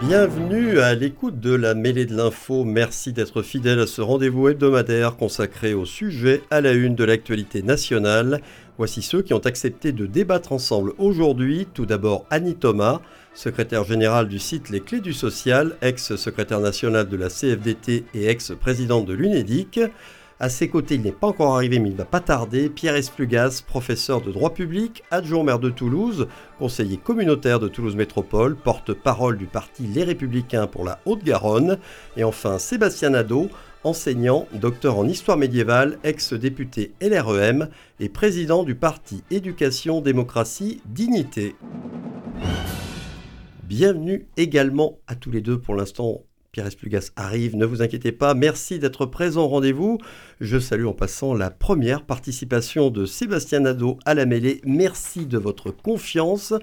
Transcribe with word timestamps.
Bienvenue 0.00 0.80
à 0.80 0.94
l'écoute 0.94 1.38
de 1.38 1.54
la 1.54 1.74
mêlée 1.74 2.04
de 2.04 2.16
l'info. 2.16 2.64
Merci 2.64 3.12
d'être 3.12 3.42
fidèle 3.42 3.78
à 3.78 3.86
ce 3.86 4.02
rendez-vous 4.02 4.48
hebdomadaire 4.48 5.16
consacré 5.16 5.72
au 5.72 5.86
sujet 5.86 6.42
à 6.50 6.60
la 6.60 6.72
une 6.72 6.96
de 6.96 7.04
l'actualité 7.04 7.62
nationale. 7.62 8.40
Voici 8.76 9.02
ceux 9.02 9.22
qui 9.22 9.34
ont 9.34 9.38
accepté 9.38 9.92
de 9.92 10.06
débattre 10.06 10.52
ensemble 10.52 10.92
aujourd'hui. 10.98 11.68
Tout 11.72 11.86
d'abord 11.86 12.26
Annie 12.30 12.56
Thomas, 12.56 13.00
secrétaire 13.34 13.84
générale 13.84 14.26
du 14.28 14.40
site 14.40 14.68
Les 14.68 14.80
Clés 14.80 15.00
du 15.00 15.12
Social, 15.12 15.76
ex-secrétaire 15.80 16.60
nationale 16.60 17.08
de 17.08 17.16
la 17.16 17.28
CFDT 17.28 18.04
et 18.14 18.26
ex-présidente 18.26 19.06
de 19.06 19.14
l'UNEDIC. 19.14 19.80
À 20.44 20.50
ses 20.50 20.68
côtés, 20.68 20.96
il 20.96 21.00
n'est 21.00 21.10
pas 21.10 21.28
encore 21.28 21.56
arrivé, 21.56 21.78
mais 21.78 21.88
il 21.88 21.92
ne 21.92 21.96
va 21.96 22.04
pas 22.04 22.20
tarder, 22.20 22.68
Pierre 22.68 22.96
Esplugas, 22.96 23.62
professeur 23.66 24.20
de 24.20 24.30
droit 24.30 24.52
public, 24.52 25.02
adjoint 25.10 25.42
maire 25.42 25.58
de 25.58 25.70
Toulouse, 25.70 26.28
conseiller 26.58 26.98
communautaire 26.98 27.60
de 27.60 27.66
Toulouse 27.66 27.96
Métropole, 27.96 28.54
porte-parole 28.54 29.38
du 29.38 29.46
parti 29.46 29.84
Les 29.84 30.04
Républicains 30.04 30.66
pour 30.66 30.84
la 30.84 31.00
Haute-Garonne, 31.06 31.78
et 32.18 32.24
enfin 32.24 32.58
Sébastien 32.58 33.08
Nadeau, 33.08 33.48
enseignant, 33.84 34.46
docteur 34.52 34.98
en 34.98 35.08
histoire 35.08 35.38
médiévale, 35.38 35.98
ex-député 36.04 36.92
LREM 37.00 37.70
et 37.98 38.10
président 38.10 38.64
du 38.64 38.74
parti 38.74 39.24
Éducation, 39.30 40.02
Démocratie, 40.02 40.82
Dignité. 40.84 41.56
Bienvenue 43.62 44.26
également 44.36 44.98
à 45.06 45.14
tous 45.14 45.30
les 45.30 45.40
deux 45.40 45.58
pour 45.58 45.74
l'instant. 45.74 46.20
Pierre 46.54 46.68
Esplugas 46.68 47.10
arrive, 47.16 47.56
ne 47.56 47.66
vous 47.66 47.82
inquiétez 47.82 48.12
pas. 48.12 48.32
Merci 48.34 48.78
d'être 48.78 49.06
présent 49.06 49.42
au 49.42 49.48
rendez-vous. 49.48 49.98
Je 50.40 50.60
salue 50.60 50.86
en 50.86 50.92
passant 50.92 51.34
la 51.34 51.50
première 51.50 52.04
participation 52.04 52.90
de 52.90 53.06
Sébastien 53.06 53.58
Nadeau 53.58 53.98
à 54.04 54.14
la 54.14 54.24
mêlée. 54.24 54.60
Merci 54.64 55.26
de 55.26 55.36
votre 55.36 55.72
confiance. 55.72 56.54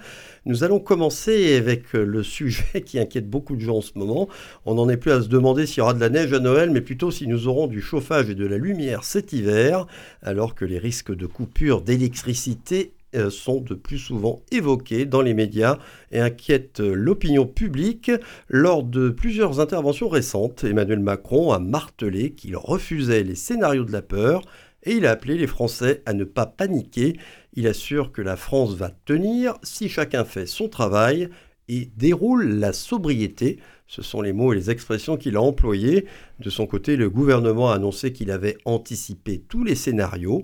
Nous 0.45 0.63
allons 0.63 0.79
commencer 0.79 1.57
avec 1.57 1.91
le 1.91 2.23
sujet 2.23 2.83
qui 2.85 2.99
inquiète 2.99 3.29
beaucoup 3.29 3.57
de 3.57 3.59
gens 3.59 3.79
en 3.79 3.81
ce 3.81 3.91
moment. 3.99 4.29
On 4.65 4.75
n'en 4.75 4.87
est 4.87 4.95
plus 4.95 5.11
à 5.11 5.21
se 5.21 5.27
demander 5.27 5.65
s'il 5.65 5.79
y 5.79 5.81
aura 5.81 5.93
de 5.93 5.99
la 5.99 6.07
neige 6.07 6.31
à 6.31 6.39
Noël, 6.39 6.69
mais 6.71 6.79
plutôt 6.79 7.11
si 7.11 7.27
nous 7.27 7.49
aurons 7.49 7.67
du 7.67 7.81
chauffage 7.81 8.29
et 8.29 8.35
de 8.35 8.47
la 8.47 8.57
lumière 8.57 9.03
cet 9.03 9.33
hiver, 9.33 9.87
alors 10.21 10.55
que 10.55 10.63
les 10.63 10.79
risques 10.79 11.13
de 11.13 11.25
coupure 11.25 11.81
d'électricité 11.81 12.93
sont 13.29 13.61
de 13.61 13.73
plus 13.73 13.97
souvent 13.97 14.41
évoqués 14.51 15.05
dans 15.05 15.21
les 15.21 15.33
médias 15.33 15.77
et 16.11 16.19
inquiètent 16.19 16.79
l'opinion 16.79 17.45
publique. 17.45 18.11
Lors 18.47 18.83
de 18.83 19.09
plusieurs 19.09 19.59
interventions 19.59 20.09
récentes, 20.09 20.63
Emmanuel 20.63 20.99
Macron 20.99 21.51
a 21.51 21.59
martelé 21.59 22.31
qu'il 22.31 22.55
refusait 22.55 23.23
les 23.23 23.35
scénarios 23.35 23.85
de 23.85 23.91
la 23.91 24.01
peur 24.01 24.41
et 24.83 24.93
il 24.93 25.05
a 25.05 25.11
appelé 25.11 25.37
les 25.37 25.47
Français 25.47 26.01
à 26.05 26.13
ne 26.13 26.23
pas 26.23 26.45
paniquer. 26.45 27.17
Il 27.53 27.67
assure 27.67 28.11
que 28.11 28.21
la 28.21 28.35
France 28.35 28.75
va 28.75 28.89
tenir 29.05 29.55
si 29.63 29.89
chacun 29.89 30.25
fait 30.25 30.45
son 30.45 30.69
travail 30.69 31.29
et 31.67 31.89
déroule 31.97 32.59
la 32.59 32.73
sobriété. 32.73 33.59
Ce 33.87 34.01
sont 34.01 34.21
les 34.21 34.33
mots 34.33 34.53
et 34.53 34.55
les 34.55 34.71
expressions 34.71 35.17
qu'il 35.17 35.35
a 35.35 35.41
employés. 35.41 36.05
De 36.39 36.49
son 36.49 36.65
côté, 36.65 36.95
le 36.95 37.09
gouvernement 37.09 37.71
a 37.71 37.75
annoncé 37.75 38.13
qu'il 38.13 38.31
avait 38.31 38.57
anticipé 38.65 39.43
tous 39.47 39.63
les 39.63 39.75
scénarios 39.75 40.41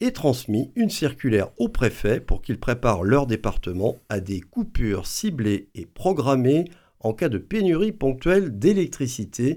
et 0.00 0.12
transmis 0.12 0.70
une 0.76 0.90
circulaire 0.90 1.50
au 1.58 1.68
préfet 1.68 2.20
pour 2.20 2.42
qu'ils 2.42 2.58
préparent 2.58 3.04
leur 3.04 3.26
département 3.26 3.96
à 4.08 4.20
des 4.20 4.40
coupures 4.40 5.06
ciblées 5.06 5.68
et 5.74 5.86
programmées 5.86 6.64
en 7.00 7.12
cas 7.12 7.28
de 7.28 7.38
pénurie 7.38 7.92
ponctuelle 7.92 8.58
d'électricité. 8.58 9.56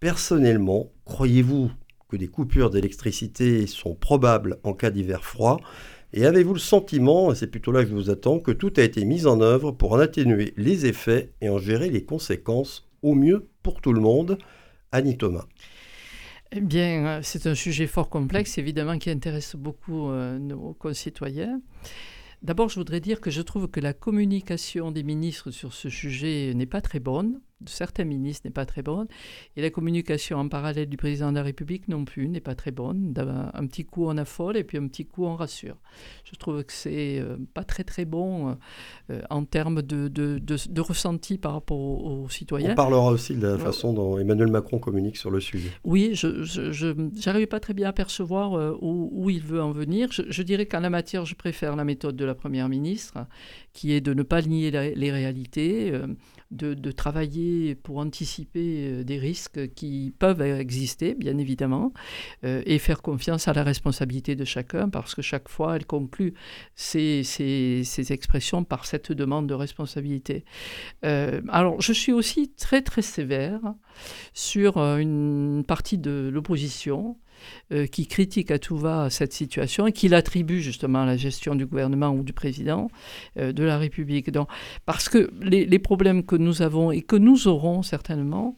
Personnellement, 0.00 0.92
croyez-vous 1.04 1.70
que 2.08 2.16
des 2.16 2.28
coupures 2.28 2.70
d'électricité 2.70 3.66
sont 3.66 3.94
probables 3.94 4.58
en 4.62 4.72
cas 4.72 4.90
d'hiver 4.90 5.24
froid? 5.24 5.58
Et 6.14 6.24
avez-vous 6.24 6.54
le 6.54 6.58
sentiment, 6.58 7.32
et 7.32 7.34
c'est 7.34 7.48
plutôt 7.48 7.70
là 7.70 7.82
que 7.82 7.90
je 7.90 7.94
vous 7.94 8.08
attends, 8.08 8.38
que 8.38 8.50
tout 8.50 8.72
a 8.78 8.82
été 8.82 9.04
mis 9.04 9.26
en 9.26 9.42
œuvre 9.42 9.72
pour 9.72 9.92
en 9.92 9.98
atténuer 9.98 10.54
les 10.56 10.86
effets 10.86 11.32
et 11.42 11.50
en 11.50 11.58
gérer 11.58 11.90
les 11.90 12.04
conséquences 12.04 12.88
au 13.02 13.14
mieux 13.14 13.48
pour 13.62 13.82
tout 13.82 13.92
le 13.92 14.00
monde? 14.00 14.38
Annie 14.90 15.18
Thomas. 15.18 15.44
Eh 16.50 16.60
bien, 16.60 17.06
euh, 17.06 17.20
c'est 17.22 17.46
un 17.46 17.54
sujet 17.54 17.86
fort 17.86 18.08
complexe, 18.08 18.56
évidemment, 18.56 18.98
qui 18.98 19.10
intéresse 19.10 19.54
beaucoup 19.54 20.10
euh, 20.10 20.38
nos 20.38 20.72
concitoyens. 20.74 21.60
D'abord, 22.42 22.70
je 22.70 22.76
voudrais 22.76 23.00
dire 23.00 23.20
que 23.20 23.30
je 23.30 23.42
trouve 23.42 23.68
que 23.68 23.80
la 23.80 23.92
communication 23.92 24.90
des 24.90 25.02
ministres 25.02 25.50
sur 25.50 25.74
ce 25.74 25.90
sujet 25.90 26.52
n'est 26.54 26.66
pas 26.66 26.80
très 26.80 27.00
bonne 27.00 27.40
de 27.60 27.68
certains 27.68 28.04
ministres 28.04 28.46
n'est 28.46 28.52
pas 28.52 28.66
très 28.66 28.82
bonne. 28.82 29.06
Et 29.56 29.62
la 29.62 29.70
communication 29.70 30.38
en 30.38 30.48
parallèle 30.48 30.88
du 30.88 30.96
président 30.96 31.30
de 31.30 31.36
la 31.36 31.42
République 31.42 31.88
non 31.88 32.04
plus 32.04 32.28
n'est 32.28 32.40
pas 32.40 32.54
très 32.54 32.70
bonne. 32.70 33.12
Un 33.54 33.66
petit 33.66 33.84
coup 33.84 34.06
on 34.06 34.16
affole 34.16 34.56
et 34.56 34.64
puis 34.64 34.78
un 34.78 34.86
petit 34.86 35.06
coup 35.06 35.24
on 35.24 35.34
rassure. 35.34 35.76
Je 36.24 36.36
trouve 36.36 36.62
que 36.64 36.72
c'est 36.72 37.18
euh, 37.18 37.36
pas 37.54 37.64
très 37.64 37.84
très 37.84 38.04
bon 38.04 38.56
euh, 39.10 39.20
en 39.30 39.44
termes 39.44 39.82
de, 39.82 40.08
de, 40.08 40.38
de, 40.38 40.80
ressenti 40.80 41.38
par 41.38 41.52
rapport 41.52 41.78
aux, 41.78 42.28
citoyens. 42.28 42.72
On 42.72 42.74
parlera 42.74 43.10
aussi 43.10 43.34
de 43.34 43.46
la 43.46 43.58
façon 43.58 43.92
dont 43.92 44.18
Emmanuel 44.18 44.48
Macron 44.48 44.78
communique 44.78 45.16
sur 45.16 45.30
le 45.30 45.40
sujet. 45.40 45.70
Oui, 45.84 46.10
je 46.14 47.26
n'arrivais 47.26 47.46
pas 47.46 47.60
très 47.60 47.74
bien 47.74 47.88
à 47.88 47.92
percevoir 47.92 48.54
euh, 48.54 48.76
où, 48.80 49.10
où, 49.12 49.30
il 49.30 49.42
veut 49.42 49.62
en 49.62 49.72
venir. 49.72 50.12
Je, 50.12 50.22
je 50.28 50.42
dirais 50.42 50.66
qu'en 50.66 50.80
la 50.80 50.90
matière, 50.90 51.24
je 51.24 51.34
préfère 51.34 51.74
la 51.74 51.84
méthode 51.84 52.16
de 52.16 52.24
la 52.24 52.34
Première 52.34 52.68
ministre, 52.68 53.26
qui 53.72 53.92
est 53.92 54.00
de 54.00 54.14
ne 54.14 54.22
pas 54.22 54.42
nier 54.42 54.70
les 54.70 55.10
réalités 55.10 55.92
de, 56.50 56.90
travailler 56.92 57.74
pour 57.74 57.98
anticiper 57.98 58.88
euh, 58.88 59.04
des 59.04 59.18
risques 59.18 59.72
qui 59.74 60.14
peuvent 60.18 60.40
exister, 60.40 61.14
bien 61.14 61.36
évidemment, 61.38 61.92
euh, 62.44 62.62
et 62.64 62.78
faire 62.78 63.02
confiance 63.02 63.48
à 63.48 63.52
la 63.52 63.62
responsabilité 63.62 64.34
de 64.34 64.44
chacun, 64.44 64.88
parce 64.88 65.14
que 65.14 65.22
chaque 65.22 65.48
fois, 65.48 65.76
elle 65.76 65.86
conclut 65.86 66.34
ces, 66.74 67.22
expressions 68.10 68.64
par 68.64 68.86
cette 68.86 69.12
demande 69.12 69.46
de 69.46 69.54
responsabilité. 69.54 70.44
Euh, 71.04 71.42
alors, 71.48 71.80
je 71.80 71.92
suis 71.92 72.12
aussi 72.12 72.50
très, 72.56 72.82
très 72.82 73.02
sévère 73.02 73.60
sur 74.32 74.78
une 74.78 75.64
partie 75.66 75.98
de 75.98 76.30
l'opposition 76.32 77.16
euh, 77.72 77.86
qui 77.86 78.06
critique 78.06 78.50
à 78.50 78.58
tout 78.58 78.76
va 78.76 79.10
cette 79.10 79.32
situation 79.32 79.86
et 79.86 79.92
qui 79.92 80.08
l'attribue 80.08 80.60
justement 80.60 81.02
à 81.02 81.06
la 81.06 81.16
gestion 81.16 81.54
du 81.54 81.66
gouvernement 81.66 82.10
ou 82.10 82.22
du 82.22 82.32
président 82.32 82.90
euh, 83.36 83.52
de 83.52 83.62
la 83.62 83.78
République. 83.78 84.30
Parce 84.86 85.08
que 85.08 85.30
les, 85.40 85.78
problèmes 85.78 86.24
que 86.24 86.36
nous 86.36 86.62
avons 86.62 86.90
et 86.90 87.02
que 87.02 87.16
nous 87.16 87.46
aurons 87.48 87.82
certainement, 87.82 88.56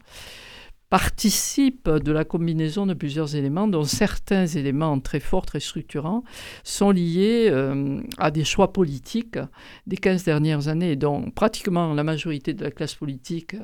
participe 0.91 1.89
de 1.89 2.11
la 2.11 2.25
combinaison 2.25 2.85
de 2.85 2.93
plusieurs 2.93 3.37
éléments, 3.37 3.65
dont 3.65 3.85
certains 3.85 4.45
éléments 4.45 4.99
très 4.99 5.21
forts, 5.21 5.45
très 5.45 5.61
structurants, 5.61 6.25
sont 6.65 6.91
liés 6.91 7.47
euh, 7.49 8.01
à 8.17 8.29
des 8.29 8.43
choix 8.43 8.73
politiques 8.73 9.39
des 9.87 9.95
15 9.95 10.25
dernières 10.25 10.67
années, 10.67 10.97
dont 10.97 11.31
pratiquement 11.31 11.93
la 11.93 12.03
majorité 12.03 12.53
de 12.53 12.65
la 12.65 12.71
classe 12.71 12.93
politique, 12.95 13.55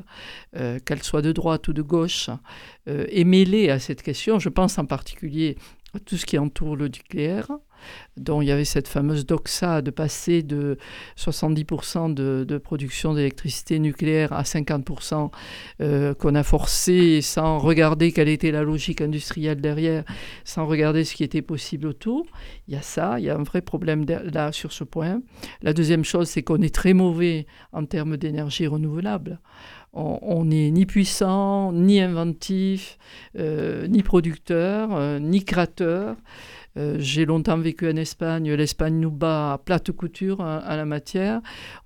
euh, 0.56 0.80
qu'elle 0.80 1.04
soit 1.04 1.22
de 1.22 1.34
droite 1.34 1.68
ou 1.68 1.74
de 1.74 1.82
gauche, 1.82 2.30
euh, 2.88 3.06
est 3.10 3.26
mêlée 3.26 3.70
à 3.72 3.80
cette 3.80 4.04
question. 4.04 4.40
Je 4.40 4.48
pense 4.48 4.78
en 4.78 4.86
particulier 4.86 5.58
à 5.94 6.00
tout 6.00 6.16
ce 6.16 6.26
qui 6.26 6.38
entoure 6.38 6.78
le 6.78 6.86
nucléaire, 6.86 7.52
dont 8.18 8.42
il 8.42 8.48
y 8.48 8.52
avait 8.52 8.66
cette 8.66 8.88
fameuse 8.88 9.26
doxa 9.26 9.82
de 9.82 9.92
passer 9.92 10.44
de 10.44 10.78
70% 11.18 12.14
de, 12.14 12.58
production 12.58 13.14
d'électricité 13.14 13.80
nucléaire 13.80 14.34
à 14.34 14.44
50% 14.44 15.32
euh, 15.82 16.14
qu'on 16.14 16.36
a 16.36 16.44
forcé 16.44 17.22
sans 17.22 17.60
regarder 17.60 18.12
quelle 18.12 18.30
était 18.30 18.52
la 18.52 18.64
logique 18.64 19.02
industrielle 19.02 19.62
derrière, 19.62 20.04
sans 20.44 20.66
regarder 20.66 21.04
ce 21.04 21.16
qui 21.16 21.24
était 21.24 21.42
possible 21.42 21.88
autour. 21.88 22.26
Il 22.68 22.74
y 22.74 22.78
a 22.78 22.82
ça, 22.82 23.20
il 23.20 23.26
y 23.26 23.30
a 23.30 23.36
un 23.36 23.44
vrai 23.44 23.62
problème 23.62 24.06
là 24.08 24.52
sur 24.52 24.72
ce 24.72 24.84
point. 24.84 25.22
La 25.62 25.74
deuxième 25.74 26.04
chose, 26.04 26.30
c'est 26.30 26.44
qu'on 26.44 26.62
est 26.62 26.74
très 26.74 26.94
mauvais 26.94 27.46
en 27.72 27.86
termes 27.86 28.18
d'énergie 28.18 28.68
renouvelable 28.68 29.40
on 29.98 30.46
n'est 30.46 30.72
ni 30.72 30.86
puissant, 30.86 31.72
ni 31.72 32.00
inventif, 32.00 32.98
euh, 33.38 33.88
ni 33.88 34.04
producteur, 34.04 34.90
euh, 34.94 35.20
ni 35.20 35.44
créateur. 35.44 36.16
Euh, 36.78 36.98
j'ai 37.00 37.26
longtemps 37.26 37.58
vécu 37.58 37.90
en 37.90 37.96
Espagne. 37.96 38.54
L'Espagne 38.54 39.00
nous 39.00 39.12
bat 39.12 39.54
à 39.54 39.58
plate 39.58 39.92
couture 39.92 40.42
hein, 40.42 40.62
à 40.66 40.78
la 40.78 40.86
matière. 40.86 41.42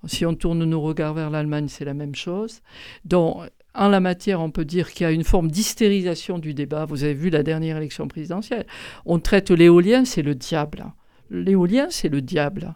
Si 0.06 0.26
on 0.26 0.34
tourne 0.34 0.64
nos 0.64 0.80
regards 0.80 1.14
vers 1.14 1.30
l'Allemagne, 1.30 1.68
c'est 1.68 1.84
la 1.84 1.94
même 1.94 2.14
chose. 2.14 2.60
Donc, 3.04 3.38
en 3.74 3.88
la 3.88 4.00
matière, 4.00 4.40
on 4.40 4.50
peut 4.50 4.66
dire 4.66 4.92
qu'il 4.92 5.04
y 5.04 5.06
a 5.06 5.12
une 5.12 5.24
forme 5.24 5.50
d'hystérisation 5.50 6.38
du 6.38 6.52
débat. 6.52 6.84
Vous 6.84 7.04
avez 7.04 7.14
vu 7.14 7.30
la 7.30 7.42
dernière 7.42 7.78
élection 7.78 8.06
présidentielle. 8.06 8.66
On 9.06 9.18
traite 9.18 9.50
l'éolien, 9.50 10.04
c'est 10.04 10.22
le 10.22 10.34
diable. 10.34 10.84
L'éolien, 11.30 11.86
c'est 11.88 12.10
le 12.10 12.20
diable. 12.20 12.74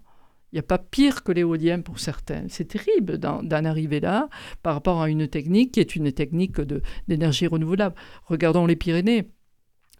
Il 0.52 0.56
n'y 0.56 0.60
a 0.60 0.62
pas 0.62 0.78
pire 0.78 1.22
que 1.22 1.32
l'éolien 1.32 1.82
pour 1.82 1.98
certains. 1.98 2.44
C'est 2.48 2.68
terrible 2.68 3.18
d'en 3.18 3.64
arriver 3.64 4.00
là 4.00 4.30
par 4.62 4.72
rapport 4.72 5.02
à 5.02 5.10
une 5.10 5.28
technique 5.28 5.72
qui 5.72 5.80
est 5.80 5.96
une 5.96 6.12
technique 6.12 6.60
d'énergie 7.08 7.46
renouvelable. 7.46 7.94
Regardons 8.24 8.64
les 8.64 8.76
Pyrénées 8.76 9.28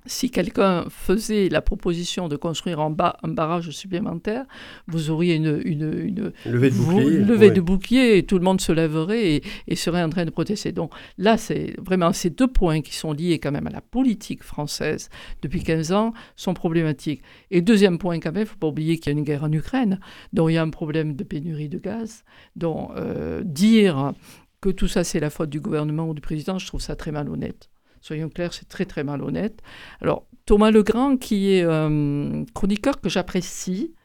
si 0.06 0.30
quelqu'un 0.30 0.84
faisait 0.88 1.48
la 1.48 1.60
proposition 1.60 2.28
de 2.28 2.36
construire 2.36 2.80
un, 2.80 2.94
un, 3.22 3.28
barrage 3.28 3.70
supplémentaire, 3.70 4.44
vous 4.86 5.10
auriez 5.10 5.34
une, 5.34 5.60
une, 5.64 6.32
levée, 6.44 6.70
de 6.70 6.76
bouclier, 6.76 7.18
levée 7.18 7.50
de 7.50 7.60
bouclier 7.60 8.18
et 8.18 8.22
tout 8.24 8.38
le 8.38 8.44
monde 8.44 8.60
se 8.60 8.72
lèverait 8.72 9.42
et, 9.66 9.76
serait 9.76 10.02
en 10.02 10.08
train 10.08 10.24
de 10.24 10.30
protester. 10.30 10.72
Donc 10.72 10.92
là, 11.18 11.36
c'est 11.36 11.74
vraiment 11.78 12.12
ces 12.12 12.30
deux 12.30 12.46
points 12.46 12.80
qui 12.80 12.94
sont 12.94 13.12
liés 13.12 13.38
quand 13.38 13.52
même 13.52 13.66
à 13.66 13.70
la 13.70 13.80
politique 13.80 14.42
française 14.42 15.10
depuis 15.42 15.62
15 15.62 15.92
ans 15.92 16.12
sont 16.36 16.54
problématiques. 16.54 17.22
Et 17.50 17.60
deuxième 17.60 17.98
point 17.98 18.18
quand 18.20 18.32
même, 18.32 18.42
il 18.42 18.46
ne 18.46 18.50
faut 18.50 18.56
pas 18.56 18.68
oublier 18.68 18.98
qu'il 18.98 19.12
y 19.12 19.16
a 19.16 19.18
une 19.18 19.24
guerre 19.24 19.44
en 19.44 19.52
Ukraine, 19.52 20.00
dont 20.32 20.48
il 20.48 20.54
y 20.54 20.58
a 20.58 20.62
un 20.62 20.70
problème 20.70 21.14
de 21.14 21.24
pénurie 21.24 21.68
de 21.68 21.78
gaz, 21.78 22.24
dont 22.54 22.90
euh, 22.96 23.42
dire 23.44 24.12
que 24.60 24.70
tout 24.70 24.88
ça 24.88 25.04
c'est 25.04 25.20
la 25.20 25.30
faute 25.30 25.50
du 25.50 25.60
gouvernement 25.60 26.08
ou 26.08 26.14
du 26.14 26.20
président, 26.20 26.58
je 26.58 26.66
trouve 26.66 26.80
ça 26.80 26.96
très 26.96 27.12
malhonnête. 27.12 27.68
Soyons 28.06 28.28
clairs, 28.28 28.54
c'est 28.54 28.68
très 28.68 28.84
très 28.84 29.02
malhonnête. 29.02 29.60
Alors, 30.00 30.28
Thomas 30.44 30.70
Legrand, 30.70 31.16
qui 31.16 31.50
est 31.50 31.64
un 31.64 32.44
chroniqueur 32.54 33.00
que 33.00 33.08
j'apprécie, 33.08 33.95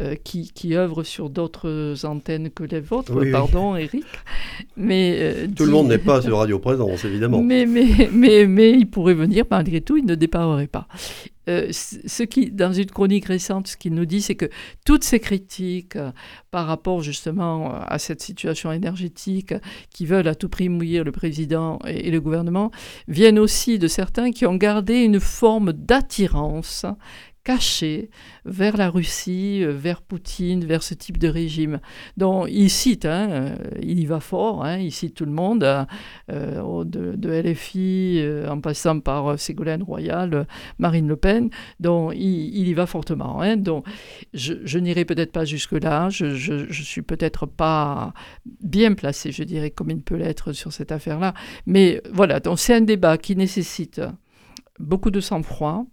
euh, 0.00 0.14
qui, 0.22 0.50
qui, 0.52 0.74
œuvre 0.76 1.02
sur 1.02 1.30
d'autres 1.30 2.04
antennes 2.04 2.50
que 2.50 2.64
les 2.64 2.80
vôtres, 2.80 3.12
pardon 3.30 3.76
Eric. 3.76 4.04
Mais, 4.76 5.16
euh, 5.18 5.46
tout 5.54 5.64
le 5.64 5.72
monde 5.72 5.88
n'est 5.88 5.98
pas 5.98 6.22
sur 6.22 6.38
Radio 6.38 6.58
Présence, 6.58 7.04
évidemment. 7.04 7.42
Mais, 7.42 7.66
mais, 7.66 8.08
mais, 8.12 8.46
mais 8.46 8.70
il 8.70 8.88
pourrait 8.88 9.14
venir, 9.14 9.44
malgré 9.50 9.80
tout, 9.80 9.96
il 9.96 10.06
ne 10.06 10.14
déparerait 10.14 10.66
pas. 10.66 10.88
Euh, 11.50 11.68
ce 11.72 12.22
qui, 12.22 12.50
dans 12.50 12.72
une 12.72 12.90
chronique 12.90 13.24
récente, 13.24 13.66
ce 13.66 13.76
qu'il 13.76 13.94
nous 13.94 14.04
dit, 14.04 14.20
c'est 14.20 14.34
que 14.34 14.48
toutes 14.84 15.04
ces 15.04 15.20
critiques 15.20 15.96
euh, 15.96 16.12
par 16.50 16.66
rapport 16.66 17.02
justement 17.02 17.74
à 17.74 17.98
cette 17.98 18.20
situation 18.20 18.70
énergétique 18.70 19.54
qui 19.90 20.06
veulent 20.06 20.28
à 20.28 20.34
tout 20.34 20.48
prix 20.48 20.68
mouiller 20.68 21.02
le 21.02 21.12
président 21.12 21.78
et, 21.86 22.10
le 22.10 22.20
gouvernement 22.20 22.70
viennent 23.08 23.38
aussi 23.38 23.78
de 23.78 23.88
certains 23.88 24.32
qui 24.32 24.46
ont 24.46 24.54
gardé 24.54 24.98
une 24.98 25.18
forme 25.18 25.72
d'attirance 25.72 26.84
caché 27.44 28.10
vers 28.44 28.76
la 28.76 28.90
Russie, 28.90 29.60
euh, 29.62 29.72
vers 29.72 30.02
Poutine, 30.02 30.64
vers 30.64 30.82
ce 30.82 30.94
type 30.94 31.18
de 31.18 31.28
régime. 31.28 31.80
Donc 32.16 32.48
il 32.50 32.70
cite, 32.70 33.06
hein, 33.06 33.28
euh, 33.30 33.56
il 33.82 33.98
y 33.98 34.06
va 34.06 34.20
fort, 34.20 34.64
hein, 34.64 34.78
il 34.78 34.92
cite 34.92 35.14
tout 35.14 35.24
le 35.24 35.32
monde, 35.32 35.64
euh, 36.30 36.84
de, 36.84 37.30
LFI 37.30 38.22
en 38.48 38.60
passant 38.60 39.00
par 39.00 39.38
Ségolène 39.38 39.82
Royal, 39.82 40.46
Marine 40.78 41.08
Le 41.08 41.16
Pen, 41.16 41.50
donc 41.78 42.12
il, 42.14 42.68
y 42.68 42.74
va 42.74 42.86
fortement. 42.86 43.40
Hein, 43.40 43.56
donc 43.56 43.86
je, 44.34 44.78
n'irai 44.78 45.04
peut-être 45.04 45.32
pas 45.32 45.44
jusque-là, 45.44 46.08
je 46.10 46.26
ne 46.26 46.72
suis 46.72 47.02
peut-être 47.02 47.46
pas 47.46 48.12
bien 48.62 48.94
placé, 48.94 49.32
je 49.32 49.44
dirais, 49.44 49.70
comme 49.70 49.90
il 49.90 50.02
peut 50.02 50.16
l'être 50.16 50.52
sur 50.52 50.72
cette 50.72 50.92
affaire-là, 50.92 51.34
mais 51.66 52.02
voilà, 52.12 52.40
donc 52.40 52.58
c'est 52.58 52.74
un 52.74 52.80
débat 52.80 53.16
qui 53.16 53.36
nécessite 53.36 54.00
beaucoup 54.78 55.10
de 55.10 55.20
sang-froid, 55.20 55.86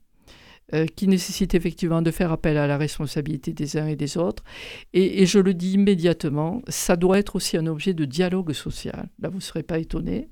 euh, 0.74 0.86
qui 0.86 1.08
nécessite 1.08 1.56
effectivement 1.56 2.02
de 2.02 2.12
faire 2.12 2.32
appel 2.32 2.58
à 2.58 2.68
la 2.68 2.78
responsabilité 2.78 3.54
des 3.54 3.78
uns 3.78 3.88
et 3.88 3.96
des 3.96 4.18
autres. 4.18 4.44
Et, 4.94 5.26
je 5.26 5.40
le 5.40 5.54
dis 5.54 5.74
immédiatement, 5.74 6.62
ça 6.68 6.98
doit 6.98 7.20
être 7.20 7.38
aussi 7.38 7.56
un 7.56 7.68
objet 7.68 7.94
de 7.94 8.04
dialogue 8.04 8.52
social. 8.52 9.08
Là, 9.20 9.30
vous 9.30 9.38
ne 9.38 9.42
serez 9.42 9.64
pas 9.64 9.80
étonnés. 9.80 10.30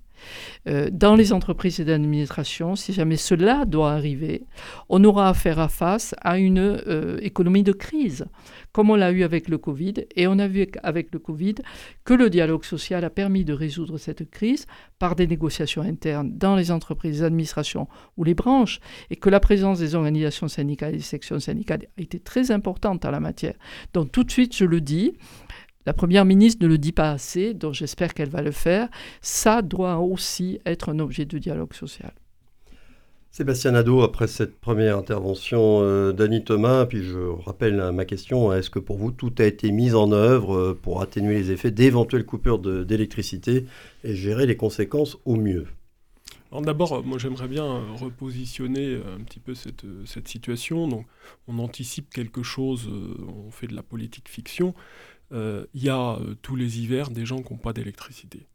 Euh, 0.68 0.90
dans 0.92 1.16
les 1.16 1.34
entreprises 1.34 1.80
et 1.80 1.86
l'administration, 1.86 2.76
si 2.76 2.94
jamais 2.94 3.18
cela 3.18 3.66
doit 3.66 3.92
arriver, 3.92 4.46
on 4.90 5.04
aura 5.04 5.30
à 5.30 5.34
faire 5.34 5.60
à 5.60 5.68
face 5.68 6.16
à 6.22 6.38
une 6.38 6.60
euh, 6.60 7.18
économie 7.22 7.64
de 7.64 7.72
crise, 7.72 8.26
comme 8.72 8.90
on 8.90 8.96
l'a 8.96 9.12
eu 9.12 9.24
avec 9.24 9.48
le 9.48 9.58
Covid. 9.58 9.94
Et 10.16 10.28
on 10.28 10.40
a 10.40 10.48
vu 10.48 10.68
avec 10.84 11.14
le 11.14 11.20
Covid 11.20 11.56
que 12.04 12.14
le 12.14 12.30
dialogue 12.30 12.64
social 12.64 13.04
a 13.04 13.10
permis 13.10 13.46
de 13.46 13.54
résoudre 13.54 13.98
cette 13.98 14.30
crise 14.30 14.66
par 15.00 15.16
des 15.16 15.28
négociations 15.28 15.82
internes 15.82 16.32
dans 16.38 16.56
les 16.56 16.72
entreprises, 16.72 17.20
les 17.20 17.24
administrations 17.24 17.88
ou 18.18 18.24
les 18.24 18.34
branches, 18.34 18.80
et 19.10 19.16
que 19.16 19.30
la 19.30 19.40
présence 19.40 19.80
des 19.80 19.96
organisations 19.96 20.48
syndicales 20.48 20.94
et 20.94 20.98
des 20.98 21.04
sections 21.04 21.40
syndicales 21.40 21.82
a 21.98 22.02
été 22.02 22.20
très 22.20 22.52
importante 22.52 23.06
en 23.06 23.12
la 23.12 23.20
matière. 23.20 23.56
Donc 23.94 24.12
tout 24.12 24.24
de 24.24 24.32
suite, 24.32 24.56
je 24.56 24.66
le 24.66 24.82
dis, 24.82 25.14
la 25.86 25.94
Première 25.94 26.26
ministre 26.26 26.64
ne 26.64 26.68
le 26.68 26.78
dit 26.78 26.92
pas 26.92 27.12
assez, 27.12 27.54
donc 27.54 27.74
j'espère 27.74 28.14
qu'elle 28.14 28.30
va 28.30 28.42
le 28.42 28.52
faire. 28.52 28.90
Ça 29.22 29.62
doit 29.62 29.98
aussi 29.98 30.60
être 30.66 30.90
un 30.90 31.00
objet 31.00 31.26
de 31.26 31.38
dialogue 31.38 31.74
social. 31.74 32.14
Sébastien 33.36 33.72
Nadeau, 33.72 34.02
après 34.02 34.28
cette 34.28 34.58
première 34.62 34.98
intervention 34.98 35.82
euh, 35.82 36.14
d'Annie 36.14 36.46
Thomas, 36.46 36.86
puis 36.86 37.04
je 37.04 37.20
rappelle 37.20 37.82
hein, 37.82 37.92
ma 37.92 38.06
question, 38.06 38.54
est-ce 38.54 38.70
que 38.70 38.80
pour 38.80 38.96
vous 38.96 39.12
tout 39.12 39.34
a 39.40 39.44
été 39.44 39.72
mis 39.74 39.94
en 39.94 40.14
œuvre 40.14 40.56
euh, 40.56 40.80
pour 40.82 41.02
atténuer 41.02 41.36
les 41.36 41.52
effets 41.52 41.72
d'éventuelles 41.72 42.26
coupures 42.26 42.60
d'électricité 42.60 43.66
et 44.06 44.16
gérer 44.16 44.46
les 44.46 44.56
conséquences 44.56 45.18
au 45.26 45.36
mieux? 45.36 45.68
D'abord, 46.62 47.04
moi 47.04 47.18
j'aimerais 47.18 47.50
bien 47.50 47.82
repositionner 47.96 48.96
un 48.96 49.22
petit 49.24 49.40
peu 49.40 49.54
cette, 49.54 49.84
cette, 50.06 50.30
situation. 50.30 50.88
Donc, 50.88 51.06
on 51.50 51.60
anticipe 51.60 52.10
quelque 52.10 52.44
chose, 52.44 52.88
euh, 52.88 53.18
on 53.46 53.52
fait 53.52 53.68
de 53.68 53.76
la 53.76 53.84
politique 53.84 54.30
fiction. 54.30 54.74
Euh, 55.32 55.66
il 55.74 55.84
y 55.84 55.90
a 55.90 56.14
euh, 56.14 56.36
tous 56.42 56.56
les 56.56 56.80
hivers 56.80 57.10
des 57.10 57.26
gens 57.26 57.42
qui 57.42 57.54
n'ont 57.54 57.60
pas 57.60 57.74
d'électricité. 57.74 58.48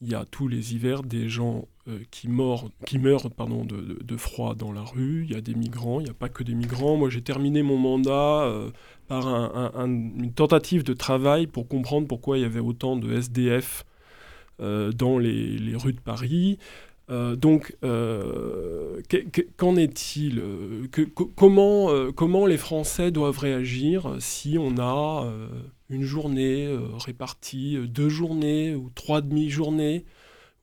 Il 0.00 0.10
y 0.10 0.14
a 0.14 0.24
tous 0.24 0.48
les 0.48 0.74
hivers 0.74 1.02
des 1.02 1.28
gens 1.28 1.68
euh, 1.88 1.98
qui, 2.10 2.28
meurent, 2.28 2.68
de, 2.90 4.16
froid 4.16 4.54
dans 4.54 4.72
la 4.72 4.82
rue. 4.82 5.24
Il 5.24 5.32
y 5.32 5.36
a 5.36 5.40
des 5.40 5.54
migrants, 5.54 6.00
il 6.00 6.04
n'y 6.04 6.10
a 6.10 6.14
pas 6.14 6.28
que 6.28 6.42
des 6.42 6.54
migrants. 6.54 6.96
Moi, 6.96 7.10
j'ai 7.10 7.22
terminé 7.22 7.62
mon 7.62 7.78
mandat 7.78 8.52
par 9.06 9.26
une 9.26 10.32
tentative 10.34 10.82
de 10.82 10.92
travail 10.92 11.46
pour 11.46 11.68
comprendre 11.68 12.06
pourquoi 12.06 12.38
il 12.38 12.42
y 12.42 12.44
avait 12.44 12.60
autant 12.60 12.96
de 12.96 13.12
SDF 13.14 13.84
dans 14.58 15.18
les, 15.18 15.76
rues 15.76 15.94
de 15.94 16.00
Paris. 16.00 16.58
Donc, 17.08 17.76
qu'en 19.56 19.76
est-il 19.76 20.42
comment, 21.36 22.12
comment 22.12 22.46
les 22.46 22.56
Français 22.56 23.10
doivent 23.10 23.38
réagir 23.38 24.16
si 24.20 24.56
on 24.58 24.78
a 24.78 25.30
une 25.90 26.02
journée 26.02 26.66
euh, 26.66 26.80
répartie, 26.96 27.76
euh, 27.76 27.86
deux 27.86 28.08
journées 28.08 28.74
ou 28.74 28.90
trois 28.94 29.20
demi-journées 29.20 30.04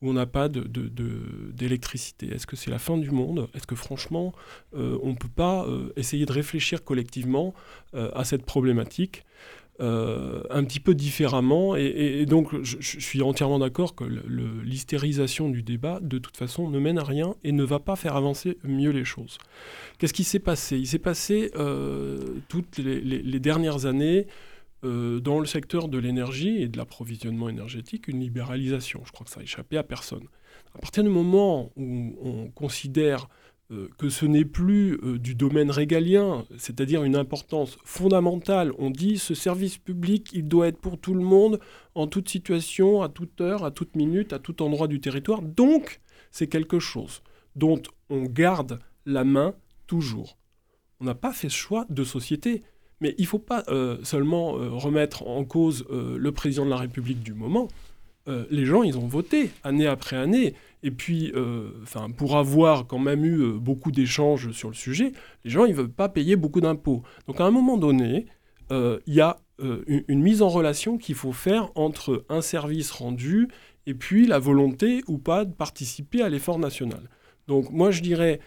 où 0.00 0.10
on 0.10 0.14
n'a 0.14 0.26
pas 0.26 0.48
d'électricité? 0.48 2.26
Est-ce 2.34 2.46
que 2.46 2.56
c'est 2.56 2.70
la 2.70 2.80
fin 2.80 2.98
du 2.98 3.10
monde? 3.12 3.48
Est-ce 3.54 3.68
que 3.68 3.76
franchement, 3.76 4.32
euh, 4.74 4.98
on 5.02 5.10
ne 5.10 5.16
peut 5.16 5.28
pas 5.28 5.66
essayer 5.94 6.26
de 6.26 6.32
réfléchir 6.32 6.82
collectivement 6.82 7.54
à 7.92 8.24
cette 8.24 8.44
problématique? 8.44 9.24
Un 9.82 10.64
petit 10.64 10.78
peu 10.80 10.94
différemment 10.94 11.74
et, 11.74 12.24
donc 12.26 12.62
je, 12.62 12.76
suis 12.80 13.20
entièrement 13.20 13.58
d'accord 13.58 13.94
que 13.96 14.04
l'hystérisation 14.04 15.48
du 15.48 15.62
débat, 15.62 15.98
de 16.00 16.18
toute 16.18 16.36
façon, 16.36 16.70
ne 16.70 16.78
mène 16.78 16.98
à 16.98 17.04
rien 17.04 17.34
et 17.42 17.52
ne 17.52 17.64
va 17.64 17.80
pas 17.80 17.96
faire 17.96 18.14
avancer 18.14 18.58
mieux 18.62 18.90
les 18.90 19.04
choses. 19.04 19.38
Qu'est-ce 19.98 20.14
qui 20.14 20.24
s'est 20.24 20.38
passé? 20.38 20.78
Il 20.78 20.86
s'est 20.86 20.98
passé 20.98 21.50
toutes 22.48 22.78
les 22.78 23.40
dernières 23.40 23.86
années 23.86 24.26
euh, 24.84 25.20
dans 25.20 25.38
le 25.38 25.46
secteur 25.46 25.86
de 25.86 25.96
l'énergie 25.96 26.60
et 26.60 26.66
de 26.66 26.76
l'approvisionnement 26.76 27.48
énergétique 27.48 28.08
une 28.08 28.18
libéralisation. 28.18 29.02
Je 29.04 29.12
crois 29.12 29.24
que 29.24 29.30
ça 29.30 29.38
a 29.38 29.42
échappé 29.44 29.76
à 29.76 29.84
personne. 29.84 30.26
À 30.74 30.80
partir 30.80 31.04
du 31.04 31.08
moment 31.08 31.70
où 31.76 32.16
on 32.20 32.48
considère 32.48 33.28
euh, 33.28 33.41
que 33.98 34.08
ce 34.08 34.26
n'est 34.26 34.44
plus 34.44 34.98
euh, 35.02 35.18
du 35.18 35.34
domaine 35.34 35.70
régalien, 35.70 36.44
c'est-à-dire 36.58 37.04
une 37.04 37.16
importance 37.16 37.78
fondamentale, 37.84 38.72
on 38.78 38.90
dit 38.90 39.18
ce 39.18 39.34
service 39.34 39.78
public, 39.78 40.30
il 40.32 40.48
doit 40.48 40.68
être 40.68 40.78
pour 40.78 40.98
tout 40.98 41.14
le 41.14 41.22
monde, 41.22 41.60
en 41.94 42.06
toute 42.06 42.28
situation, 42.28 43.02
à 43.02 43.08
toute 43.08 43.40
heure, 43.40 43.64
à 43.64 43.70
toute 43.70 43.96
minute, 43.96 44.32
à 44.32 44.38
tout 44.38 44.62
endroit 44.62 44.88
du 44.88 45.00
territoire. 45.00 45.42
Donc, 45.42 46.00
c'est 46.30 46.46
quelque 46.46 46.78
chose 46.78 47.22
dont 47.56 47.82
on 48.10 48.22
garde 48.24 48.78
la 49.06 49.24
main 49.24 49.54
toujours. 49.86 50.38
On 51.00 51.04
n'a 51.04 51.14
pas 51.14 51.32
fait 51.32 51.48
ce 51.48 51.56
choix 51.56 51.86
de 51.90 52.04
société. 52.04 52.62
Mais 53.02 53.16
il 53.18 53.22
ne 53.22 53.26
faut 53.26 53.40
pas 53.40 53.64
euh, 53.66 53.98
seulement 54.04 54.56
euh, 54.56 54.70
remettre 54.70 55.26
en 55.26 55.44
cause 55.44 55.84
euh, 55.90 56.16
le 56.16 56.30
président 56.30 56.64
de 56.64 56.70
la 56.70 56.76
République 56.76 57.20
du 57.20 57.34
moment. 57.34 57.66
les 58.50 58.64
gens, 58.64 58.84
ils 58.84 58.96
ont 58.96 59.08
voté 59.08 59.50
année 59.64 59.88
après 59.88 60.14
année. 60.16 60.54
Et 60.82 60.90
puis, 60.90 61.32
pour 62.16 62.36
avoir 62.36 62.86
quand 62.86 62.98
même 62.98 63.24
eu 63.24 63.52
beaucoup 63.52 63.92
d'échanges 63.92 64.50
sur 64.52 64.68
le 64.68 64.74
sujet, 64.74 65.12
les 65.44 65.50
gens, 65.50 65.64
ils 65.64 65.74
veulent 65.74 65.88
pas 65.88 66.08
payer 66.08 66.36
beaucoup 66.36 66.60
d'impôts. 66.60 67.02
Donc 67.28 67.40
à 67.40 67.44
un 67.44 67.50
moment 67.50 67.76
donné, 67.76 68.26
il 68.70 69.14
y 69.14 69.20
a 69.20 69.38
une, 69.60 70.22
mise 70.22 70.42
en 70.42 70.48
relation 70.48 70.98
qu'il 70.98 71.14
faut 71.14 71.32
faire 71.32 71.70
entre 71.76 72.24
un 72.28 72.40
service 72.40 72.90
rendu 72.90 73.48
et 73.86 73.94
puis 73.94 74.26
la 74.26 74.40
volonté 74.40 75.02
ou 75.06 75.18
pas 75.18 75.44
de 75.44 75.52
participer 75.52 76.22
à 76.22 76.28
l'effort 76.28 76.58
national. 76.58 77.08
Donc 77.46 77.70
moi, 77.70 77.92
je 77.92 78.02
dirais, 78.02 78.40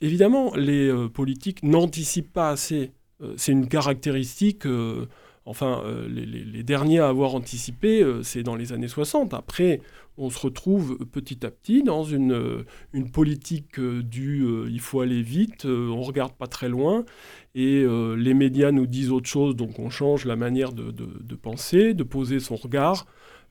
évidemment, 0.00 0.52
les 0.56 0.92
politiques 1.14 1.62
n'anticipent 1.62 2.32
pas 2.32 2.50
assez 2.50 2.90
euh, 3.22 3.34
c'est 3.36 3.52
une 3.52 3.68
caractéristique, 3.68 4.66
euh, 4.66 5.06
enfin, 5.44 5.82
euh, 5.84 6.08
les, 6.08 6.62
derniers 6.62 7.00
à 7.00 7.08
avoir 7.08 7.34
anticipé, 7.34 8.04
c'est 8.22 8.42
dans 8.42 8.56
les 8.56 8.72
années 8.72 8.88
60. 8.88 9.34
Après, 9.34 9.80
on 10.18 10.30
se 10.30 10.38
retrouve 10.38 10.98
petit 11.06 11.44
à 11.46 11.50
petit 11.50 11.82
dans 11.82 12.04
une, 12.04 12.64
une 12.92 13.10
politique 13.10 13.80
du 13.80 14.46
il 14.68 14.80
faut 14.80 15.00
aller 15.00 15.22
vite, 15.22 15.64
on 15.64 16.02
regarde 16.02 16.32
pas 16.32 16.46
très 16.46 16.68
loin, 16.68 17.04
et 17.54 17.84
les 18.16 18.34
médias 18.34 18.70
nous 18.70 18.86
disent 18.86 19.10
autre 19.10 19.28
chose, 19.28 19.56
donc 19.56 19.78
on 19.78 19.88
change 19.88 20.26
la 20.26 20.36
manière 20.36 20.72
de, 20.72 20.90
de, 20.90 21.34
penser, 21.34 21.94
de 21.94 22.04
poser 22.04 22.38
son 22.38 22.56
regard. 22.56 23.06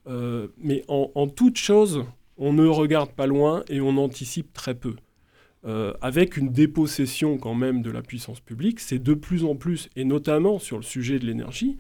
mais 0.08 0.84
en, 0.88 1.12
en, 1.15 1.27
toute 1.27 1.58
chose, 1.58 2.05
on 2.38 2.53
ne 2.53 2.67
regarde 2.67 3.12
pas 3.12 3.25
loin 3.25 3.63
et 3.67 3.81
on 3.81 3.98
anticipe 3.98 4.53
très 4.53 4.75
peu. 4.75 4.96
Avec 5.63 6.38
une 6.38 6.51
dépossession 6.51 7.38
quand 7.38 7.54
même 7.54 7.82
de 7.82 7.92
la 7.92 8.01
puissance 8.01 8.39
publique, 8.39 8.80
c'est 8.80 9.00
de 9.00 9.13
plus 9.13 9.44
en 9.44 9.56
plus, 9.56 9.89
et 9.96 10.06
notamment 10.06 10.58
sur 10.58 10.78
le 10.78 10.84
sujet 10.84 11.20
de 11.20 11.25
l'énergie, 11.25 11.78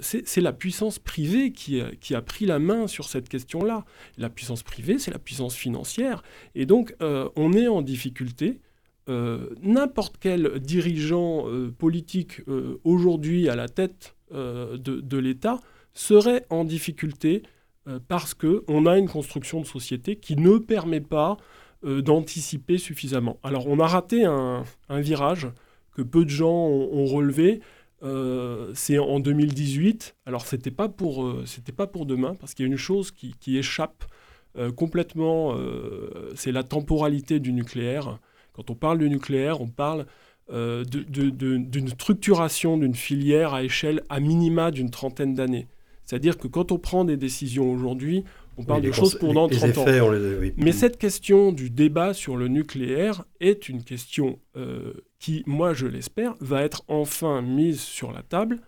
c'est 0.00 0.40
la 0.40 0.52
puissance 0.52 0.98
privée 0.98 1.52
qui 1.52 1.80
a, 1.80 2.22
pris 2.22 2.44
la 2.44 2.58
main 2.58 2.86
sur 2.86 3.08
cette 3.08 3.28
question-là. 3.28 3.84
La 4.18 4.28
puissance 4.28 4.62
privée, 4.62 4.98
c'est 4.98 5.10
la 5.10 5.18
puissance 5.18 5.54
financière. 5.54 6.22
Et 6.54 6.66
donc, 6.66 6.94
on 7.00 7.52
est 7.54 7.68
en 7.68 7.80
difficulté 7.80 8.60
euh, 9.08 9.48
n'importe 9.62 10.16
quel 10.20 10.58
dirigeant 10.58 11.48
euh, 11.48 11.70
politique 11.70 12.42
euh, 12.46 12.78
aujourd'hui 12.84 13.48
à 13.48 13.56
la 13.56 13.68
tête 13.68 14.14
de, 14.30 15.16
l'État 15.16 15.58
serait 15.94 16.44
en 16.50 16.64
difficulté 16.64 17.44
parce 18.08 18.34
qu'on 18.34 18.84
a 18.84 18.98
une 18.98 19.08
construction 19.08 19.62
de 19.62 19.66
société 19.66 20.16
qui 20.16 20.36
ne 20.36 20.58
permet 20.58 21.00
pas 21.00 21.38
d'anticiper 21.82 22.78
suffisamment. 22.78 23.38
Alors 23.42 23.68
on 23.68 23.78
a 23.78 23.86
raté 23.86 24.24
un, 24.24 24.64
virage 24.90 25.48
que 25.92 26.02
peu 26.02 26.24
de 26.24 26.30
gens 26.30 26.66
ont, 26.66 27.04
relevé. 27.06 27.60
c'est 28.74 28.98
en 28.98 29.20
2018. 29.20 30.16
Alors 30.26 30.44
c'était 30.44 30.72
pas 30.72 30.88
pour 30.88 31.32
c'était 31.46 31.72
pas 31.72 31.86
pour 31.86 32.04
demain 32.04 32.34
parce 32.34 32.54
qu'il 32.54 32.66
y 32.66 32.68
a 32.68 32.72
une 32.72 32.78
chose 32.78 33.12
qui, 33.12 33.58
échappe 33.58 34.04
complètement. 34.76 35.56
c'est 36.34 36.50
la 36.52 36.64
temporalité 36.64 37.38
du 37.38 37.52
nucléaire. 37.52 38.18
Quand 38.54 38.70
on 38.70 38.74
parle 38.74 38.98
du 38.98 39.08
nucléaire, 39.08 39.60
on 39.60 39.68
parle 39.68 40.06
euh, 40.50 40.82
d'une 40.82 41.88
structuration 41.88 42.78
d'une 42.78 42.94
filière 42.94 43.52
à 43.52 43.64
échelle 43.64 44.02
à 44.08 44.18
minima 44.18 44.70
d'une 44.70 44.88
trentaine 44.88 45.34
d'années. 45.34 45.68
C'est-à-dire 46.06 46.38
que 46.38 46.48
quand 46.48 46.72
on 46.72 46.78
prend 46.78 47.04
des 47.04 47.18
décisions 47.18 47.70
aujourd'hui, 47.70 48.24
on 48.58 48.64
parle 48.64 48.82
de 48.82 48.92
choses 48.92 49.14
pour 49.14 49.32
dans 49.32 49.48
30 49.48 49.78
ans. 49.78 49.86
Mais 50.56 50.72
cette 50.72 50.98
question 50.98 51.52
du 51.52 51.70
débat 51.70 52.12
sur 52.12 52.36
le 52.36 52.48
nucléaire 52.48 53.24
est 53.40 53.68
une 53.68 53.84
question 53.84 54.40
euh, 54.56 54.92
qui, 55.18 55.44
moi 55.46 55.74
je 55.74 55.86
l'espère, 55.86 56.34
va 56.40 56.62
être 56.62 56.82
enfin 56.88 57.40
mise 57.40 57.80
sur 57.80 58.12
la 58.12 58.22
table. 58.22 58.60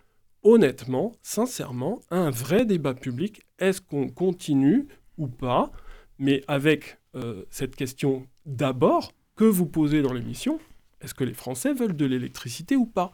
Honnêtement, 0.43 1.13
sincèrement, 1.23 2.01
un 2.11 2.31
vrai 2.31 2.65
débat 2.65 2.95
public. 2.95 3.43
Est-ce 3.59 3.81
qu'on 3.81 4.09
continue 4.09 4.87
ou 5.19 5.27
pas? 5.29 5.71
Mais 6.19 6.43
avec 6.49 6.99
euh, 7.17 7.45
cette 7.51 7.77
question 7.77 8.27
d'abord, 8.47 9.13
que 9.37 9.45
vous 9.45 9.67
posez 9.67 10.03
dans 10.03 10.13
l'émission, 10.13 10.61
est-ce 11.01 11.15
que 11.15 11.25
les 11.25 11.35
Français 11.35 11.73
veulent 11.73 11.97
de 11.97 12.05
l'électricité 12.07 12.77
ou 12.77 12.87
pas? 12.87 13.13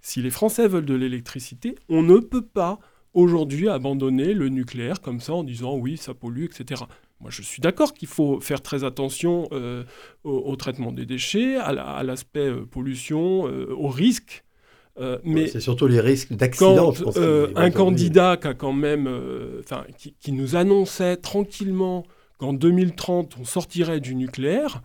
Si 0.00 0.22
les 0.22 0.30
Français 0.30 0.66
veulent 0.66 0.86
de 0.86 0.94
l'électricité, 0.94 1.76
on 1.88 2.02
ne 2.02 2.18
peut 2.18 2.44
pas 2.44 2.80
aujourd'hui 3.14 3.68
abandonner 3.68 4.34
le 4.34 4.48
nucléaire 4.48 5.00
comme 5.00 5.20
ça 5.20 5.34
en 5.34 5.44
disant 5.44 5.76
oui, 5.76 5.96
ça 5.96 6.14
pollue, 6.14 6.44
etc. 6.44 6.82
Moi, 7.20 7.30
je 7.30 7.42
suis 7.42 7.60
d'accord 7.60 7.92
qu'il 7.92 8.08
faut 8.08 8.40
faire 8.40 8.62
très 8.62 8.82
attention 8.82 9.48
euh, 9.52 9.84
au, 10.24 10.56
traitement 10.56 10.90
des 10.90 11.04
déchets, 11.04 11.56
à 11.56 12.02
l'aspect 12.02 12.48
euh, 12.48 12.64
pollution, 12.64 13.46
euh, 13.46 13.74
au 13.76 13.88
risque. 13.88 14.42
mais 15.24 15.46
c'est 15.46 15.60
surtout 15.60 15.86
les 15.86 16.00
risques 16.00 16.32
d'accident. 16.32 16.94
un 17.56 17.70
candidat 17.70 18.36
qui 18.38 18.48
a 18.48 18.54
quand 18.54 18.72
même, 18.72 19.08
qui, 19.98 20.14
qui, 20.18 20.32
nous 20.32 20.56
annonçait 20.56 21.16
tranquillement 21.16 22.04
qu'en 22.38 22.52
2030 22.52 23.36
on 23.40 23.44
sortirait 23.44 24.00
du 24.00 24.14
nucléaire, 24.14 24.82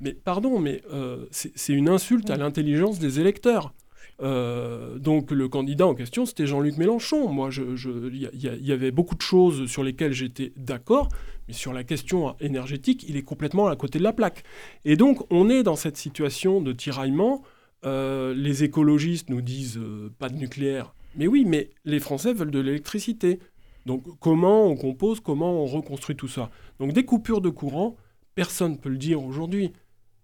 mais 0.00 0.14
pardon, 0.14 0.58
mais 0.58 0.82
c'est 1.30 1.72
une 1.72 1.88
insulte 1.88 2.30
à 2.30 2.36
l'intelligence 2.36 2.98
des 2.98 3.20
électeurs. 3.20 3.72
Euh, 4.20 4.98
donc 4.98 5.30
le 5.30 5.48
candidat 5.48 5.86
en 5.86 5.94
question, 5.94 6.26
c'était 6.26 6.46
Jean-Luc 6.46 6.76
Mélenchon. 6.76 7.28
Moi, 7.28 7.50
il 7.52 8.30
y, 8.34 8.72
avait 8.72 8.90
beaucoup 8.90 9.14
de 9.14 9.22
choses 9.22 9.66
sur 9.66 9.82
lesquelles 9.82 10.12
j'étais 10.12 10.52
d'accord, 10.56 11.08
mais 11.48 11.54
sur 11.54 11.72
la 11.72 11.84
question 11.84 12.36
énergétique, 12.40 13.04
il 13.08 13.16
est 13.16 13.22
complètement 13.22 13.66
à 13.66 13.76
côté 13.76 13.98
de 13.98 14.04
la 14.04 14.12
plaque. 14.12 14.44
Et 14.84 14.96
donc, 14.96 15.24
on 15.30 15.48
est 15.48 15.62
dans 15.62 15.76
cette 15.76 15.96
situation 15.96 16.60
de 16.60 16.72
tiraillement. 16.72 17.42
Euh, 17.84 18.34
les 18.34 18.62
écologistes 18.62 19.28
nous 19.30 19.40
disent 19.40 19.80
pas 20.18 20.28
de 20.28 20.36
nucléaire. 20.36 20.94
Mais 21.16 21.26
oui, 21.26 21.44
mais 21.46 21.70
les 21.84 22.00
Français 22.00 22.32
veulent 22.32 22.50
de 22.50 22.60
l'électricité. 22.60 23.38
Donc 23.86 24.04
comment 24.20 24.66
on 24.66 24.76
compose, 24.76 25.20
comment 25.20 25.62
on 25.62 25.66
reconstruit 25.66 26.16
tout 26.16 26.28
ça? 26.28 26.50
Donc 26.78 26.92
des 26.92 27.04
coupures 27.04 27.40
de 27.40 27.50
courant, 27.50 27.96
personne 28.34 28.72
ne 28.72 28.76
peut 28.76 28.88
le 28.88 28.98
dire 28.98 29.22
aujourd'hui. 29.22 29.72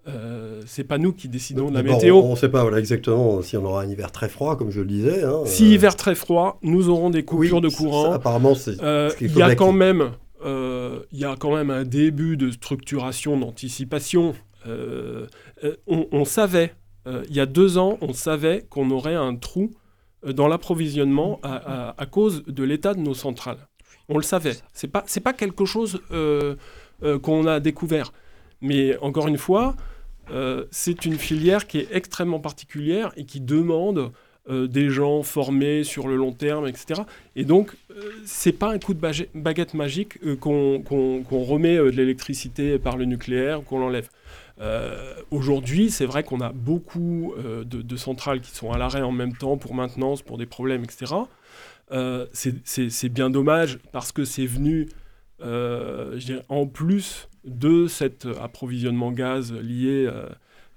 Euh, 0.09 0.63
c'est 0.67 0.85
pas 0.85 0.99
nous 0.99 1.13
qui 1.13 1.29
décidons 1.29 1.71
de 1.71 1.75
la 1.75 1.83
météo. 1.83 2.17
On 2.17 2.31
ne 2.31 2.37
sait 2.37 2.49
pas 2.49 2.63
voilà, 2.63 2.79
exactement 2.79 3.43
si 3.43 3.57
on 3.57 3.65
aura 3.65 3.83
un 3.83 3.89
hiver 3.89 4.11
très 4.11 4.29
froid, 4.29 4.57
comme 4.57 4.71
je 4.71 4.81
le 4.81 4.87
disais. 4.87 5.23
Hein, 5.23 5.43
si 5.45 5.65
euh, 5.65 5.75
hiver 5.75 5.97
très 5.97 6.15
froid, 6.15 6.59
nous 6.63 6.89
aurons 6.89 7.11
des 7.11 7.25
coupures 7.25 7.61
de 7.61 7.69
courant. 7.69 8.13
apparemment, 8.13 8.55
c'est. 8.55 8.83
Euh, 8.83 9.11
il 9.21 9.37
y 9.37 9.43
a 9.43 9.55
quand 9.55 9.73
même, 9.73 10.13
il 10.45 11.19
y 11.19 11.25
a 11.25 11.37
quand 11.39 11.55
même 11.55 11.71
un 11.71 11.85
début 11.85 12.37
de 12.37 12.51
structuration, 12.51 13.39
d'anticipation. 13.39 14.35
On, 15.87 16.25
savait, 16.25 16.75
il 17.07 17.35
y 17.35 17.41
a 17.41 17.47
deux 17.47 17.79
ans, 17.79 17.99
on 18.01 18.13
savait 18.13 18.67
qu'on 18.69 18.91
aurait 18.91 19.15
un 19.15 19.37
trou 19.37 19.73
dans 20.27 20.49
l'approvisionnement 20.49 21.39
à, 21.43 21.95
à, 21.97 22.07
cause 22.07 22.45
de 22.47 22.65
l'état 22.65 22.95
de 22.95 23.01
nos 23.01 23.15
centrales. 23.15 23.69
On 24.09 24.17
le 24.17 24.23
savait. 24.23 24.57
C'est 24.73 24.89
pas, 24.89 25.05
c'est 25.07 25.21
pas 25.21 25.33
quelque 25.33 25.65
chose 25.65 26.01
qu'on 27.23 27.47
a 27.47 27.61
découvert. 27.61 28.13
Mais 28.61 28.97
encore 28.99 29.29
une 29.29 29.39
fois, 29.39 29.77
euh, 30.31 30.65
c'est 30.71 31.05
une 31.05 31.19
filière 31.19 31.67
qui 31.67 31.79
est 31.79 31.89
extrêmement 31.93 32.41
particulière 32.41 33.13
et 33.17 33.25
qui 33.25 33.41
demande 33.41 34.13
euh, 34.49 34.67
des 34.67 34.89
gens 34.89 35.23
formés 35.23 35.85
sur 35.85 36.09
le 36.09 36.17
long 36.17 36.33
terme, 36.33 36.67
etc. 36.67 37.03
Et 37.37 37.45
donc, 37.45 37.73
euh, 37.91 38.11
c'est 38.25 38.53
pas 38.53 38.73
un 38.73 38.79
coup 38.79 38.95
de 38.95 39.01
baguette 39.35 39.75
magique 39.75 40.19
qu'on 40.41 40.83
remet 41.31 41.77
de 41.77 41.91
l'électricité 41.91 42.79
par 42.79 42.97
le 42.97 43.05
nucléaire, 43.05 43.63
qu'on 43.65 43.79
l'enlève. 43.79 44.09
Aujourd'hui, 45.31 45.91
c'est 45.91 46.07
vrai 46.07 46.25
qu'on 46.25 46.41
a 46.41 46.51
beaucoup 46.51 47.33
de, 47.65 47.97
centrales 47.97 48.41
qui 48.41 48.51
sont 48.51 48.73
à 48.73 48.79
l'arrêt 48.79 49.03
en 49.03 49.13
même 49.13 49.37
temps 49.37 49.57
pour 49.57 49.73
maintenance, 49.73 50.21
pour 50.21 50.37
des 50.37 50.47
problèmes, 50.47 50.83
etc. 50.83 51.15
c'est 52.33 53.09
bien 53.09 53.31
dommage 53.31 53.79
parce 53.93 54.11
que 54.11 54.25
c'est 54.25 54.47
venu 54.47 54.89
en 55.41 56.67
plus 56.67 57.29
de 57.49 57.87
cet 57.87 58.27
approvisionnement 58.41 59.13
gaz 59.13 59.53
lié 59.53 60.07
euh, 60.07 60.29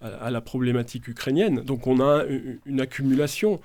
à, 0.02 0.32
la 0.32 0.42
problématique 0.42 1.08
ukrainienne. 1.08 1.62
Donc 1.62 1.88
on 1.88 2.00
a 2.00 2.24
une, 2.66 2.82
accumulation. 2.82 3.62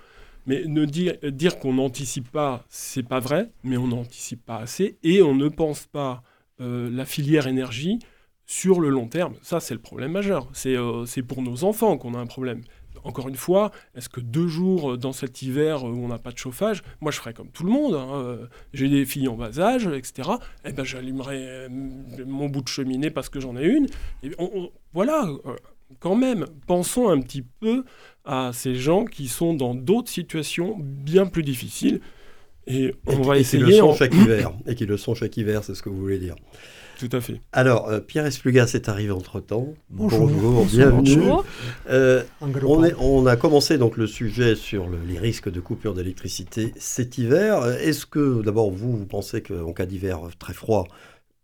Mais 0.48 0.64
ne 0.64 0.84
dire, 0.84 1.14
dire 1.24 1.58
qu'on 1.58 1.74
n'anticipe 1.74 2.30
pas, 2.30 2.64
c'est 2.68 3.02
pas 3.02 3.18
vrai, 3.18 3.50
mais 3.64 3.76
on 3.76 3.88
n'anticipe 3.88 4.44
pas 4.44 4.58
assez 4.58 4.96
et 5.02 5.20
on 5.20 5.34
ne 5.34 5.48
pense 5.48 5.86
pas 5.86 6.22
euh, 6.60 6.88
la 6.88 7.04
filière 7.04 7.48
énergie 7.48 7.98
sur 8.46 8.78
le 8.78 8.88
long 8.90 9.08
terme. 9.08 9.34
Ça, 9.42 9.58
c'est 9.58 9.74
le 9.74 9.80
problème 9.80 10.12
majeur. 10.12 10.48
C'est 10.52 10.76
euh, 10.76 11.04
pour 11.26 11.42
nos 11.42 11.64
enfants 11.64 11.98
qu'on 11.98 12.14
a 12.14 12.18
un 12.18 12.26
problème 12.26 12.60
encore 13.06 13.28
une 13.28 13.36
fois, 13.36 13.70
est-ce 13.94 14.08
que 14.08 14.20
deux 14.20 14.48
jours 14.48 14.92
euh, 14.92 14.96
dans 14.96 15.12
cet 15.12 15.40
hiver 15.40 15.84
où 15.84 15.88
on 15.88 16.08
n'a 16.08 16.18
pas 16.18 16.32
de 16.32 16.38
chauffage, 16.38 16.82
moi 17.00 17.12
je 17.12 17.18
ferais 17.18 17.32
comme 17.32 17.48
tout 17.48 17.64
le 17.64 17.70
monde, 17.70 17.94
hein, 17.94 18.08
euh, 18.14 18.46
j'ai 18.72 18.88
des 18.88 19.06
filles 19.06 19.28
en 19.28 19.36
bas 19.36 19.58
âge, 19.60 19.86
etc. 19.86 20.30
Eh 20.64 20.72
ben 20.72 20.84
j'allumerai 20.84 21.36
euh, 21.38 21.68
mon 22.26 22.48
bout 22.48 22.62
de 22.62 22.68
cheminée 22.68 23.10
parce 23.10 23.28
que 23.28 23.38
j'en 23.38 23.56
ai 23.56 23.64
une. 23.64 23.86
Et 24.24 24.32
voilà, 24.92 25.24
quand 26.00 26.16
même, 26.16 26.46
pensons 26.66 27.08
un 27.08 27.20
petit 27.20 27.42
peu 27.42 27.84
à 28.24 28.50
ces 28.52 28.74
gens 28.74 29.04
qui 29.04 29.28
sont 29.28 29.54
dans 29.54 29.74
d'autres 29.74 30.10
situations 30.10 30.76
bien 30.78 31.26
plus 31.26 31.44
difficiles. 31.44 32.00
Et 32.66 32.92
on 33.06 33.22
va 33.22 33.38
essayer. 33.38 33.62
Qui 33.62 33.70
le 33.70 33.76
sont 33.76 33.94
chaque 33.94 34.14
hiver. 34.14 34.52
Et 34.66 34.74
qui 34.74 34.86
le 34.86 34.96
sont 34.96 35.14
chaque 35.14 35.36
hiver, 35.36 35.62
c'est 35.62 35.76
ce 35.76 35.82
que 35.82 35.88
vous 35.88 36.00
voulez 36.00 36.18
dire. 36.18 36.34
Tout 36.98 37.10
à 37.12 37.20
fait. 37.20 37.40
Alors, 37.52 37.88
euh, 37.88 38.00
Pierre 38.00 38.24
Esplugas 38.24 38.70
est 38.74 38.88
arrivé 38.88 39.10
entre-temps. 39.10 39.74
Bonjour. 39.90 40.28
Bonjour, 40.28 40.64
bienvenue. 40.64 41.30
Euh, 41.90 42.22
on, 42.40 42.82
on, 42.98 43.26
a 43.26 43.36
commencé 43.36 43.76
donc 43.76 43.98
le 43.98 44.06
sujet 44.06 44.54
sur 44.54 44.88
les 44.88 45.18
risques 45.18 45.50
de 45.50 45.60
coupure 45.60 45.92
d'électricité 45.92 46.72
cet 46.78 47.18
hiver. 47.18 47.66
Est-ce 47.66 48.06
que, 48.06 48.42
d'abord, 48.42 48.70
vous, 48.70 48.96
vous 48.96 49.06
pensez 49.06 49.42
qu'en 49.42 49.72
cas 49.72 49.84
d'hiver 49.84 50.20
très 50.38 50.54
froid, 50.54 50.86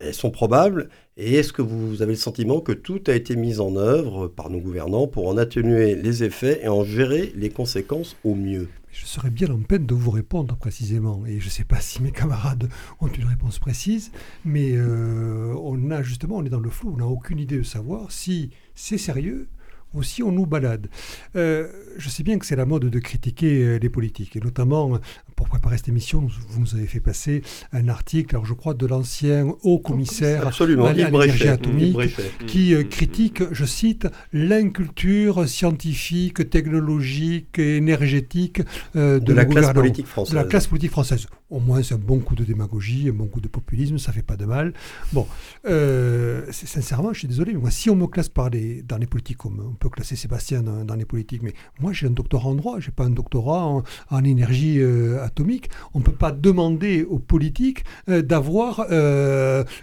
elles 0.02 0.14
sont 0.14 0.30
probables. 0.30 0.88
Et 1.16 1.34
est-ce 1.34 1.52
que 1.52 1.62
vous 1.62 2.02
avez 2.02 2.12
le 2.12 2.18
sentiment 2.18 2.60
que 2.60 2.72
tout 2.72 3.02
a 3.06 3.12
été 3.12 3.36
mis 3.36 3.60
en 3.60 3.76
œuvre 3.76 4.28
par 4.28 4.50
nos 4.50 4.58
gouvernants 4.58 5.06
pour 5.06 5.28
en 5.28 5.36
atténuer 5.36 5.94
les 5.94 6.24
effets 6.24 6.60
et 6.62 6.68
en 6.68 6.84
gérer 6.84 7.32
les 7.36 7.50
conséquences 7.50 8.16
au 8.24 8.34
mieux? 8.34 8.68
Je 8.92 9.06
serais 9.06 9.30
bien 9.30 9.48
en 9.50 9.58
peine 9.58 9.86
de 9.86 9.94
vous 9.94 10.10
répondre 10.10 10.54
précisément. 10.56 11.24
Et 11.26 11.40
je 11.40 11.46
ne 11.46 11.50
sais 11.50 11.64
pas 11.64 11.80
si 11.80 12.02
mes 12.02 12.12
camarades 12.12 12.68
ont 13.00 13.08
une 13.08 13.24
réponse 13.24 13.58
précise, 13.58 14.12
mais 14.44 14.72
euh, 14.74 15.54
on 15.62 15.90
a 15.90 16.02
justement, 16.02 16.36
on 16.36 16.44
est 16.44 16.50
dans 16.50 16.60
le 16.60 16.70
flou, 16.70 16.92
on 16.94 16.98
n'a 16.98 17.06
aucune 17.06 17.38
idée 17.38 17.58
de 17.58 17.62
savoir 17.62 18.12
si 18.12 18.50
c'est 18.74 18.98
sérieux 18.98 19.48
aussi 19.94 20.22
on 20.22 20.32
nous 20.32 20.46
balade. 20.46 20.88
Euh, 21.36 21.68
je 21.98 22.08
sais 22.08 22.22
bien 22.22 22.38
que 22.38 22.46
c'est 22.46 22.56
la 22.56 22.66
mode 22.66 22.84
de 22.84 22.98
critiquer 22.98 23.62
euh, 23.62 23.78
les 23.78 23.88
politiques, 23.88 24.36
et 24.36 24.40
notamment 24.40 24.98
pour 25.36 25.48
préparer 25.48 25.76
cette 25.76 25.88
émission, 25.88 26.28
vous 26.48 26.60
nous 26.60 26.74
avez 26.74 26.86
fait 26.86 27.00
passer 27.00 27.42
un 27.72 27.88
article, 27.88 28.34
alors 28.36 28.46
je 28.46 28.54
crois 28.54 28.74
de 28.74 28.86
l'ancien 28.86 29.54
haut 29.62 29.78
commissaire 29.78 30.46
à 30.46 30.92
l'énergie 30.92 31.48
atomique, 31.48 31.98
qui 32.46 32.74
euh, 32.74 32.84
critique, 32.84 33.42
je 33.52 33.64
cite, 33.64 34.06
l'inculture 34.32 35.48
scientifique, 35.48 36.48
technologique 36.50 37.58
et 37.58 37.76
énergétique 37.76 38.62
de, 38.94 39.32
la 39.32 39.44
classe 39.44 39.72
politique 39.72 40.06
française. 40.06 40.34
De 40.34 40.38
la 40.38 40.44
classe 40.44 40.66
politique 40.66 40.90
française. 40.90 41.26
Au 41.52 41.60
moins 41.60 41.82
c'est 41.82 41.94
un 41.94 41.98
bon 41.98 42.18
coup 42.18 42.34
de 42.34 42.44
démagogie, 42.44 43.08
un 43.10 43.12
bon 43.12 43.26
coup 43.26 43.40
de 43.40 43.48
populisme, 43.48 43.98
ça 43.98 44.10
fait 44.10 44.22
pas 44.22 44.36
de 44.36 44.46
mal. 44.46 44.72
Bon, 45.12 45.26
euh, 45.66 46.46
sincèrement, 46.50 47.12
je 47.12 47.20
suis 47.20 47.28
désolé, 47.28 47.52
mais 47.52 47.60
moi, 47.60 47.70
si 47.70 47.90
on 47.90 47.96
me 47.96 48.06
classe 48.06 48.30
par 48.30 48.48
les, 48.48 48.82
dans 48.82 48.96
les 48.96 49.06
politiques, 49.06 49.36
comme 49.36 49.62
on 49.64 49.74
peut 49.74 49.90
classer 49.90 50.16
Sébastien 50.16 50.62
dans, 50.62 50.94
les 50.94 51.04
politiques, 51.04 51.42
mais 51.42 51.52
moi 51.80 51.92
j'ai 51.92 52.06
un 52.06 52.10
doctorat 52.10 52.48
en 52.48 52.54
droit, 52.54 52.80
j'ai 52.80 52.90
pas 52.90 53.04
un 53.04 53.10
doctorat 53.10 53.82
en, 54.10 54.24
énergie 54.24 54.78
euh, 54.78 55.22
atomique. 55.22 55.68
On 55.94 55.98
ne 55.98 56.04
peut 56.04 56.12
pas 56.12 56.32
demander 56.32 57.02
aux 57.02 57.18
politiques 57.18 57.84
euh, 58.08 58.22
d'avoir 58.22 58.86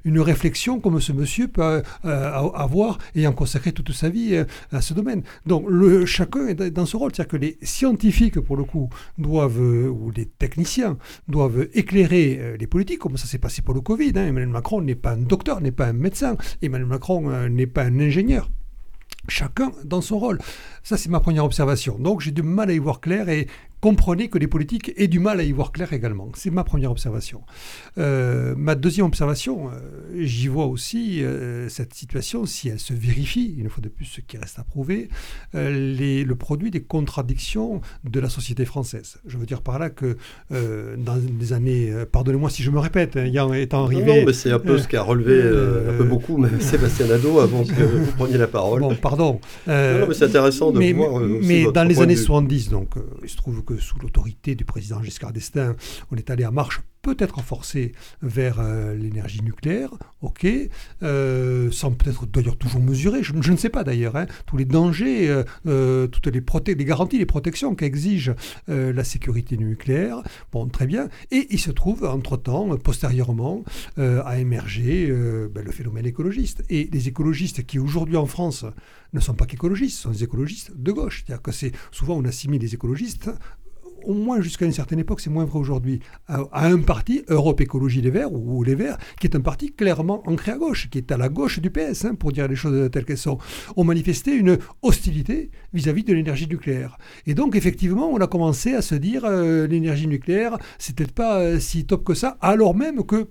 une 0.06 0.20
réflexion 0.20 0.80
comme 0.80 1.00
ce 1.00 1.12
monsieur 1.12 1.48
peut 1.48 1.84
avoir 2.04 2.98
ayant 3.16 3.34
consacré 3.34 3.72
toute 3.72 3.92
sa 3.92 4.10
vie 4.10 4.44
à 4.72 4.82
ce 4.82 4.94
domaine. 4.94 5.24
Donc 5.46 5.66
le, 5.70 6.06
chacun 6.06 6.48
est 6.48 6.72
dans 6.72 6.86
ce 6.86 6.98
rôle, 6.98 7.12
c'est-à-dire 7.14 7.32
que 7.32 7.38
les 7.38 7.58
scientifiques, 7.62 8.40
pour 8.40 8.58
le 8.58 8.64
coup, 8.64 8.90
doivent, 9.18 9.60
ou 9.60 10.12
les 10.16 10.26
techniciens, 10.26 10.98
doivent 11.28 11.59
éclairer 11.74 12.38
euh, 12.40 12.58
les 12.58 12.68
politiques, 12.68 13.00
comme 13.00 13.18
ça 13.18 13.28
s'est 13.28 13.38
passé 13.38 13.62
pour 13.62 13.74
le 13.74 13.82
Covid. 13.82 14.14
Hein. 14.16 14.28
Emmanuel 14.28 14.50
Macron 14.50 14.82
n'est 14.82 14.96
pas 14.96 15.12
un 15.12 15.18
docteur, 15.18 15.62
n'est 15.62 15.72
pas 15.72 15.88
un 15.88 15.94
médecin. 15.94 16.38
Emmanuel 16.62 16.88
Macron 16.88 17.30
euh, 17.30 17.50
n'est 17.50 17.68
pas 17.68 17.84
un 17.84 18.00
ingénieur. 18.00 18.50
Chacun 19.28 19.72
dans 19.84 20.02
son 20.02 20.18
rôle. 20.20 20.40
Ça, 20.84 20.98
c'est 20.98 21.10
ma 21.10 21.20
première 21.20 21.46
observation. 21.46 21.98
Donc, 22.00 22.22
j'ai 22.22 22.32
du 22.32 22.42
mal 22.42 22.70
à 22.70 22.74
y 22.74 22.80
voir 22.80 23.00
clair 23.02 23.30
et 23.30 23.48
comprenez 23.82 24.30
que 24.30 24.38
les 24.38 24.48
politiques 24.48 24.92
aient 24.98 25.08
du 25.08 25.20
mal 25.20 25.40
à 25.40 25.44
y 25.44 25.52
voir 25.52 25.72
clair 25.72 25.94
également. 25.94 26.30
C'est 26.36 26.50
ma 26.50 26.64
première 26.64 26.92
observation. 26.92 27.42
Euh, 27.98 28.54
ma 28.58 28.76
deuxième 28.76 29.06
observation, 29.06 29.70
euh, 29.70 30.22
j'y 30.22 30.48
vois 30.48 30.66
aussi 30.66 31.24
euh, 31.24 31.70
cette 31.70 31.94
situation, 31.94 32.46
si 32.46 32.70
elle 32.70 32.80
se 32.80 32.94
vérifie, 32.94 33.56
une 33.58 33.70
fois 33.70 33.82
de 33.82 33.90
plus 33.90 34.06
ce 34.06 34.22
qui 34.22 34.38
reste 34.38 34.60
à 34.60 34.64
prouver, 34.64 35.10
les, 35.54 36.24
le 36.24 36.36
produit 36.36 36.72
des 36.72 36.82
contradictions 36.82 37.82
de 38.04 38.20
la 38.20 38.30
société 38.30 38.66
française. 38.66 39.18
Je 39.26 39.38
veux 39.38 39.46
dire 39.46 39.62
par 39.62 39.80
là 39.80 39.90
que 39.90 40.18
dans 40.50 41.18
des 41.18 41.54
années, 41.54 41.92
pardonnez-moi 42.12 42.50
si 42.50 42.64
je 42.64 42.72
me 42.72 42.80
répète, 42.80 43.18
hein, 43.18 43.26
ayant 43.26 43.54
étant 43.54 43.86
arrivé... 43.86 44.20
Non, 44.20 44.26
mais 44.26 44.34
c'est 44.34 44.52
un 44.52 44.60
peu 44.60 44.78
ce 44.78 44.88
qu'a 44.88 45.04
relevé 45.04 45.42
un 45.42 45.98
peu 45.98 46.04
beaucoup 46.04 46.38
même 46.38 46.60
Sébastien 46.60 47.08
Nadeau 47.08 47.40
avant 47.40 47.64
que 47.64 47.84
vous 47.84 48.12
preniez 48.14 48.38
la 48.38 48.48
parole. 48.48 48.82
Bon, 48.82 48.96
pardon. 48.96 49.40
non, 49.68 50.08
mais 50.08 50.14
c'est 50.14 50.26
intéressant 50.26 50.72
de 50.72 50.80
mais, 50.80 50.94
voir... 50.94 51.22
mais 51.22 51.72
dans 51.72 51.84
les 51.84 52.02
années 52.02 52.16
70, 52.16 52.70
donc, 52.70 52.94
il 53.24 53.30
se 53.30 53.38
trouve 53.38 53.64
sous 53.78 54.00
l'autorité 54.00 54.56
du 54.56 54.66
président 54.66 55.02
Giscard 55.04 55.34
d'Estaing, 55.34 55.76
on 56.12 56.16
est 56.16 56.30
allé 56.30 56.44
à 56.44 56.52
marche 56.52 56.82
peut-être 57.02 57.42
forcée 57.42 57.94
vers 58.22 58.60
euh, 58.60 58.96
l'énergie 58.96 59.42
nucléaire, 59.42 59.92
ok, 60.22 60.46
euh, 61.02 61.72
sans 61.72 61.92
peut-être 61.92 62.26
d'ailleurs 62.26 62.58
toujours 62.58 62.82
mesurer, 62.82 63.24
je, 63.24 63.34
ne 63.34 63.58
sais 63.58 63.70
pas 63.70 63.84
d'ailleurs, 63.84 64.16
hein, 64.16 64.26
tous 64.46 64.58
les 64.58 64.66
dangers, 64.66 65.44
euh, 65.66 66.08
toutes 66.08 66.28
les, 66.28 66.44
les, 66.76 66.86
garanties, 66.86 67.18
les 67.18 67.26
protections 67.26 67.76
qu'exige 67.76 68.34
la 68.68 69.04
sécurité 69.04 69.58
nucléaire, 69.58 70.22
bon, 70.52 70.68
très 70.68 70.88
bien, 70.88 71.10
et 71.32 71.48
il 71.50 71.60
se 71.60 71.72
trouve, 71.72 72.04
entre-temps, 72.06 72.78
postérieurement, 72.78 73.64
à 73.98 74.40
émerger 74.40 75.12
ben, 75.54 75.64
le 75.64 75.72
phénomène 75.72 76.06
écologiste. 76.06 76.64
Et 76.70 76.90
les 76.92 77.08
écologistes 77.08 77.66
qui 77.66 77.80
aujourd'hui 77.80 78.18
en 78.18 78.26
France 78.26 78.66
ne 79.14 79.20
sont 79.20 79.34
pas 79.34 79.46
qu'écologistes, 79.46 80.00
sont 80.00 80.12
des 80.12 80.24
écologistes 80.24 80.72
de 80.76 80.92
gauche, 80.92 81.24
c'est-à-dire 81.26 81.42
que 81.42 81.52
c'est 81.52 81.72
souvent 81.92 82.16
on 82.16 82.26
assimile 82.26 82.62
les 82.62 82.74
écologistes 82.74 83.30
au 84.06 84.14
moins 84.14 84.42
jusqu'à 84.42 84.66
une 84.66 84.72
certaine 84.72 85.00
époque, 85.00 85.22
c'est 85.22 85.30
moins 85.30 85.46
vrai 85.46 85.60
aujourd'hui, 85.60 86.00
à, 86.28 86.44
un 86.54 86.80
parti, 86.80 87.24
Europe 87.28 87.62
Écologie 87.62 88.02
Les 88.02 88.10
Verts, 88.10 88.32
ou, 88.32 88.64
Les 88.64 88.76
Verts, 88.76 88.98
qui 89.20 89.28
est 89.28 89.36
un 89.36 89.42
parti 89.42 89.72
clairement 89.72 90.24
ancré 90.28 90.52
à 90.52 90.58
gauche, 90.58 90.90
qui 90.90 90.98
est 90.98 91.12
à 91.12 91.18
la 91.18 91.30
gauche 91.30 91.60
du 91.60 91.70
PS, 91.70 92.06
hein, 92.06 92.16
pour 92.16 92.32
dire 92.32 92.48
les 92.48 92.56
choses 92.56 92.90
telles 92.92 93.06
qu'elles 93.06 93.18
sont, 93.18 93.38
ont 93.76 93.84
manifesté 93.84 94.34
une 94.34 94.58
hostilité 94.82 95.52
vis-à-vis 95.74 96.04
de 96.04 96.14
l'énergie 96.14 96.48
nucléaire. 96.48 96.98
Et 97.26 97.34
donc, 97.34 97.56
effectivement, 97.56 98.10
on 98.10 98.18
a 98.18 98.28
commencé 98.28 98.74
à 98.74 98.82
se 98.82 98.96
dire, 98.96 99.26
euh, 99.26 99.68
l'énergie 99.68 100.08
nucléaire, 100.08 100.58
c'est 100.78 100.96
peut-être 100.96 101.14
pas 101.14 101.40
euh, 101.40 101.60
si 101.60 101.86
top 101.86 102.04
que 102.04 102.14
ça, 102.14 102.38
alors 102.42 102.76
même 102.76 103.04
que, 103.04 103.28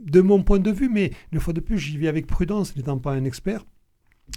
de 0.00 0.20
mon 0.20 0.42
point 0.42 0.58
de 0.58 0.70
vue, 0.70 0.88
mais 0.88 1.10
une 1.32 1.40
fois 1.40 1.52
de 1.52 1.60
plus, 1.60 1.78
j'y 1.78 1.98
vais 1.98 2.08
avec 2.08 2.26
prudence, 2.26 2.74
n'étant 2.76 2.98
pas 2.98 3.12
un 3.12 3.24
expert, 3.24 3.64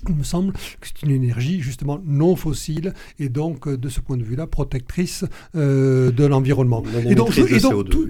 il 0.09 0.15
me 0.15 0.23
semble 0.23 0.53
que 0.53 0.87
c'est 0.87 1.03
une 1.03 1.11
énergie 1.11 1.61
justement 1.61 2.01
non 2.05 2.35
fossile 2.35 2.93
et 3.19 3.29
donc 3.29 3.67
euh, 3.67 3.77
de 3.77 3.89
ce 3.89 3.99
point 3.99 4.17
de 4.17 4.23
vue-là 4.23 4.47
protectrice 4.47 5.25
euh, 5.55 6.11
de 6.11 6.25
l'environnement. 6.25 6.83
Et 7.05 7.15
donc, 7.15 7.31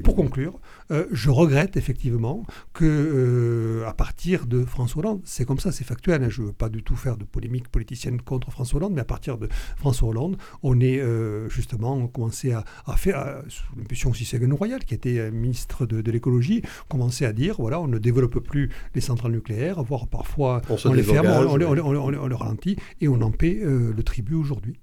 pour 0.03 0.15
conclure, 0.15 0.59
euh, 0.91 1.05
je 1.11 1.29
regrette 1.29 1.77
effectivement 1.77 2.45
que 2.73 3.83
à 3.87 3.93
partir 3.93 4.45
de 4.45 4.65
François 4.65 4.99
Hollande, 4.99 5.21
c'est 5.23 5.45
comme 5.45 5.59
ça, 5.59 5.71
c'est 5.71 5.83
factuel, 5.83 6.23
hein, 6.23 6.29
je 6.29 6.41
ne 6.41 6.47
veux 6.47 6.53
pas 6.53 6.69
du 6.69 6.83
tout 6.83 6.95
faire 6.95 7.17
de 7.17 7.23
polémique 7.23 7.69
politicienne 7.69 8.21
contre 8.21 8.51
François 8.51 8.77
Hollande, 8.77 8.93
mais 8.93 9.01
à 9.01 9.05
partir 9.05 9.37
de 9.37 9.47
François 9.77 10.09
Hollande, 10.09 10.37
on 10.61 10.79
est 10.79 11.01
justement 11.49 12.07
commencé 12.07 12.51
à, 12.51 12.63
faire, 12.95 13.43
sous 13.47 13.63
l'impulsion 13.77 14.09
aussi 14.09 14.27
Royal, 14.51 14.83
qui 14.83 14.93
était 14.93 15.31
ministre 15.31 15.85
de, 15.85 16.11
l'écologie, 16.11 16.61
commencé 16.89 17.25
à 17.25 17.33
dire, 17.33 17.55
voilà, 17.59 17.79
on 17.79 17.87
ne 17.87 17.97
développe 17.97 18.39
plus 18.39 18.69
les 18.95 19.01
centrales 19.01 19.31
nucléaires, 19.31 19.83
voire 19.83 20.07
parfois 20.07 20.61
on, 20.85 20.93
les 20.93 21.03
ferme, 21.03 21.27
on, 21.27 21.61
on, 21.61 21.72
le 21.73 22.35
ralentit 22.35 22.77
et 23.01 23.07
on 23.07 23.21
en 23.21 23.31
paie 23.31 23.59
euh, 23.61 23.93
le 23.95 24.03
tribut 24.03 24.35
aujourd'hui. 24.35 24.75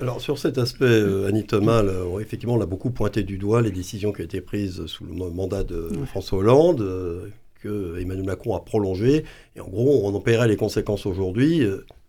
Alors 0.00 0.20
sur 0.20 0.38
cet 0.38 0.58
aspect, 0.58 0.84
euh, 0.84 1.26
Annie 1.26 1.44
Thomas, 1.44 1.82
effectivement, 2.20 2.54
on 2.54 2.60
a 2.60 2.66
beaucoup 2.66 2.90
pointé 2.90 3.24
du 3.24 3.36
doigt 3.36 3.62
les 3.62 3.72
décisions 3.72 4.12
qui 4.12 4.20
ont 4.20 4.24
été 4.24 4.40
prises 4.40 4.86
sous 4.86 5.04
le 5.04 5.30
mandat 5.30 5.64
de 5.64 5.90
François 6.06 6.38
Hollande, 6.38 6.82
euh, 6.82 7.28
que 7.60 8.00
Emmanuel 8.00 8.24
Macron 8.24 8.54
a 8.54 8.60
prolongé, 8.60 9.24
et 9.56 9.60
en 9.60 9.68
gros, 9.68 10.02
on 10.04 10.14
en 10.14 10.20
paierait 10.20 10.46
les 10.46 10.56
conséquences 10.56 11.06
aujourd'hui 11.06 11.66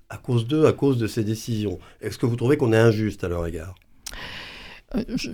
à 0.10 0.18
cause 0.18 0.48
d'eux, 0.48 0.68
à 0.68 0.74
cause 0.74 1.00
de 1.00 1.08
ces 1.08 1.24
décisions. 1.24 1.80
Est-ce 2.02 2.20
que 2.20 2.28
vous 2.28 2.36
trouvez 2.36 2.58
qu'on 2.58 2.74
est 2.74 2.78
injuste 2.78 3.24
à 3.24 3.30
leur 3.30 3.48
égard? 3.48 3.74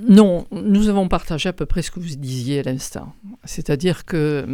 Non, 0.08 0.46
nous 0.52 0.90
avons 0.90 1.08
partagé 1.08 1.50
à 1.50 1.54
peu 1.54 1.66
près 1.66 1.82
ce 1.82 1.90
que 1.90 2.00
vous 2.00 2.16
disiez 2.16 2.60
à 2.60 2.64
l'instant. 2.64 3.14
C'est-à-dire 3.46 4.04
que 4.06 4.46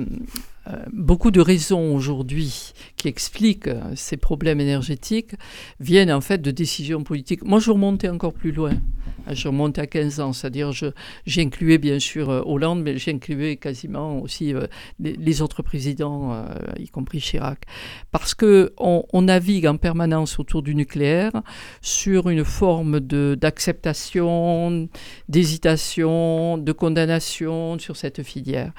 euh, 0.67 0.75
beaucoup 0.93 1.31
de 1.31 1.41
raisons 1.41 1.95
aujourd'hui 1.95 2.73
qui 2.97 3.07
expliquent 3.07 3.67
euh, 3.67 3.81
ces 3.95 4.17
problèmes 4.17 4.59
énergétiques 4.59 5.33
viennent 5.79 6.11
en 6.11 6.21
fait 6.21 6.39
de 6.39 6.51
décisions 6.51 7.03
politiques. 7.03 7.43
Moi, 7.43 7.59
je 7.59 7.71
remontais 7.71 8.09
encore 8.09 8.33
plus 8.33 8.51
loin. 8.51 8.73
Je 9.29 9.47
remontais 9.47 9.81
à 9.81 9.87
15 9.87 10.19
ans, 10.19 10.33
c'est-à-dire 10.33 10.71
j'incluais 11.25 11.77
bien 11.77 11.99
sûr 11.99 12.29
euh, 12.29 12.41
Hollande, 12.45 12.81
mais 12.81 12.97
j'incluais 12.97 13.57
quasiment 13.57 14.19
aussi 14.19 14.53
les, 14.99 15.41
autres 15.41 15.61
présidents, 15.61 16.45
y 16.77 16.87
compris 16.89 17.19
Chirac. 17.19 17.59
Parce 18.11 18.33
qu'on 18.33 18.69
on 18.77 19.21
navigue 19.21 19.67
en 19.67 19.77
permanence 19.77 20.39
autour 20.39 20.61
du 20.61 20.75
nucléaire 20.75 21.31
sur 21.81 22.29
une 22.29 22.43
forme 22.43 22.99
d'acceptation, 22.99 24.89
d'hésitation, 25.29 26.57
de 26.57 26.71
condamnation 26.71 27.79
sur 27.79 27.95
cette 27.95 28.23
filière. 28.23 28.73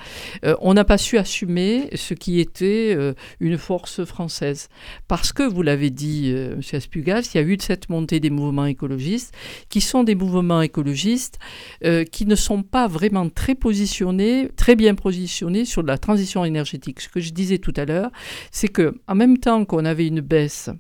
on 0.60 0.74
n'a 0.74 0.84
pas 0.84 0.98
su 0.98 1.18
assumer 1.18 1.88
ce 1.94 2.14
qui 2.14 2.40
était 2.40 2.94
euh, 2.96 3.14
une 3.40 3.58
force 3.58 4.04
française. 4.04 4.68
Parce 5.08 5.32
que, 5.32 5.42
vous 5.42 5.62
l'avez 5.62 5.90
dit, 5.90 6.30
euh, 6.34 6.54
M. 6.54 6.60
Aspugas, 6.72 7.30
il 7.34 7.36
y 7.38 7.40
a 7.40 7.46
eu 7.46 7.56
cette 7.60 7.88
montée 7.88 8.20
des 8.20 8.30
mouvements 8.30 8.66
écologistes, 8.66 9.34
qui 9.68 9.80
sont 9.80 10.04
des 10.04 10.14
mouvements 10.14 10.31
écologistes 10.62 11.38
euh, 11.84 12.04
qui 12.04 12.26
ne 12.26 12.34
sont 12.34 12.62
pas 12.62 12.86
vraiment 12.86 13.28
très 13.28 13.54
positionnés, 13.54 14.48
très 14.56 14.76
bien 14.76 14.94
positionnés 14.94 15.64
sur 15.64 15.82
la 15.82 15.98
transition 15.98 16.44
énergétique. 16.44 17.00
Ce 17.00 17.08
que 17.08 17.20
je 17.20 17.32
disais 17.32 17.58
tout 17.58 17.74
à 17.76 17.84
l'heure, 17.84 18.10
c'est 18.50 18.68
que 18.68 18.94
en 19.08 19.14
même 19.14 19.38
temps 19.38 19.64
qu'on 19.64 19.84
avait 19.84 20.06
une 20.06 20.20
baisse 20.20 20.70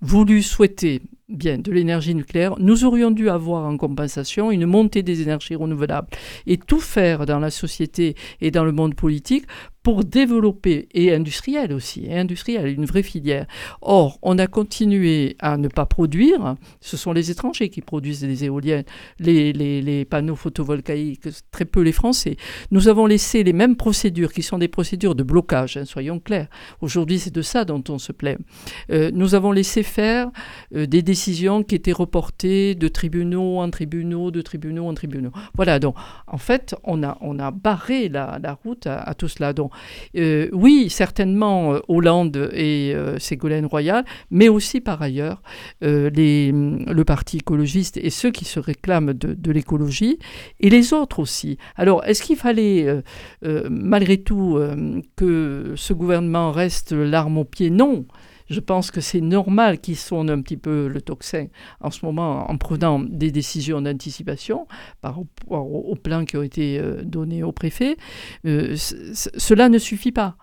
voulue, 0.00 0.42
souhaitée 0.42 1.02
bien 1.28 1.58
de 1.58 1.72
l'énergie 1.72 2.14
nucléaire, 2.14 2.54
nous 2.58 2.84
aurions 2.84 3.10
dû 3.10 3.28
avoir 3.28 3.64
en 3.64 3.76
compensation 3.76 4.50
une 4.50 4.66
montée 4.66 5.02
des 5.02 5.22
énergies 5.22 5.56
renouvelables 5.56 6.08
et 6.46 6.56
tout 6.56 6.80
faire 6.80 7.26
dans 7.26 7.40
la 7.40 7.50
société 7.50 8.14
et 8.40 8.50
dans 8.50 8.64
le 8.64 8.72
monde 8.72 8.94
politique 8.94 9.46
pour 9.86 10.02
développer, 10.02 10.88
et 10.94 11.14
industriel 11.14 11.72
aussi, 11.72 12.06
et 12.06 12.18
industriel, 12.18 12.66
une 12.66 12.86
vraie 12.86 13.04
filière. 13.04 13.46
Or, 13.82 14.18
on 14.20 14.36
a 14.36 14.48
continué 14.48 15.36
à 15.38 15.56
ne 15.58 15.68
pas 15.68 15.86
produire, 15.86 16.56
ce 16.80 16.96
sont 16.96 17.12
les 17.12 17.30
étrangers 17.30 17.68
qui 17.68 17.82
produisent 17.82 18.24
les 18.24 18.42
éoliennes, 18.42 18.82
les, 19.20 20.04
panneaux 20.10 20.34
photovoltaïques, 20.34 21.28
très 21.52 21.66
peu 21.66 21.82
les 21.82 21.92
Français. 21.92 22.36
Nous 22.72 22.88
avons 22.88 23.06
laissé 23.06 23.44
les 23.44 23.52
mêmes 23.52 23.76
procédures, 23.76 24.32
qui 24.32 24.42
sont 24.42 24.58
des 24.58 24.66
procédures 24.66 25.14
de 25.14 25.22
blocage, 25.22 25.76
hein, 25.76 25.84
soyons 25.84 26.18
clairs. 26.18 26.48
Aujourd'hui, 26.80 27.20
c'est 27.20 27.32
de 27.32 27.42
ça 27.42 27.64
dont 27.64 27.84
on 27.88 27.98
se 27.98 28.10
plaît. 28.10 28.38
Euh, 28.90 29.12
nous 29.14 29.36
avons 29.36 29.52
laissé 29.52 29.84
faire 29.84 30.32
euh, 30.74 30.86
des 30.86 31.02
décisions 31.02 31.62
qui 31.62 31.76
étaient 31.76 31.92
reportées 31.92 32.74
de 32.74 32.88
tribunaux 32.88 33.60
en 33.60 33.70
tribunaux, 33.70 34.32
de 34.32 34.42
tribunaux 34.42 34.88
en 34.88 34.94
tribunaux. 34.94 35.30
Voilà, 35.54 35.78
donc 35.78 35.94
en 36.26 36.38
fait, 36.38 36.74
on 36.82 37.04
a, 37.04 37.50
barré 37.52 38.08
la, 38.08 38.58
route 38.64 38.88
à, 38.88 39.14
tout 39.14 39.28
cela. 39.28 39.52
Euh, 40.16 40.48
oui, 40.52 40.88
certainement 40.90 41.74
euh, 41.74 41.80
Hollande 41.88 42.50
et 42.52 42.92
euh, 42.94 43.18
Ségolène 43.18 43.66
Royal, 43.66 44.04
mais 44.30 44.48
aussi 44.48 44.80
par 44.80 45.02
ailleurs 45.02 45.42
les, 45.80 46.52
le 46.52 47.04
Parti 47.04 47.38
écologiste 47.38 47.96
et 47.96 48.10
ceux 48.10 48.30
qui 48.30 48.44
se 48.44 48.60
réclament 48.60 49.12
de, 49.12 49.52
l'écologie, 49.52 50.18
et 50.60 50.70
les 50.70 50.92
autres 50.92 51.18
aussi. 51.18 51.58
Alors, 51.76 52.04
est-ce 52.04 52.22
qu'il 52.22 52.36
fallait, 52.36 53.02
malgré 53.42 54.18
tout, 54.18 54.58
que 55.16 55.74
ce 55.76 55.92
gouvernement 55.92 56.50
reste 56.50 56.92
l'arme 56.92 57.38
au 57.38 57.44
pied? 57.44 57.70
Non 57.70 58.06
Je 58.48 58.60
pense 58.60 58.90
que 58.90 59.00
c'est 59.00 59.20
normal 59.20 59.80
qu'ils 59.80 59.96
sonne 59.96 60.30
un 60.30 60.40
petit 60.40 60.56
peu 60.56 60.88
le 60.88 61.00
tocsin 61.00 61.46
en 61.80 61.90
ce 61.90 62.04
moment 62.04 62.50
en 62.50 62.56
prenant 62.56 63.00
des 63.00 63.30
décisions 63.30 63.80
d'anticipation 63.82 64.66
par 65.00 65.16
rapport 65.16 65.72
aux 65.72 65.96
plans 65.96 66.24
qui 66.24 66.36
ont 66.36 66.42
été 66.42 66.78
euh, 66.78 67.02
donnés 67.02 67.42
au 67.42 67.52
préfet. 67.52 67.96
Euh, 68.46 68.76
cela 68.76 69.68
ne 69.68 69.78
suffit 69.78 70.12
pas. 70.12 70.36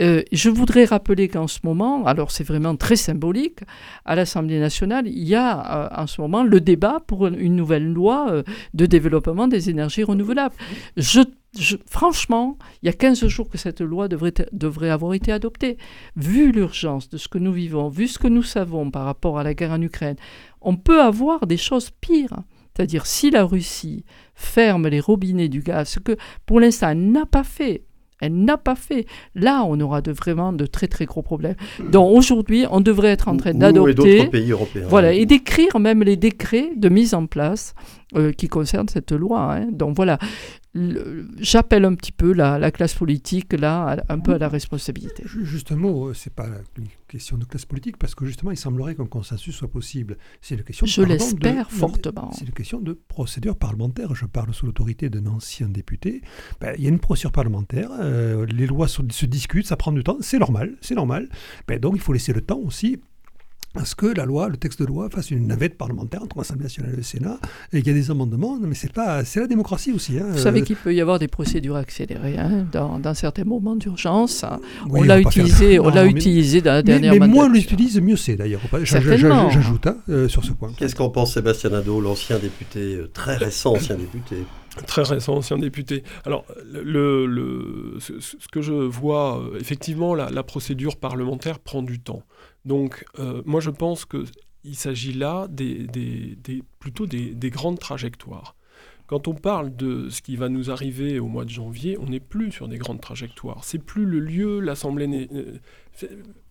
Euh, 0.00 0.22
je 0.32 0.50
voudrais 0.50 0.84
rappeler 0.84 1.28
qu'en 1.28 1.46
ce 1.46 1.60
moment, 1.64 2.06
alors 2.06 2.30
c'est 2.30 2.44
vraiment 2.44 2.76
très 2.76 2.96
symbolique, 2.96 3.60
à 4.04 4.14
l'Assemblée 4.14 4.60
nationale, 4.60 5.06
il 5.06 5.26
y 5.26 5.34
a 5.34 6.00
en 6.00 6.06
ce 6.06 6.20
moment 6.20 6.42
le 6.42 6.60
débat 6.60 7.00
pour 7.06 7.26
une 7.26 7.56
nouvelle 7.56 7.92
loi 7.92 8.42
de 8.74 8.86
développement 8.86 9.48
des 9.48 9.70
énergies 9.70 10.04
renouvelables. 10.04 10.54
Je 10.96 11.20
franchement, 11.86 12.58
il 12.82 12.86
y 12.86 12.88
a 12.88 12.92
15 12.92 13.26
jours 13.26 13.48
que 13.48 13.58
cette 13.58 13.80
loi 13.80 14.08
devrait, 14.08 14.34
devrait 14.52 14.90
avoir 14.90 15.14
été 15.14 15.32
adoptée. 15.32 15.78
Vu 16.16 16.52
l'urgence 16.52 17.08
de 17.08 17.18
ce 17.18 17.28
que 17.28 17.38
nous 17.38 17.52
vivons, 17.52 17.88
vu 17.88 18.08
ce 18.08 18.18
que 18.18 18.28
nous 18.28 18.42
savons 18.42 18.90
par 18.90 19.04
rapport 19.04 19.38
à 19.38 19.42
la 19.42 19.54
guerre 19.54 19.72
en 19.72 19.82
Ukraine, 19.82 20.16
on 20.60 20.76
peut 20.76 21.00
avoir 21.00 21.46
des 21.46 21.56
choses 21.56 21.90
pires. 22.00 22.42
C'est-à-dire 22.74 23.06
si 23.06 23.30
la 23.30 23.44
Russie 23.44 24.04
ferme 24.34 24.88
les 24.88 25.00
robinets 25.00 25.48
du 25.48 25.60
gaz, 25.60 25.88
ce 25.88 25.98
que 25.98 26.16
pour 26.46 26.60
l'instant 26.60 26.90
elle 26.90 27.10
n'a 27.10 27.26
pas 27.26 27.44
fait, 27.44 27.84
elle 28.20 28.36
n'a 28.44 28.56
pas 28.56 28.74
fait. 28.74 29.06
Là, 29.34 29.64
on 29.66 29.80
aura 29.80 30.02
de, 30.02 30.12
vraiment 30.12 30.52
de 30.52 30.66
très 30.66 30.88
très 30.88 31.06
gros 31.06 31.22
problèmes. 31.22 31.56
Donc 31.90 32.16
aujourd'hui, 32.16 32.66
on 32.70 32.80
devrait 32.80 33.08
être 33.08 33.28
en 33.28 33.36
train 33.36 33.54
d'adopter, 33.54 34.30
voilà, 34.88 35.12
et 35.12 35.26
d'écrire 35.26 35.78
même 35.80 36.02
les 36.02 36.16
décrets 36.16 36.70
de 36.76 36.88
mise 36.88 37.14
en 37.14 37.26
place 37.26 37.74
euh, 38.16 38.32
qui 38.32 38.48
concernent 38.48 38.88
cette 38.88 39.12
loi. 39.12 39.54
Hein. 39.54 39.68
Donc 39.70 39.94
voilà, 39.96 40.18
j'appelle 41.38 41.84
un 41.84 41.94
petit 41.94 42.12
peu 42.12 42.32
la, 42.32 42.70
classe 42.70 42.94
politique 42.94 43.52
là 43.52 43.96
un 44.08 44.18
peu 44.20 44.34
à 44.34 44.38
la 44.38 44.48
responsabilité. 44.48 45.24
Juste 45.26 45.72
un 45.72 45.76
mot, 45.76 46.08
euh, 46.08 46.14
c'est 46.14 46.32
pas 46.32 46.48
une 46.78 46.86
question 47.08 47.36
de 47.36 47.44
classe 47.44 47.64
politique 47.64 47.96
parce 47.96 48.14
que 48.14 48.24
justement 48.24 48.52
il 48.52 48.56
semblerait 48.56 48.94
qu'un 48.94 49.06
consensus 49.06 49.54
soit 49.54 49.70
possible. 49.70 50.16
C'est 50.40 50.54
une 50.54 50.62
question. 50.62 50.86
Je 50.86 51.02
l'espère 51.02 51.70
fortement. 51.70 52.30
C'est 52.32 52.44
une 52.44 52.52
question 52.52 52.80
de 52.80 52.92
procédure 52.92 53.56
parlementaire. 53.56 54.14
Je 54.14 54.26
parle 54.26 54.54
sous 54.54 54.66
l'autorité 54.66 55.10
d'un 55.10 55.26
ancien 55.26 55.68
député. 55.68 56.22
Ben, 56.60 56.74
il 56.78 56.84
y 56.84 56.86
a 56.86 56.90
une 56.90 57.00
procédure 57.00 57.32
parlementaire. 57.32 57.90
Euh, 58.00 58.46
les 58.46 58.66
lois 58.66 58.86
se, 58.86 59.02
discutent, 59.02 59.66
ça 59.66 59.76
prend 59.76 59.92
du 59.92 60.04
temps. 60.04 60.18
C'est 60.20 60.38
normal, 60.38 60.76
c'est 60.80 60.94
normal. 60.94 61.28
Ben, 61.66 61.80
donc 61.80 61.94
il 61.96 62.00
faut 62.00 62.12
laisser 62.12 62.32
le 62.32 62.42
temps 62.42 62.60
aussi 62.60 63.00
à 63.76 63.84
ce 63.84 63.94
que 63.94 64.06
la 64.06 64.24
loi, 64.24 64.48
le 64.48 64.56
texte 64.56 64.80
de 64.80 64.86
loi 64.86 65.08
fasse 65.10 65.30
une 65.30 65.46
navette 65.46 65.78
parlementaire 65.78 66.22
entre 66.22 66.38
l'Assemblée 66.38 66.64
nationale 66.64 66.92
et 66.94 66.96
le 66.96 67.02
Sénat, 67.02 67.38
et 67.72 67.82
qu'il 67.82 67.92
y 67.92 67.96
a 67.96 67.98
des 67.98 68.10
amendements, 68.10 68.58
mais 68.60 68.74
c'est 68.74 68.92
pas, 68.92 69.24
c'est 69.24 69.38
la 69.38 69.46
démocratie 69.46 69.92
aussi. 69.92 70.18
Hein. 70.18 70.26
Vous 70.32 70.38
savez 70.38 70.62
qu'il 70.62 70.74
peut 70.74 70.92
y 70.92 71.00
avoir 71.00 71.20
des 71.20 71.28
procédures 71.28 71.76
accélérées 71.76 72.36
hein, 72.36 72.66
dans, 72.72 73.14
certains 73.14 73.44
moments 73.44 73.76
d'urgence. 73.76 74.44
on 74.90 75.02
l'a 75.02 75.20
utilisé, 75.20 75.78
on 75.78 75.88
l'a 75.88 76.04
utilisé 76.04 76.60
dans 76.60 76.72
la 76.72 76.82
dernière. 76.82 77.12
Mais, 77.12 77.20
mais 77.20 77.28
moins 77.28 77.46
on 77.46 77.50
l'utilise, 77.50 78.00
mieux 78.00 78.16
c'est 78.16 78.34
d'ailleurs. 78.36 78.60
J'ajoute 78.82 79.86
hein, 79.86 79.98
euh, 80.08 80.28
sur 80.28 80.44
ce 80.44 80.52
point. 80.52 80.72
Qu'est-ce 80.76 80.96
qu'en 80.96 81.10
pense 81.10 81.34
Sébastien 81.34 81.70
Nadeau, 81.70 82.00
l'ancien 82.00 82.38
député, 82.38 82.96
euh, 82.96 83.10
très 83.12 83.36
récent 83.36 83.74
ancien 83.74 83.94
député? 83.94 84.44
Très 84.86 85.02
récent, 85.02 85.34
ancien 85.34 85.58
député. 85.58 86.04
Alors, 86.24 86.44
le, 86.64 87.26
le 87.26 87.98
ce, 87.98 88.36
que 88.52 88.60
je 88.60 88.72
vois, 88.72 89.40
euh, 89.40 89.58
effectivement, 89.58 90.14
la, 90.14 90.42
procédure 90.42 90.96
parlementaire 90.96 91.58
prend 91.58 91.82
du 91.82 91.98
temps. 91.98 92.22
Donc, 92.64 93.04
euh, 93.18 93.42
moi, 93.44 93.60
je 93.60 93.70
pense 93.70 94.04
qu'il 94.04 94.76
s'agit 94.76 95.12
là 95.12 95.48
des, 95.48 95.86
plutôt 96.78 97.06
des, 97.06 97.50
grandes 97.50 97.78
trajectoires. 97.78 98.56
Quand 99.06 99.26
on 99.26 99.34
parle 99.34 99.74
de 99.74 100.08
ce 100.08 100.22
qui 100.22 100.36
va 100.36 100.48
nous 100.48 100.70
arriver 100.70 101.18
au 101.18 101.26
mois 101.26 101.44
de 101.44 101.50
janvier, 101.50 101.98
on 101.98 102.06
n'est 102.06 102.20
plus 102.20 102.52
sur 102.52 102.68
des 102.68 102.78
grandes 102.78 103.00
trajectoires. 103.00 103.64
C'est 103.64 103.84
plus 103.84 104.04
le 104.04 104.20
lieu, 104.20 104.60
l'Assemblée. 104.60 105.28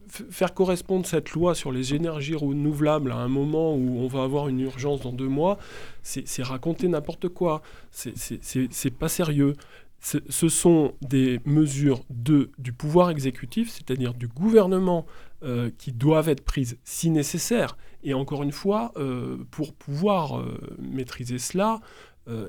Faire 0.10 0.54
correspondre 0.54 1.06
cette 1.06 1.32
loi 1.32 1.56
sur 1.56 1.72
les 1.72 1.94
énergies 1.94 2.36
renouvelables 2.36 3.12
à 3.12 3.18
un 3.18 3.28
moment 3.28 3.76
où 3.76 4.00
on 4.00 4.08
va 4.08 4.24
avoir 4.24 4.48
une 4.48 4.60
urgence 4.60 5.02
dans 5.02 5.14
deux 5.14 5.28
mois, 5.28 5.58
c'est 6.02 6.44
raconter 6.44 6.88
n'importe 6.88 7.30
quoi. 7.30 7.62
C'est 7.92 8.98
pas 8.98 9.10
sérieux 9.10 9.56
ce 10.02 10.50
sont 10.50 10.94
des 11.02 11.40
mesures 11.46 12.04
de, 12.10 12.52
du 12.58 12.72
pouvoir 12.72 13.10
exécutif, 13.10 13.70
c'est-à-dire 13.70 14.14
du 14.14 14.28
gouvernement, 14.28 15.06
euh, 15.44 15.70
qui 15.78 15.92
doivent 15.92 16.30
être 16.30 16.44
prises 16.44 16.78
si 16.84 17.10
nécessaire. 17.10 17.78
Et 18.04 18.14
encore 18.14 18.44
une 18.44 18.52
fois, 18.52 18.92
euh, 18.98 19.38
pour 19.52 19.74
pouvoir 19.74 20.40
euh, 20.40 20.58
maîtriser 20.80 21.38
cela, 21.38 21.80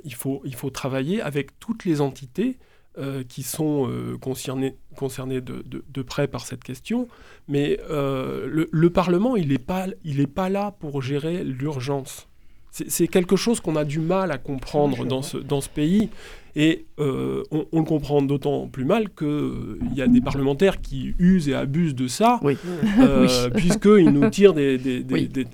il 0.04 0.14
faut 0.14 0.70
travailler 0.70 1.22
avec 1.22 1.58
toutes 1.58 1.86
les 1.86 2.02
entités 2.02 2.58
qui 3.28 3.42
sont 3.42 3.90
concernées, 4.20 4.76
concernées 4.96 5.40
de, 5.40 6.02
près 6.02 6.28
par 6.28 6.44
cette 6.44 6.64
question. 6.64 7.08
Mais 7.48 7.78
le, 7.88 8.68
le, 8.70 8.90
Parlement, 8.90 9.36
il 9.36 9.48
n'est 9.48 10.26
pas 10.26 10.48
là 10.48 10.72
pour 10.72 11.02
gérer 11.02 11.44
l'urgence. 11.44 12.29
C'est 12.70 13.08
quelque 13.08 13.36
chose 13.36 13.60
qu'on 13.60 13.76
a 13.76 13.84
du 13.84 13.98
mal 13.98 14.30
à 14.30 14.38
comprendre 14.38 15.04
dans 15.04 15.22
ce, 15.22 15.36
dans 15.38 15.60
ce 15.60 15.68
pays. 15.68 16.08
Et 16.56 16.86
euh, 16.98 17.44
on, 17.50 17.78
le 17.78 17.84
comprend 17.84 18.22
d'autant 18.22 18.66
plus 18.66 18.84
mal 18.84 19.08
qu'il 19.10 19.26
euh, 19.26 19.78
y 19.94 20.02
a 20.02 20.08
des 20.08 20.20
parlementaires 20.20 20.80
qui 20.80 21.14
usent 21.18 21.48
et 21.48 21.54
abusent 21.54 21.94
de 21.94 22.08
ça, 22.08 22.40
euh, 23.00 23.50
puisqu'ils 23.54 24.10
nous 24.10 24.28
tirent 24.30 24.54
des. 24.54 25.04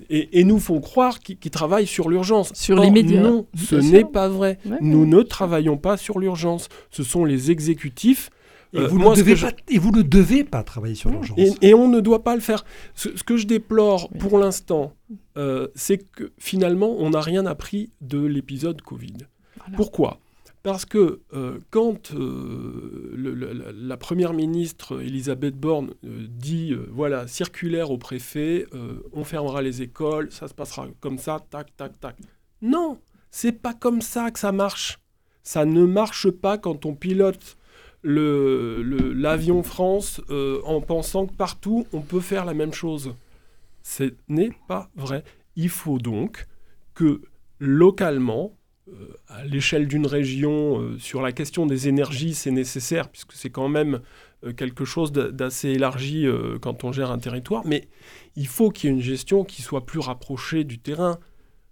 et, 0.09 0.43
nous 0.43 0.59
font 0.59 0.79
croire 0.79 1.19
qu'ils 1.19 1.51
travaillent 1.51 1.87
sur 1.87 2.09
l'urgence. 2.09 2.51
Sur 2.55 2.79
les 2.79 2.89
médias. 2.89 3.21
Non, 3.21 3.45
ce 3.55 3.75
n'est 3.75 4.05
pas 4.05 4.27
vrai. 4.27 4.57
nous 4.81 5.05
ne 5.05 5.21
travaillons 5.21 5.77
pas 5.77 5.97
sur 5.97 6.19
l'urgence. 6.19 6.67
Ce 6.89 7.03
sont 7.03 7.25
les 7.25 7.51
exécutifs 7.51 8.29
et, 8.73 8.85
vous 8.85 8.99
ne 8.99 9.15
devez 9.15 9.35
pas, 9.35 9.51
et 9.69 9.77
vous 9.77 9.91
ne 9.91 10.01
devez 10.01 10.43
pas 10.43 10.63
travailler 10.63 10.95
sur 10.95 11.09
l'urgence. 11.09 11.37
Et, 11.61 11.73
on 11.73 11.87
ne 11.87 11.99
doit 11.99 12.23
pas 12.23 12.35
le 12.35 12.41
faire. 12.41 12.65
Ce, 12.95 13.09
que 13.09 13.37
je 13.37 13.47
déplore 13.47 14.09
pour 14.19 14.37
l'instant, 14.37 14.93
euh, 15.37 15.67
c'est 15.75 15.97
que 15.97 16.31
finalement, 16.37 16.95
on 16.97 17.11
n'a 17.11 17.21
rien 17.21 17.45
appris 17.45 17.91
de 18.01 18.23
l'épisode 18.23 18.81
Covid. 18.81 19.17
Pourquoi? 19.75 20.19
Parce 20.63 20.85
que 20.85 21.21
euh, 21.33 21.59
quand 21.69 22.11
euh, 22.13 23.73
la, 23.73 23.95
première 23.95 24.33
ministre 24.33 25.01
Elisabeth 25.01 25.55
Borne 25.55 25.93
dit 26.03 26.75
voilà 26.91 27.27
circulaire 27.27 27.89
au 27.91 27.97
préfet, 27.97 28.65
on 29.13 29.23
fermera 29.23 29.61
les 29.61 29.81
écoles, 29.81 30.29
ça 30.31 30.47
se 30.47 30.53
passera 30.53 30.87
comme 30.99 31.19
ça, 31.19 31.39
tac 31.49 31.75
tac 31.77 31.97
tac. 31.99 32.17
Non, 32.61 32.97
c'est 33.31 33.53
pas 33.53 33.73
comme 33.73 34.01
ça 34.01 34.29
que 34.31 34.39
ça 34.39 34.51
marche. 34.51 34.99
Ça 35.43 35.63
ne 35.63 35.85
marche 35.85 36.29
pas 36.29 36.57
quand 36.57 36.85
on 36.85 36.93
pilote 36.93 37.57
l'avion 38.07 39.63
France 39.63 40.21
euh, 40.29 40.61
en 40.63 40.81
pensant 40.81 41.27
que 41.27 41.33
partout 41.33 41.87
on 41.93 42.01
peut 42.01 42.21
faire 42.21 42.45
la 42.45 42.53
même 42.53 42.73
chose. 42.73 43.13
Ce 43.83 44.13
n'est 44.27 44.51
pas 44.67 44.89
vrai. 44.95 45.23
Il 45.55 45.69
faut 45.69 45.99
donc 45.99 46.47
que 46.93 47.21
localement, 47.59 48.55
euh, 48.87 49.13
à 49.27 49.43
l'échelle 49.43 49.87
d'une 49.87 50.05
région, 50.05 50.81
euh, 50.81 50.97
sur 50.99 51.21
la 51.21 51.31
question 51.31 51.65
des 51.65 51.87
énergies, 51.87 52.33
c'est 52.33 52.51
nécessaire, 52.51 53.09
puisque 53.09 53.33
c'est 53.33 53.49
quand 53.49 53.69
même 53.69 54.01
quelque 54.55 54.85
chose 54.85 55.11
d'assez 55.11 55.69
élargi 55.69 56.27
quand 56.61 56.83
on 56.83 56.91
gère 56.91 57.09
un 57.09 57.17
territoire, 57.17 57.65
mais 57.65 57.87
il 58.35 58.45
faut 58.45 58.69
qu'il 58.69 58.87
y 58.87 58.93
ait 58.93 58.95
une 58.95 59.01
gestion 59.01 59.43
qui 59.43 59.63
soit 59.63 59.83
plus 59.87 59.97
rapprochée 59.97 60.63
du 60.63 60.77
terrain. 60.77 61.17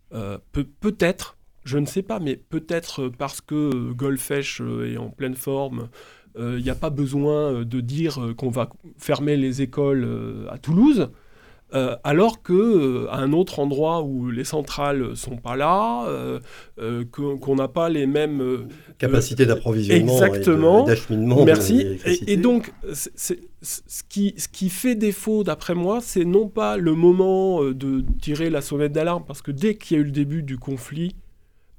Peut-être, 0.09 1.37
je 1.63 1.77
ne 1.77 1.85
sais 1.85 2.01
pas, 2.01 2.19
mais 2.19 2.37
peut-être 2.37 3.07
parce 3.07 3.39
que 3.39 3.91
Golfech 3.91 4.61
est 4.83 4.97
en 4.97 5.09
pleine 5.11 5.35
forme, 5.35 5.89
il 6.37 6.43
euh, 6.43 6.61
n'y 6.61 6.69
a 6.69 6.75
pas 6.75 6.89
besoin 6.89 7.53
euh, 7.53 7.65
de 7.65 7.79
dire 7.79 8.21
euh, 8.21 8.33
qu'on 8.33 8.49
va 8.49 8.69
fermer 8.97 9.37
les 9.37 9.61
écoles 9.61 10.07
à 10.49 10.57
Toulouse. 10.57 11.09
alors 12.03 12.41
que 12.41 13.05
à 13.09 13.17
un 13.17 13.33
autre 13.33 13.59
endroit 13.59 14.01
où 14.01 14.31
les 14.31 14.45
centrales 14.45 15.17
sont 15.17 15.35
pas 15.35 15.57
là, 15.57 16.07
qu'on 17.11 17.55
n'a 17.55 17.67
pas 17.67 17.89
les 17.89 18.07
mêmes 18.07 18.67
capacités 18.97 19.45
d'approvisionnement, 19.45 20.85
d'acheminement. 20.85 21.43
Merci. 21.43 21.99
Et, 22.27 22.37
donc, 22.37 22.71
ce 22.93 23.33
qui, 24.07 24.35
ce 24.37 24.47
qui 24.47 24.69
fait 24.69 24.95
défaut, 24.95 25.43
d'après 25.43 25.75
moi, 25.75 25.99
c'est 26.01 26.23
non 26.23 26.47
pas 26.47 26.77
le 26.77 26.93
moment 26.93 27.61
de 27.61 28.05
tirer 28.21 28.49
la 28.49 28.61
sonnette 28.61 28.93
d'alarme, 28.93 29.23
parce 29.27 29.41
que 29.41 29.51
dès 29.51 29.75
qu'il 29.75 29.97
y 29.97 29.99
a 29.99 30.01
eu 30.01 30.05
le 30.05 30.11
début 30.11 30.43
du 30.43 30.57
conflit, 30.57 31.13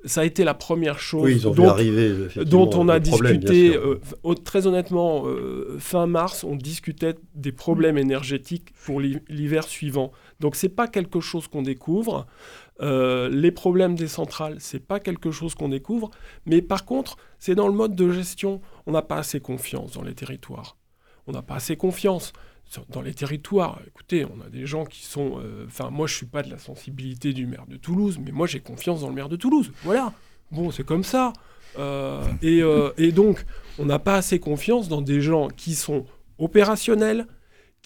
ça 0.05 0.21
a 0.21 0.25
été 0.25 0.45
la 0.45 0.55
première 0.55 0.99
chose 0.99 1.43
dont, 1.43 2.71
on 2.75 2.89
a 2.89 3.01
discuté. 3.01 3.77
Euh, 3.77 3.99
très 4.45 4.67
honnêtement, 4.67 5.27
euh, 5.27 5.77
fin 5.79 6.07
mars, 6.07 6.45
on 6.45 6.55
discutait 6.55 7.17
des 7.35 7.53
problèmes 7.53 7.99
énergétiques 7.99 8.73
pour 8.85 9.01
l'hiver 9.01 9.65
suivant. 9.65 10.13
Donc 10.41 10.55
c'est 10.55 10.69
pas 10.69 10.87
quelque 10.87 11.21
chose 11.21 11.49
qu'on 11.49 11.63
découvre. 11.63 12.27
Euh, 12.83 13.29
les 13.31 13.51
problèmes 13.51 13.95
des 13.95 14.07
centrales, 14.07 14.57
c'est 14.59 14.87
pas 14.87 15.01
quelque 15.01 15.31
chose 15.31 15.55
qu'on 15.55 15.71
découvre. 15.71 16.11
Mais 16.45 16.61
par 16.61 16.85
contre, 16.85 17.17
c'est 17.39 17.55
dans 17.55 17.69
le 17.69 17.75
mode 17.75 17.95
de 17.95 18.11
gestion. 18.11 18.61
On 18.87 18.93
n'a 18.93 19.03
pas 19.03 19.17
assez 19.17 19.41
confiance 19.41 19.93
dans 19.93 20.03
les 20.03 20.15
territoires. 20.15 20.77
On 21.27 21.33
n'a 21.33 21.43
pas 21.43 21.57
assez 21.57 21.77
confiance 21.77 22.33
dans 22.91 23.01
les 23.01 23.15
territoires, 23.15 23.81
écoutez, 23.87 24.25
on 24.25 24.45
a 24.45 24.49
des 24.49 24.67
gens 24.67 24.85
qui 24.85 25.05
sont... 25.05 25.39
Euh, 25.39 25.65
enfin, 25.67 25.91
moi, 25.91 26.07
je 26.07 26.15
suis 26.15 26.27
pas 26.27 26.43
de 26.43 26.51
la 26.51 26.59
sensibilité 26.59 27.33
du 27.33 27.47
maire 27.47 27.65
de 27.69 27.77
Toulouse, 27.77 28.19
mais 28.23 28.33
moi, 28.33 28.47
j'ai 28.47 28.61
confiance 28.61 29.01
dans 29.01 29.09
le 29.09 29.15
maire 29.15 29.29
de 29.29 29.37
Toulouse. 29.37 29.73
Voilà. 29.83 30.13
Bon, 30.51 30.71
c'est 30.71 30.85
comme 30.85 31.05
ça. 31.05 31.33
Euh, 31.79 32.23
et, 32.43 32.63
euh, 32.63 32.91
et, 32.99 33.13
donc, 33.13 33.45
on 33.79 33.87
n'a 33.87 33.99
pas 33.99 34.17
assez 34.17 34.39
confiance 34.39 34.89
dans 34.89 35.03
des 35.03 35.21
gens 35.21 35.49
qui 35.49 35.75
sont 35.75 36.05
opérationnels, 36.39 37.27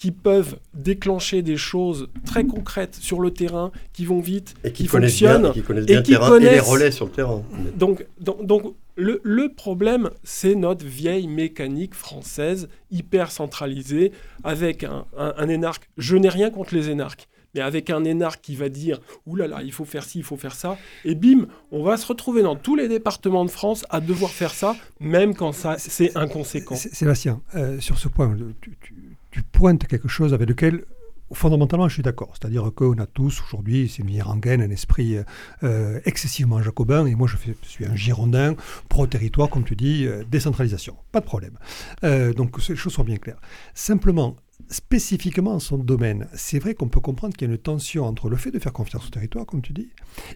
qui 0.01 0.09
peuvent 0.09 0.57
déclencher 0.73 1.43
des 1.43 1.57
choses 1.57 2.09
très 2.25 2.43
concrètes 2.43 2.95
sur 2.95 3.19
le 3.19 3.29
terrain, 3.29 3.71
qui 3.93 4.05
vont 4.05 4.19
vite, 4.19 4.55
et 4.63 4.71
qui, 4.71 4.81
qui 4.83 4.89
connaissent 4.89 5.11
fonctionnent. 5.11 5.41
bien, 5.43 5.51
et 5.51 5.53
qui 5.53 5.61
connaissent 5.61 5.85
bien 5.85 5.97
le 5.97 6.03
terrain 6.03 6.37
et 6.37 6.39
les 6.39 6.59
relais 6.59 6.89
sur 6.89 7.05
le 7.05 7.11
terrain. 7.11 7.43
Donc, 7.75 8.07
donc, 8.19 8.43
donc 8.43 8.73
le, 8.95 9.21
le, 9.23 9.53
problème, 9.53 10.09
c'est 10.23 10.55
notre 10.55 10.83
vieille 10.83 11.27
mécanique 11.27 11.93
française, 11.93 12.67
hyper 12.89 13.29
centralisée, 13.31 14.11
avec 14.43 14.83
un, 14.83 15.05
un, 15.15 15.35
un 15.37 15.49
énarque. 15.49 15.87
Je 15.99 16.17
n'ai 16.17 16.29
rien 16.29 16.49
contre 16.49 16.73
les 16.73 16.89
énarques, 16.89 17.27
mais 17.53 17.61
avec 17.61 17.91
un 17.91 18.03
énarque 18.03 18.41
qui 18.41 18.55
va 18.55 18.69
dire 18.69 18.99
Ouh 19.27 19.35
là 19.35 19.45
là, 19.45 19.59
il 19.63 19.71
faut 19.71 19.85
faire 19.85 20.03
ci, 20.03 20.17
il 20.17 20.23
faut 20.23 20.35
faire 20.35 20.55
ça, 20.55 20.79
et 21.05 21.13
bim, 21.13 21.45
on 21.71 21.83
va 21.83 21.97
se 21.97 22.07
retrouver 22.07 22.41
dans 22.41 22.55
tous 22.55 22.75
les 22.75 22.87
départements 22.87 23.45
de 23.45 23.51
France 23.51 23.85
à 23.91 23.99
devoir 23.99 24.31
faire 24.31 24.55
ça, 24.55 24.75
même 24.99 25.35
quand 25.35 25.51
ça 25.51 25.75
c'est 25.77 26.17
inconséquent. 26.17 26.75
Sébastien, 26.75 27.43
euh, 27.53 27.79
sur 27.79 27.99
ce 27.99 28.07
point, 28.07 28.35
tu, 28.61 28.75
tu, 28.81 28.95
tu, 29.31 29.43
pointes 29.43 29.87
quelque 29.87 30.07
chose 30.07 30.33
avec 30.33 30.47
lequel. 30.47 30.85
Fondamentalement, 31.33 31.87
je 31.87 31.93
suis 31.93 32.03
d'accord. 32.03 32.33
C'est-à-dire 32.33 32.69
qu'on 32.75 32.97
a 32.97 33.05
tous 33.05 33.41
aujourd'hui, 33.41 33.87
c'est 33.87 34.03
une 34.03 34.21
un 34.21 34.69
esprit 34.69 35.15
euh, 35.63 36.01
excessivement 36.03 36.61
jacobin. 36.61 37.05
Et 37.05 37.15
moi, 37.15 37.25
je, 37.25 37.37
suis 37.63 37.85
un 37.85 37.95
girondin, 37.95 38.55
pro-territoire, 38.89 39.49
comme 39.49 39.63
tu 39.63 39.77
dis, 39.77 40.05
euh, 40.05 40.25
décentralisation. 40.29 40.97
Pas 41.13 41.21
de 41.21 41.25
problème. 41.25 41.57
Euh, 42.03 42.33
donc, 42.33 42.57
les 42.67 42.75
choses 42.75 42.91
sont 42.91 43.05
bien 43.05 43.15
claires. 43.15 43.39
Simplement, 43.73 44.35
spécifiquement 44.71 45.59
son 45.59 45.77
domaine, 45.77 46.27
c'est 46.33 46.59
vrai 46.59 46.73
qu'on 46.73 46.87
peut 46.87 46.99
comprendre 46.99 47.35
qu'il 47.35 47.47
y 47.47 47.51
a 47.51 47.53
une 47.53 47.59
tension 47.59 48.05
entre 48.05 48.29
le 48.29 48.37
fait 48.37 48.51
de 48.51 48.59
faire 48.59 48.73
confiance 48.73 49.05
au 49.05 49.09
territoire, 49.09 49.45
comme 49.45 49.61
tu 49.61 49.73
dis, 49.73 49.89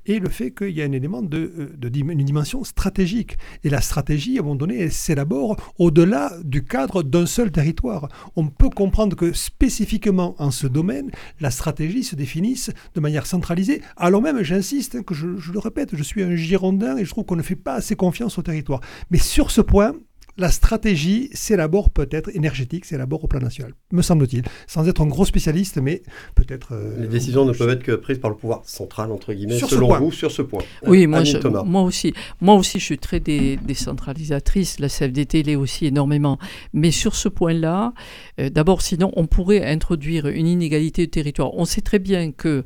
et 0.05 0.19
le 0.19 0.29
fait 0.29 0.51
qu'il 0.51 0.71
y 0.71 0.81
a 0.81 0.85
un 0.85 0.91
élément 0.91 1.21
de, 1.21 1.71
de, 1.75 1.89
une 1.97 2.23
dimension 2.23 2.63
stratégique. 2.63 3.37
Et 3.63 3.69
la 3.69 3.81
stratégie, 3.81 4.37
à 4.37 4.41
un 4.41 4.43
moment 4.43 4.55
donné, 4.55 4.89
s'élabore 4.89 5.55
au-delà 5.79 6.33
du 6.43 6.63
cadre 6.63 7.03
d'un 7.03 7.25
seul 7.25 7.51
territoire. 7.51 8.09
On 8.35 8.47
peut 8.47 8.69
comprendre 8.69 9.15
que 9.15 9.31
spécifiquement 9.33 10.35
en 10.37 10.51
ce 10.51 10.67
domaine, 10.67 11.09
la 11.39 11.51
stratégie 11.51 12.03
se 12.03 12.15
définisse 12.15 12.71
de 12.93 12.99
manière 12.99 13.25
centralisée. 13.25 13.81
Alors 13.97 14.21
même, 14.21 14.43
j'insiste, 14.43 15.03
que 15.03 15.13
je, 15.13 15.37
je 15.37 15.51
le 15.51 15.59
répète, 15.59 15.95
je 15.95 16.03
suis 16.03 16.23
un 16.23 16.35
Girondin 16.35 16.97
et 16.97 17.05
je 17.05 17.09
trouve 17.09 17.25
qu'on 17.25 17.35
ne 17.35 17.41
fait 17.41 17.55
pas 17.55 17.75
assez 17.75 17.95
confiance 17.95 18.37
au 18.37 18.41
territoire. 18.41 18.81
Mais 19.09 19.17
sur 19.17 19.51
ce 19.51 19.61
point, 19.61 19.93
la 20.37 20.49
stratégie 20.49 21.29
s'élabore 21.33 21.89
peut-être 21.89 22.29
énergétique, 22.35 22.85
s'élabore 22.85 23.23
au 23.23 23.27
plan 23.27 23.39
national, 23.39 23.73
me 23.91 24.01
semble-t-il, 24.01 24.43
sans 24.67 24.87
être 24.87 25.01
un 25.01 25.07
gros 25.07 25.25
spécialiste, 25.25 25.77
mais 25.77 26.03
peut-être. 26.35 26.73
Euh, 26.73 27.01
les 27.01 27.07
décisions 27.07 27.45
ne 27.45 27.53
peuvent 27.53 27.69
être 27.69 27.83
que 27.83 27.93
prises 27.93 28.19
par 28.19 28.29
le 28.29 28.35
pouvoir 28.35 28.61
central 28.65 29.11
entre 29.11 29.33
guillemets, 29.33 29.57
sur 29.57 29.69
selon 29.69 29.87
ce 29.87 29.91
point. 29.91 29.99
vous, 29.99 30.11
sur 30.11 30.31
ce 30.31 30.41
point. 30.41 30.63
Oui, 30.85 31.07
moi, 31.07 31.23
je, 31.23 31.37
moi 31.47 31.83
aussi, 31.83 32.13
moi 32.41 32.55
aussi, 32.55 32.79
je 32.79 32.85
suis 32.85 32.97
très 32.97 33.19
dé 33.19 33.57
décentralisatrice. 33.57 34.79
La 34.79 34.89
CFDT 34.89 35.43
l'est 35.43 35.55
aussi 35.55 35.85
énormément, 35.85 36.37
mais 36.73 36.91
sur 36.91 37.15
ce 37.15 37.29
point-là, 37.29 37.93
euh, 38.39 38.49
d'abord, 38.49 38.81
sinon, 38.81 39.11
on 39.15 39.27
pourrait 39.27 39.65
introduire 39.65 40.27
une 40.27 40.47
inégalité 40.47 41.05
de 41.05 41.11
territoire. 41.11 41.53
On 41.53 41.65
sait 41.65 41.81
très 41.81 41.99
bien 41.99 42.31
que 42.31 42.63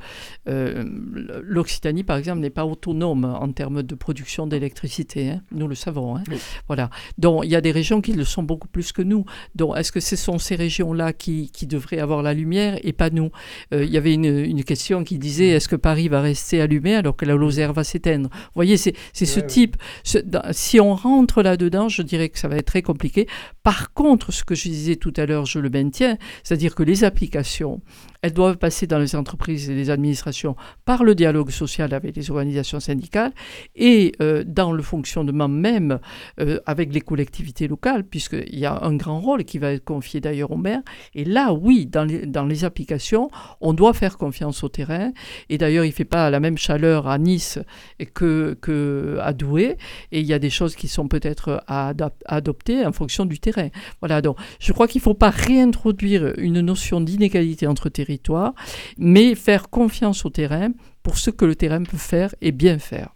euh, 0.48 0.84
l'Occitanie, 1.44 2.04
par 2.04 2.18
exemple, 2.18 2.40
n'est 2.40 2.50
pas 2.50 2.66
autonome 2.66 3.26
en 3.26 3.52
termes 3.52 3.84
de 3.84 3.96
production 3.96 4.48
d'électricité. 4.48 5.30
Hein. 5.30 5.42
Nous 5.52 5.68
le 5.68 5.76
savons. 5.76 6.16
Hein. 6.16 6.24
Oui. 6.30 6.38
Voilà. 6.68 6.90
Donc, 7.18 7.44
il 7.46 7.52
y 7.52 7.56
a 7.56 7.59
des 7.62 7.72
régions 7.72 8.02
qui 8.02 8.14
le 8.14 8.24
sont 8.24 8.44
beaucoup 8.44 8.68
plus 8.68 8.92
que 8.92 9.02
nous. 9.02 9.26
Donc, 9.56 9.78
est-ce 9.78 9.92
que 9.92 10.00
ce 10.00 10.16
sont 10.16 10.40
ces 10.40 10.56
régions-là 10.56 11.14
qui, 11.14 11.52
qui, 11.52 11.68
devraient 11.68 12.00
avoir 12.00 12.24
la 12.24 12.34
lumière 12.34 12.80
et 12.84 12.94
pas 12.94 13.10
nous? 13.10 13.32
Euh, 13.74 13.84
Il 13.84 13.92
y 13.92 13.98
avait 13.98 14.14
une, 14.14 14.26
une, 14.26 14.64
question 14.64 15.04
qui 15.04 15.18
disait 15.18 15.50
est-ce 15.50 15.68
que 15.68 15.76
Paris 15.76 16.08
va 16.08 16.22
rester 16.22 16.62
allumé 16.62 16.96
alors 16.96 17.16
que 17.16 17.26
la 17.26 17.36
Lozère 17.36 17.74
va 17.74 17.84
s'éteindre? 17.84 18.30
Vous 18.32 18.52
voyez, 18.56 18.78
c'est 18.78 18.96
ce 19.14 19.40
ouais, 19.40 19.48
type. 19.48 19.78
Ce, 20.04 20.18
dans, 20.18 20.44
si 20.52 20.80
on 20.80 20.96
rentre 20.96 21.42
là-dedans, 21.42 21.90
je 21.90 22.02
dirais 22.02 22.30
que 22.30 22.40
ça 22.40 22.48
va 22.48 22.58
être 22.58 22.68
très 22.68 22.82
compliqué. 22.82 23.28
Par 23.64 23.94
contre, 23.94 24.32
ce 24.32 24.44
que 24.44 24.56
je 24.56 24.70
disais 24.70 24.96
tout 24.96 25.14
à 25.18 25.26
l'heure, 25.26 25.46
je 25.46 25.60
le 25.60 25.70
maintiens, 25.70 26.18
c'est-à-dire 26.44 26.76
que 26.76 26.84
les 26.84 27.04
applications, 27.04 27.82
elles 28.22 28.34
doivent 28.34 28.58
passer 28.58 28.88
dans 28.88 29.00
les 29.00 29.16
entreprises 29.16 29.70
et 29.70 29.76
les 29.76 29.90
administrations 29.90 30.56
par 30.86 31.04
le 31.04 31.16
dialogue 31.16 31.52
social 31.52 31.94
avec 31.94 32.16
les 32.16 32.32
organisations 32.32 32.80
syndicales 32.80 33.32
et 33.76 34.12
euh, 34.22 34.44
dans 34.46 34.72
le 34.72 34.84
fonctionnement 34.84 35.48
même 35.48 36.00
euh, 36.40 36.60
avec 36.66 36.94
les 36.94 37.02
collectivités 37.02 37.68
locales, 37.68 38.04
puisqu'il 38.04 38.60
y 38.60 38.66
a 38.66 38.84
un 38.84 38.96
grand 38.96 39.20
rôle 39.20 39.44
qui 39.44 39.58
va 39.58 39.72
être 39.72 39.86
confié 39.86 40.20
d'ailleurs 40.20 40.52
aux 40.52 40.58
maires. 40.58 40.82
Et 41.16 41.24
là, 41.24 41.54
oui, 41.54 41.86
dans 41.86 42.06
les, 42.06 42.66
applications, 42.66 43.30
on 43.62 43.74
doit 43.74 43.94
faire 43.94 44.18
confiance 44.18 44.64
au 44.64 44.70
terrain. 44.70 45.12
Et 45.50 45.58
d'ailleurs, 45.58 45.86
il 45.86 45.90
ne 45.90 45.94
fait 45.94 46.04
pas 46.04 46.30
la 46.30 46.42
même 46.42 46.58
chaleur 46.58 47.08
à 47.08 47.18
Nice 47.18 47.60
que, 48.14 48.58
que 48.62 49.18
à 49.22 49.32
Douai. 49.34 49.78
Et 50.12 50.20
il 50.20 50.26
y 50.26 50.34
a 50.34 50.40
des 50.40 50.50
choses 50.50 50.76
qui 50.76 50.88
sont 50.88 51.08
peut-être 51.08 51.64
à, 51.68 51.92
à 51.92 52.12
adopter 52.26 52.86
en 52.86 52.92
fonction 52.92 53.26
du 53.26 53.40
terrain. 53.40 53.70
Voilà, 54.02 54.22
donc 54.22 54.38
je 54.60 54.74
crois 54.74 54.88
qu'il 54.88 55.00
ne 55.00 55.04
faut 55.04 55.14
pas 55.14 55.30
réintroduire 55.30 56.34
une 56.38 56.60
notion 56.60 57.00
d'inégalité 57.00 57.68
entre 57.68 57.88
territoires, 57.88 58.09
mais 58.98 59.36
faire 59.36 59.70
confiance 59.70 60.26
au 60.26 60.30
terrain 60.30 60.72
pour 61.04 61.18
ce 61.18 61.30
que 61.30 61.46
le 61.46 61.56
terrain 61.56 61.84
peut 61.84 61.98
faire 61.98 62.34
et 62.42 62.52
bien 62.52 62.80
faire. 62.80 63.16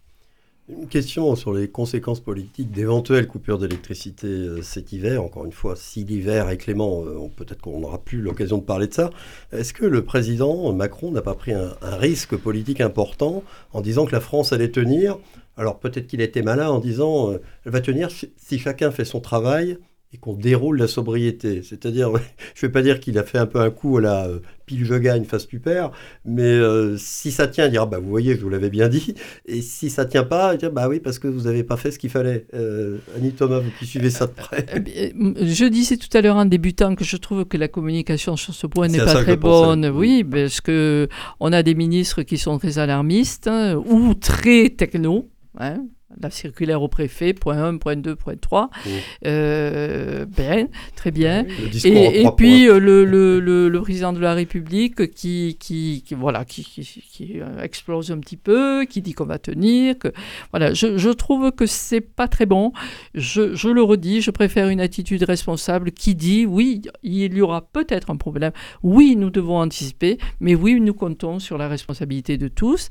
Une 0.69 0.87
question 0.87 1.35
sur 1.35 1.51
les 1.51 1.67
conséquences 1.67 2.21
politiques 2.21 2.71
d'éventuelles 2.71 3.27
coupures 3.27 3.57
d'électricité 3.57 4.27
euh, 4.27 4.61
cet 4.61 4.93
hiver. 4.93 5.21
Encore 5.21 5.43
une 5.43 5.51
fois, 5.51 5.75
si 5.75 6.05
l'hiver 6.05 6.49
est 6.49 6.55
clément, 6.55 7.03
euh, 7.05 7.27
peut-être 7.35 7.61
qu'on 7.61 7.81
n'aura 7.81 7.97
plus 7.97 8.21
l'occasion 8.21 8.59
de 8.59 8.63
parler 8.63 8.87
de 8.87 8.93
ça. 8.93 9.09
Est-ce 9.51 9.73
que 9.73 9.85
le 9.85 10.05
président 10.05 10.71
Macron 10.71 11.11
n'a 11.11 11.21
pas 11.21 11.35
pris 11.35 11.51
un, 11.51 11.73
risque 11.81 12.37
politique 12.37 12.79
important 12.79 13.43
en 13.73 13.81
disant 13.81 14.05
que 14.05 14.13
la 14.13 14.21
France 14.21 14.53
allait 14.53 14.71
tenir? 14.71 15.17
Alors 15.57 15.79
peut-être 15.79 16.07
qu'il 16.07 16.21
était 16.21 16.41
malin 16.41 16.69
en 16.69 16.79
disant 16.79 17.31
euh, 17.31 17.41
elle 17.65 17.73
va 17.73 17.81
tenir 17.81 18.07
si 18.09 18.57
chacun 18.57 18.89
fait 18.91 19.05
son 19.05 19.19
travail 19.19 19.77
et 20.13 20.17
qu'on 20.17 20.33
déroule 20.33 20.77
la 20.77 20.87
sobriété. 20.87 21.63
C'est-à-dire, 21.63 22.11
je 22.55 22.65
ne 22.65 22.69
vais 22.69 22.71
pas 22.71 22.81
dire 22.81 22.99
qu'il 22.99 23.17
a 23.17 23.23
fait 23.23 23.39
un 23.39 23.47
peu 23.47 23.59
un 23.59 23.71
coup 23.71 23.97
à 23.97 24.01
la 24.01 24.27
euh, 24.27 24.39
pile 24.65 24.85
je 24.85 24.93
gagne 24.93 25.25
face 25.25 25.47
tu 25.47 25.59
perds, 25.59 25.91
mais 26.23 26.43
euh, 26.43 26.95
si 26.97 27.31
ça 27.31 27.47
tient, 27.47 27.65
il 27.65 27.71
dira 27.71 27.85
bah 27.85 27.99
vous 27.99 28.09
voyez, 28.09 28.35
je 28.35 28.41
vous 28.41 28.49
l'avais 28.49 28.69
bien 28.69 28.89
dit. 28.89 29.15
Et 29.45 29.61
si 29.61 29.89
ça 29.89 30.05
tient 30.05 30.23
pas, 30.23 30.53
il 30.53 30.57
dira 30.59 30.71
bah 30.71 30.87
oui 30.87 30.99
parce 30.99 31.19
que 31.19 31.27
vous 31.27 31.41
n'avez 31.41 31.63
pas 31.63 31.77
fait 31.77 31.91
ce 31.91 31.97
qu'il 31.97 32.11
fallait. 32.11 32.45
Euh, 32.53 32.97
Annie 33.17 33.31
Thomas, 33.31 33.59
vous 33.59 33.71
qui 33.79 33.85
suivez 33.85 34.11
ça 34.11 34.27
de 34.27 34.33
près. 34.33 34.65
Je 34.75 35.65
disais 35.65 35.97
tout 35.97 36.15
à 36.15 36.21
l'heure 36.21 36.37
en 36.37 36.45
débutant 36.45 36.95
que 36.95 37.03
je 37.03 37.17
trouve 37.17 37.45
que 37.45 37.57
la 37.57 37.67
communication 37.67 38.35
sur 38.35 38.53
ce 38.53 38.67
point 38.67 38.87
n'est 38.87 38.99
pas 38.99 39.23
très 39.23 39.37
bonne. 39.37 39.87
Oui, 39.87 40.23
parce 40.23 40.61
que 40.61 41.07
on 41.39 41.51
a 41.51 41.63
des 41.63 41.73
ministres 41.73 42.21
qui 42.23 42.37
sont 42.37 42.57
très 42.59 42.77
alarmistes 42.77 43.47
hein, 43.47 43.75
ou 43.75 44.13
très 44.13 44.69
techno. 44.69 45.29
Hein, 45.57 45.85
la 46.21 46.29
circulaire 46.29 46.81
au 46.81 46.87
préfet, 46.87 47.33
point 47.33 47.61
1, 47.63 47.77
point 47.77 47.95
2, 47.95 48.15
point 48.15 48.35
3. 48.39 48.69
Mmh. 48.69 48.89
Euh, 49.25 50.25
bien, 50.25 50.67
très 50.95 51.11
bien. 51.11 51.45
Et, 51.83 52.21
et, 52.21 52.27
puis 52.35 52.67
euh, 52.67 52.79
le, 52.79 53.05
le, 53.05 53.39
le, 53.39 53.81
président 53.81 54.13
de 54.13 54.19
la 54.19 54.33
République 54.33 55.11
qui, 55.11 55.57
qui, 55.59 56.03
qui 56.05 56.13
voilà, 56.13 56.45
qui, 56.45 56.63
qui, 56.63 56.83
qui, 56.83 57.39
explose 57.61 58.11
un 58.11 58.19
petit 58.19 58.37
peu, 58.37 58.85
qui 58.85 59.01
dit 59.01 59.13
qu'on 59.13 59.25
va 59.25 59.39
tenir. 59.39 59.97
Que, 59.97 60.09
voilà, 60.51 60.73
je, 60.73 60.97
je 60.97 61.09
trouve 61.09 61.51
que 61.51 61.65
c'est 61.65 62.01
pas 62.01 62.27
très 62.27 62.45
bon. 62.45 62.71
Je, 63.13 63.55
je, 63.55 63.69
le 63.69 63.81
redis, 63.81 64.21
je 64.21 64.31
préfère 64.31 64.69
une 64.69 64.81
attitude 64.81 65.23
responsable 65.23 65.91
qui 65.91 66.15
dit 66.15 66.45
oui, 66.45 66.81
il 67.03 67.33
y 67.33 67.41
aura 67.41 67.61
peut-être 67.61 68.09
un 68.09 68.17
problème. 68.17 68.51
Oui, 68.81 69.15
nous 69.15 69.29
devons 69.29 69.59
anticiper, 69.59 70.17
mais 70.39 70.55
oui, 70.55 70.79
nous 70.79 70.93
comptons 70.93 71.39
sur 71.39 71.57
la 71.57 71.67
responsabilité 71.67 72.37
de 72.37 72.47
tous. 72.47 72.89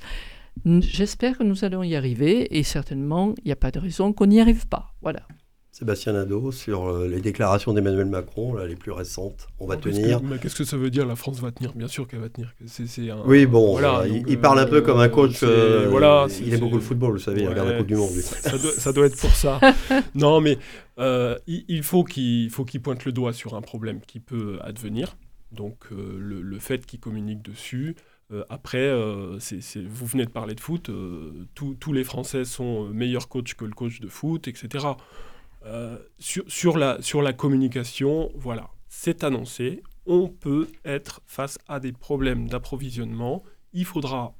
J'espère 0.65 1.39
que 1.39 1.43
nous 1.43 1.65
allons 1.65 1.83
y 1.83 1.97
arriver 1.97 2.59
et 2.59 2.63
certainement, 2.63 3.35
il 3.39 3.47
n'y 3.47 3.53
a 3.53 3.57
pas 3.57 3.71
de 3.71 3.79
raison 3.79 4.13
qu'on 4.13 4.27
n'y 4.27 4.41
arrive 4.41 4.67
pas. 4.69 4.95
Voilà. 5.03 5.23
Sébastien 5.73 6.13
Nadeau, 6.13 6.53
sur 6.53 6.87
euh, 6.87 7.09
les 7.09 7.23
déclarations 7.23 7.73
d'Emmanuel 7.73 8.05
Macron, 8.05 8.53
là, 8.53 8.67
les 8.67 8.77
plus 8.77 8.93
récentes, 8.93 9.49
on 9.59 9.67
va 9.67 9.79
tenir. 9.79 10.21
Qu'est-ce 10.43 10.55
que 10.55 10.65
ça 10.65 10.77
veut 10.77 10.91
dire 10.91 11.07
La 11.07 11.17
France 11.17 11.41
va 11.41 11.51
tenir? 11.51 11.73
Bien 11.73 11.89
sûr 11.89 12.07
qu'elle 12.07 12.21
va 12.21 12.29
tenir. 12.29 12.53
Un, 12.61 13.23
oui, 13.25 13.47
bon, 13.47 13.73
voilà, 13.73 14.07
il, 14.07 14.19
donc, 14.19 14.25
il, 14.29 14.39
parle 14.39 14.59
un 14.59 14.67
peu 14.67 14.77
euh, 14.77 14.83
comme 14.83 15.01
un 15.01 15.09
coach. 15.09 15.41
Euh, 15.43 15.89
voilà, 15.89 16.27
il 16.45 16.53
aime 16.53 16.61
beaucoup 16.61 16.75
le 16.75 16.83
football, 16.83 17.13
vous 17.13 17.19
savez, 17.19 17.39
ouais, 17.39 17.45
il 17.45 17.49
regarde 17.49 17.71
la 17.71 17.79
Coupe 17.79 17.87
du 17.87 17.97
Monde. 17.97 18.11
Ça 18.11 18.59
doit, 18.59 18.73
ça 18.73 18.93
doit, 18.93 19.07
être 19.07 19.17
pour 19.17 19.35
ça. 19.35 19.59
non, 20.15 20.43
mais 20.43 20.59
euh, 20.99 21.39
il, 21.47 21.65
il, 21.69 21.83
faut 21.83 22.05
qu'il 22.05 22.51
qu 22.51 22.79
pointe 22.79 23.07
le 23.07 23.13
doigt 23.13 23.33
sur 23.33 23.55
un 23.55 23.63
problème 23.63 24.01
qui 24.07 24.21
peut 24.21 24.59
advenir. 24.61 25.17
Donc 25.53 25.87
le, 25.91 26.43
le, 26.43 26.59
fait 26.59 26.85
qu'il 26.85 27.01
communique 27.01 27.43
dessus, 27.43 27.97
euh, 28.33 28.45
après, 28.49 28.79
euh, 28.79 29.39
vous 29.87 30.07
venez 30.07 30.25
de 30.25 30.31
parler 30.31 30.55
de 30.55 30.61
foot, 30.61 30.89
euh, 30.89 31.47
tous 31.55 31.93
les 31.93 32.05
Français 32.05 32.45
sont 32.45 32.89
meilleurs 32.89 33.29
coachs 33.29 33.55
que 33.55 33.65
le 33.65 33.73
coach 33.73 34.01
de 34.01 34.09
foot, 34.09 34.49
etc. 34.49 34.87
sur, 36.19 36.45
sur, 36.49 36.79
la, 36.79 37.01
sur 37.03 37.23
la 37.23 37.33
communication, 37.33 38.33
voilà, 38.35 38.71
c'est 38.89 39.23
annoncé, 39.23 39.83
on 40.07 40.29
peut 40.29 40.69
être 40.85 41.21
face 41.27 41.59
à 41.69 41.79
des 41.79 41.93
problèmes 41.93 42.49
d'approvisionnement, 42.49 43.45
il 43.73 43.85
faudra 43.85 44.35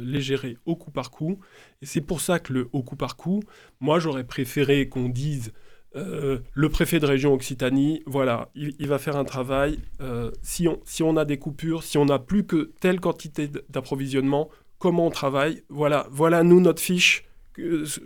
les 0.00 0.20
gérer 0.20 0.58
au 0.66 0.74
coup 0.74 0.90
par 0.90 1.10
coup, 1.10 1.38
et 1.80 1.86
c'est 1.86 2.00
pour 2.00 2.20
ça 2.20 2.38
que 2.40 2.52
le 2.52 2.68
au 2.72 2.82
coup 2.82 2.96
par 2.96 3.16
coup, 3.16 3.40
moi 3.80 4.00
j'aurais 4.00 4.24
préféré 4.24 4.88
qu'on 4.88 5.08
dise 5.08 5.52
euh, 5.96 6.38
le 6.52 6.68
préfet 6.68 6.98
de 6.98 7.06
région 7.06 7.32
Occitanie, 7.32 8.02
voilà, 8.06 8.48
il, 8.54 8.86
va 8.86 8.98
faire 8.98 9.16
un 9.16 9.24
travail. 9.24 9.78
Euh, 10.00 10.30
si, 10.42 10.66
on, 10.66 10.80
si 10.84 11.02
on 11.02 11.16
a 11.16 11.24
des 11.24 11.38
coupures, 11.38 11.82
si 11.82 11.98
on 11.98 12.06
n'a 12.06 12.18
plus 12.18 12.44
que 12.44 12.72
telle 12.80 13.00
quantité 13.00 13.48
d'approvisionnement, 13.68 14.48
comment 14.78 15.06
on 15.06 15.10
travaille? 15.10 15.62
Voilà, 15.68 16.06
voilà 16.10 16.42
nous 16.42 16.60
notre 16.60 16.82
fiche. 16.82 17.24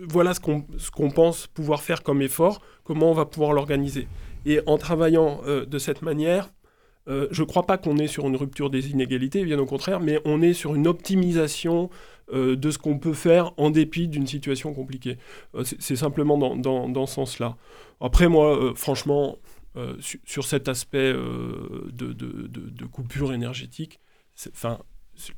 Voilà 0.07 0.35
ce 0.35 0.41
qu'on 0.41 0.61
qu 0.61 1.15
pense 1.15 1.47
pouvoir 1.47 1.83
faire 1.83 2.03
comme 2.03 2.21
effort. 2.21 2.61
Comment 2.85 3.11
on 3.11 3.15
va 3.15 3.25
pouvoir 3.25 3.55
l'organiser 3.55 4.07
Et 4.45 4.61
en 4.67 4.77
travaillant 4.77 5.41
euh, 5.47 5.65
de 5.65 5.79
cette 5.79 6.03
manière, 6.03 6.51
je 7.07 7.41
ne 7.41 7.47
crois 7.47 7.63
pas 7.63 7.79
qu'on 7.79 7.97
est 7.97 8.07
sur 8.07 8.27
une 8.27 8.37
rupture 8.37 8.69
des 8.69 8.91
inégalités, 8.91 9.43
bien 9.43 9.59
au 9.59 9.65
contraire, 9.65 9.99
mais 9.99 10.21
on 10.27 10.43
est 10.43 10.53
sur 10.53 10.75
une 10.75 10.87
optimisation 10.87 11.89
euh, 12.33 12.57
de 12.57 12.71
ce 12.71 12.79
qu'on 12.79 12.99
peut 12.99 13.15
faire 13.15 13.53
en 13.57 13.71
dépit 13.71 14.09
d'une 14.09 14.27
situation 14.27 14.75
compliquée. 14.75 15.19
Euh, 15.55 15.65
c'est 15.79 15.97
simplement 15.97 16.39
dans, 16.39 16.89
dans, 16.89 17.07
ce 17.07 17.15
sens-là. 17.15 17.57
Après, 18.01 18.29
moi, 18.29 18.73
franchement, 18.75 19.39
sur, 20.01 20.45
cet 20.45 20.69
aspect 20.69 21.13
de, 21.13 21.91
de, 21.93 22.13
de, 22.13 22.85
coupure 22.87 23.33
énergétique, 23.33 24.01
enfin, 24.51 24.79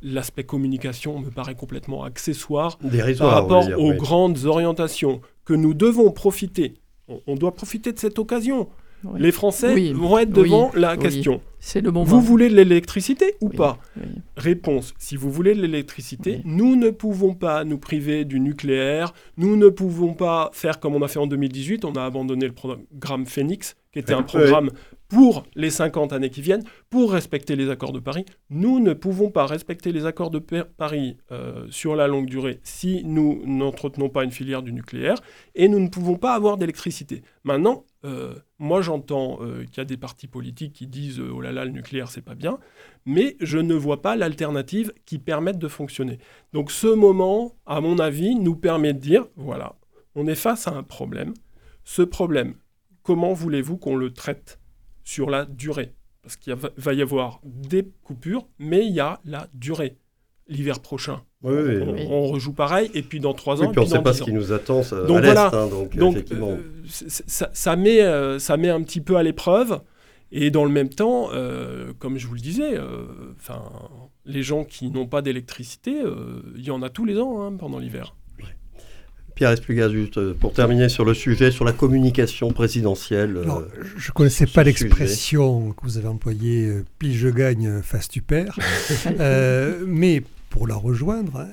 l'aspect 0.03 0.45
communication 0.45 1.19
me 1.19 1.31
paraît 1.31 1.55
complètement 1.55 2.05
accessoire 2.05 2.79
par 3.19 3.31
rapport 3.31 3.69
aux 3.79 3.93
grandes 3.95 4.45
orientations 4.45 5.21
que 5.45 5.55
nous 5.55 5.75
devons 5.75 6.11
profiter. 6.11 6.75
on 7.27 7.35
doit 7.35 7.55
profiter 7.55 7.93
de 7.93 7.99
cette 7.99 8.19
occasion. 8.19 8.69
Les 9.17 9.33
Français 9.33 9.93
vont 9.93 10.19
être 10.19 10.31
devant 10.31 10.71
la 10.75 10.97
question. 10.97 11.41
C'est 11.59 11.83
le 11.83 11.91
bon 11.91 12.05
Vous 12.05 12.21
voulez 12.21 12.49
de 12.49 12.55
l'électricité 12.55 13.35
ou 13.41 13.51
pas 13.51 13.79
Réponse 14.37 14.95
si 14.99 15.17
vous 15.17 15.31
voulez 15.31 15.55
de 15.55 15.61
l'électricité, 15.61 16.41
nous 16.45 16.77
ne 16.77 16.91
pouvons 16.91 17.35
pas 17.35 17.65
nous 17.65 17.79
priver 17.79 18.25
du 18.25 18.41
nucléaire, 18.41 19.13
nous 19.37 19.57
ne 19.57 19.69
pouvons 19.69 20.15
pas 20.15 20.51
faire 20.53 20.81
comme 20.81 20.95
on 20.95 21.03
a 21.03 21.09
fait 21.09 21.19
en 21.19 21.27
2018, 21.27 21.85
on 21.85 21.93
a 21.93 22.05
abandonné 22.05 22.47
le 22.47 22.53
programme 22.53 23.27
Phoenix, 23.27 23.77
qui 23.93 23.99
était 23.99 24.15
un 24.15 24.23
programme 24.23 24.71
pour 25.09 25.45
les 25.57 25.71
50 25.71 26.13
années 26.13 26.31
qui 26.31 26.41
viennent, 26.41 26.63
pour 26.89 27.13
respecter 27.13 27.57
les 27.57 27.69
accords 27.69 27.93
de 27.93 27.99
Paris. 27.99 28.25
Nous 28.49 28.79
ne 28.79 28.95
pouvons 28.95 29.31
pas 29.31 29.45
respecter 29.45 29.93
les 29.93 30.07
accords 30.07 30.31
de 30.31 30.39
Paris 30.39 31.17
euh, 31.33 31.67
sur 31.71 31.97
la 31.97 32.07
longue 32.07 32.27
durée 32.27 32.61
si 32.63 33.03
nous 33.05 33.43
n'entretenons 33.45 34.09
pas 34.09 34.25
une 34.25 34.31
filière 34.31 34.63
du 34.63 34.73
nucléaire, 34.73 35.17
et 35.55 35.69
nous 35.69 35.81
ne 35.81 35.89
pouvons 35.89 36.17
pas 36.17 36.35
avoir 36.35 36.57
d'électricité. 36.57 37.23
Maintenant, 37.43 37.85
euh, 38.05 38.35
moi 38.59 38.81
j'entends 38.81 39.39
euh, 39.43 39.65
qu'il 39.65 39.79
y 39.79 39.81
a 39.81 39.85
des 39.85 39.99
partis 39.99 40.27
politiques 40.27 40.73
qui 40.73 40.87
disent 40.87 41.21
oh 41.21 41.41
là 41.41 41.53
là 41.53 41.67
le 41.67 41.71
nucléaire 41.71 42.11
c'est 42.11 42.23
pas 42.23 42.35
bien, 42.35 42.59
mais 43.05 43.37
je 43.41 43.59
ne 43.59 43.75
vois 43.75 44.01
pas 44.01 44.17
l'alternative 44.17 44.93
qui 45.05 45.19
permette 45.19 45.59
de 45.59 45.69
fonctionner. 45.69 46.19
Donc 46.53 46.71
ce 46.71 46.87
moment, 46.87 47.57
à 47.67 47.81
mon 47.81 47.99
avis, 47.99 48.35
nous 48.35 48.57
permet 48.57 48.95
de 48.95 48.99
dire 48.99 49.27
voilà, 49.37 49.77
on 50.15 50.27
est 50.27 50.35
face 50.35 50.67
à 50.67 50.73
un 50.73 50.83
problème. 50.83 51.35
Ce 51.85 52.03
problème, 52.03 52.55
comment 53.03 53.33
voulez-vous 53.33 53.77
qu'on 53.77 53.97
le 53.97 54.13
traite 54.13 54.61
sur 55.05 55.29
la 55.29 55.45
durée? 55.45 55.95
Parce 56.23 56.37
qu'il 56.37 56.55
va 56.55 56.95
y 56.95 57.03
avoir 57.03 57.41
des 57.45 57.87
coupures, 58.03 58.47
mais 58.59 58.87
il 58.87 58.93
y 58.93 59.01
a 59.01 59.21
la 59.25 59.49
durée. 59.55 59.99
L'hiver 60.47 60.81
prochain, 60.81 61.23
on, 61.43 62.27
rejoue 62.27 62.53
pareil, 62.53 62.91
et 62.95 63.03
puis 63.03 63.21
dans 63.21 63.35
trois 63.35 63.63
ans. 63.63 63.71
puis 63.71 63.81
on 63.81 63.85
ne 63.85 63.89
sait 63.89 64.03
pas 64.03 64.13
ce 64.13 64.23
qui 64.23 64.33
nous 64.33 64.53
attend 64.53 64.83
donc, 65.07 65.19
à 65.19 65.21
voilà. 65.21 65.51
Hein, 65.55 65.69
donc, 65.97 66.13
effectivement. 66.13 66.51
Euh, 66.51 67.09
ça, 67.53 67.77
met, 67.77 68.03
euh, 68.03 68.39
ça 68.39 68.57
met 68.57 68.69
un 68.69 68.83
petit 68.83 69.01
peu 69.01 69.17
à 69.17 69.23
l'épreuve. 69.23 69.81
Et 70.33 70.51
dans 70.53 70.65
le 70.65 70.71
même 70.71 70.91
temps, 70.91 71.31
euh, 71.33 71.93
comme 71.99 72.17
je 72.17 72.29
vous 72.29 72.35
le 72.35 72.41
disais, 72.41 72.79
enfin, 73.37 73.63
les 74.25 74.43
gens 74.43 74.65
qui 74.65 74.91
n'ont 74.91 75.07
pas 75.07 75.23
d'électricité, 75.23 76.03
il 76.57 76.65
y 76.65 76.71
en 76.71 76.83
a 76.83 76.89
tous 76.89 77.05
les 77.05 77.19
ans 77.19 77.43
hein, 77.43 77.53
pendant 77.59 77.79
l'hiver. 77.79 78.15
Pierre 79.41 79.53
Espluga, 79.53 79.89
juste 79.89 80.35
pour 80.35 80.53
terminer 80.53 80.91
sur 80.91 81.07
le 81.07 81.15
sujet, 81.15 81.51
sur 81.51 81.65
la 81.65 81.73
communication 81.73 82.53
présidentielle. 82.53 83.39
Euh, 83.39 83.63
je 83.97 84.11
ne 84.11 84.13
connaissais 84.13 84.45
pas 84.45 84.63
l'expression 84.65 85.73
que 85.73 85.81
vous 85.83 85.97
avez 85.97 86.09
employée, 86.09 86.67
euh, 86.67 86.85
pile 86.99 87.17
je 87.17 87.29
gagne, 87.29 87.81
face 87.83 88.09
tu 88.09 88.21
perds. 88.21 88.59
mais 89.87 90.23
pour 90.51 90.67
la 90.67 90.75
rejoindre, 90.75 91.49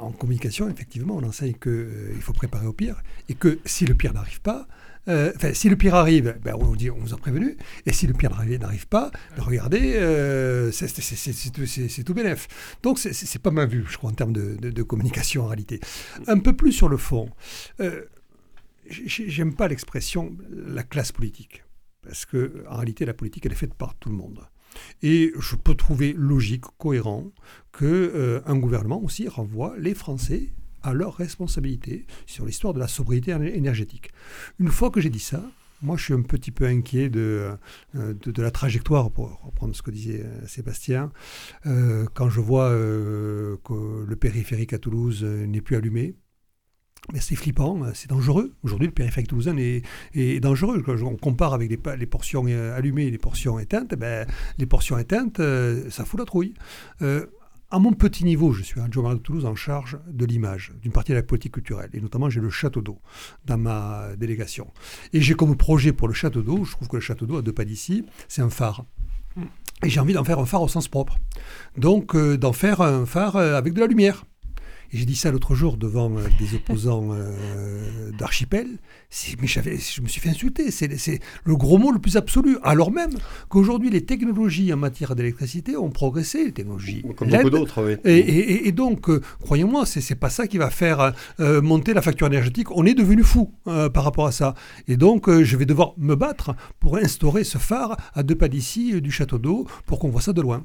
en 0.00 0.10
communication, 0.10 0.68
effectivement, 0.68 1.16
on 1.16 1.22
enseigne 1.22 1.54
qu'il 1.54 2.20
faut 2.20 2.32
préparer 2.32 2.66
au 2.66 2.72
pire 2.72 3.02
et 3.28 3.34
que 3.34 3.60
si 3.64 3.84
le 3.84 3.94
pire 3.94 4.14
n'arrive 4.14 4.40
pas, 4.40 4.66
euh, 5.08 5.32
si 5.52 5.68
le 5.68 5.76
pire 5.76 5.94
arrive, 5.94 6.36
ben, 6.42 6.54
on 6.58 6.64
vous 6.64 6.76
dit, 6.76 6.90
on 6.90 6.98
vous 6.98 7.14
a 7.14 7.16
prévenu. 7.16 7.56
Et 7.86 7.92
si 7.92 8.06
le 8.06 8.14
pire 8.14 8.30
n'arrive 8.30 8.86
pas, 8.88 9.10
regardez, 9.38 9.94
euh, 9.96 10.72
c'est 10.72 12.04
tout 12.04 12.14
bénef. 12.14 12.48
Donc, 12.82 12.98
c'est 12.98 13.42
pas 13.42 13.50
ma 13.50 13.66
vue, 13.66 13.84
je 13.88 13.96
crois, 13.96 14.10
en 14.10 14.14
termes 14.14 14.32
de, 14.32 14.82
communication 14.82 15.44
en 15.44 15.46
réalité. 15.46 15.80
Un 16.26 16.38
peu 16.38 16.54
plus 16.54 16.72
sur 16.72 16.88
le 16.88 16.96
fond. 16.96 17.30
Euh, 17.80 18.02
J'aime 18.88 19.54
pas 19.54 19.66
l'expression 19.66 20.36
la 20.50 20.84
classe 20.84 21.10
politique. 21.10 21.64
Parce 22.02 22.24
que, 22.24 22.64
en 22.68 22.76
réalité, 22.76 23.04
la 23.04 23.14
politique, 23.14 23.44
elle 23.46 23.52
est 23.52 23.56
faite 23.56 23.74
par 23.74 23.96
tout 23.96 24.10
le 24.10 24.14
monde. 24.14 24.40
Et 25.02 25.32
je 25.38 25.56
peux 25.56 25.74
trouver 25.74 26.14
logique, 26.16 26.64
cohérent, 26.78 27.32
qu'un 27.76 27.86
euh, 27.86 28.54
gouvernement 28.54 29.02
aussi 29.02 29.28
renvoie 29.28 29.74
les 29.78 29.94
Français 29.94 30.50
à 30.82 30.94
leur 30.94 31.14
responsabilité 31.16 32.06
sur 32.26 32.46
l'histoire 32.46 32.74
de 32.74 32.78
la 32.78 32.88
sobriété 32.88 33.32
énergétique. 33.32 34.10
Une 34.58 34.68
fois 34.70 34.90
que 34.90 35.00
j'ai 35.00 35.10
dit 35.10 35.18
ça, 35.18 35.42
moi, 35.82 35.96
je 35.98 36.04
suis 36.04 36.14
un 36.14 36.22
petit 36.22 36.52
peu 36.52 36.64
inquiet 36.64 37.10
de, 37.10 37.50
euh, 37.96 38.14
la 38.38 38.50
trajectoire, 38.50 39.10
pour 39.10 39.42
reprendre 39.44 39.76
ce 39.76 39.82
que 39.82 39.90
disait 39.90 40.22
euh, 40.24 40.46
Sébastien. 40.46 41.12
Quand 41.64 42.30
je 42.30 42.40
vois 42.40 42.70
que 42.70 44.04
le 44.06 44.16
périphérique 44.16 44.72
à 44.72 44.78
Toulouse 44.78 45.22
n'est 45.22 45.60
plus 45.60 45.76
allumé, 45.76 46.16
mais 47.12 47.20
c'est 47.20 47.36
flippant, 47.36 47.78
c'est 47.94 48.10
dangereux. 48.10 48.52
Aujourd'hui, 48.62 48.88
le 48.88 48.94
périphérique 48.94 49.28
toulousain 49.28 49.56
est, 49.56 49.82
est, 50.14 50.40
dangereux. 50.40 50.82
Quand 50.82 50.96
on 51.02 51.16
compare 51.16 51.54
avec 51.54 51.70
les, 51.70 51.78
les, 51.96 52.06
portions 52.06 52.46
allumées 52.46 53.06
et 53.06 53.10
les 53.10 53.18
portions 53.18 53.58
éteintes, 53.58 53.94
ben, 53.94 54.26
les 54.58 54.66
portions 54.66 54.98
éteintes, 54.98 55.40
ça 55.90 56.04
fout 56.04 56.18
la 56.18 56.26
trouille 56.26 56.54
à 57.70 57.78
mon 57.78 57.92
petit 57.92 58.24
niveau, 58.24 58.52
je 58.52 58.62
suis 58.62 58.80
un 58.80 58.90
journal 58.90 59.16
de 59.16 59.22
Toulouse 59.22 59.44
en 59.44 59.54
charge 59.54 59.98
de 60.06 60.24
l'image, 60.24 60.72
d'une 60.82 60.92
partie 60.92 61.12
de 61.12 61.16
la 61.16 61.22
politique 61.22 61.52
culturelle. 61.52 61.90
Et 61.94 62.00
notamment, 62.00 62.30
j'ai 62.30 62.40
le 62.40 62.50
château 62.50 62.80
d'eau 62.80 63.00
dans 63.44 63.58
ma 63.58 64.14
délégation. 64.16 64.72
Et 65.12 65.20
j'ai 65.20 65.34
comme 65.34 65.56
projet 65.56 65.92
pour 65.92 66.06
le 66.08 66.14
château 66.14 66.42
d'eau, 66.42 66.64
je 66.64 66.72
trouve 66.72 66.88
que 66.88 66.96
le 66.96 67.02
château 67.02 67.26
d'eau, 67.26 67.38
à 67.38 67.42
deux 67.42 67.52
pas 67.52 67.64
d'ici, 67.64 68.04
c'est 68.28 68.42
un 68.42 68.50
phare. 68.50 68.84
Et 69.82 69.90
j'ai 69.90 70.00
envie 70.00 70.14
d'en 70.14 70.24
faire 70.24 70.38
un 70.38 70.46
phare 70.46 70.62
au 70.62 70.68
sens 70.68 70.88
propre. 70.88 71.18
Donc, 71.76 72.14
euh, 72.14 72.38
d'en 72.38 72.52
faire 72.52 72.80
un 72.80 73.04
phare 73.04 73.36
euh, 73.36 73.56
avec 73.56 73.74
de 73.74 73.80
la 73.80 73.86
lumière. 73.86 74.24
Et 74.92 74.98
j'ai 74.98 75.04
dit 75.04 75.16
ça 75.16 75.30
l'autre 75.30 75.54
jour 75.54 75.76
devant 75.76 76.10
euh, 76.16 76.22
des 76.38 76.54
opposants 76.54 77.08
euh, 77.12 78.10
d'Archipel. 78.18 78.66
Mais 79.40 79.46
je 79.46 80.00
me 80.02 80.08
suis 80.08 80.20
fait 80.20 80.30
insulter. 80.30 80.70
C'est 80.70 81.20
le 81.44 81.56
gros 81.56 81.78
mot 81.78 81.92
le 81.92 81.98
plus 81.98 82.16
absolu. 82.16 82.58
Alors 82.62 82.90
même 82.90 83.10
qu'aujourd'hui, 83.48 83.90
les 83.90 84.04
technologies 84.04 84.72
en 84.72 84.76
matière 84.76 85.14
d'électricité 85.14 85.76
ont 85.76 85.90
progressé. 85.90 86.46
Les 86.46 86.52
technologies. 86.52 87.04
Comme 87.16 87.28
beaucoup 87.28 87.50
d'autres, 87.50 87.84
oui. 87.84 87.96
Et, 88.04 88.72
donc, 88.72 89.08
euh, 89.08 89.20
croyez-moi, 89.40 89.86
c'est 89.86 90.14
pas 90.14 90.30
ça 90.30 90.46
qui 90.46 90.58
va 90.58 90.70
faire 90.70 91.12
monter 91.38 91.94
la 91.94 92.02
facture 92.02 92.26
énergétique. 92.26 92.70
On 92.70 92.84
est 92.84 92.94
devenu 92.94 93.22
fou 93.22 93.52
par 93.64 94.04
rapport 94.04 94.26
à 94.26 94.32
ça. 94.32 94.54
Et 94.88 94.96
donc, 94.96 95.30
je 95.30 95.56
vais 95.56 95.66
devoir 95.66 95.94
me 95.98 96.14
battre 96.14 96.54
pour 96.80 96.96
instaurer 96.96 97.44
ce 97.44 97.58
phare 97.58 97.96
à 98.14 98.22
deux 98.22 98.34
pas 98.34 98.48
d'ici 98.48 99.00
du 99.00 99.10
château 99.10 99.38
d'eau 99.38 99.66
pour 99.86 99.98
qu'on 99.98 100.10
voit 100.10 100.20
ça 100.20 100.32
de 100.32 100.40
loin. 100.40 100.64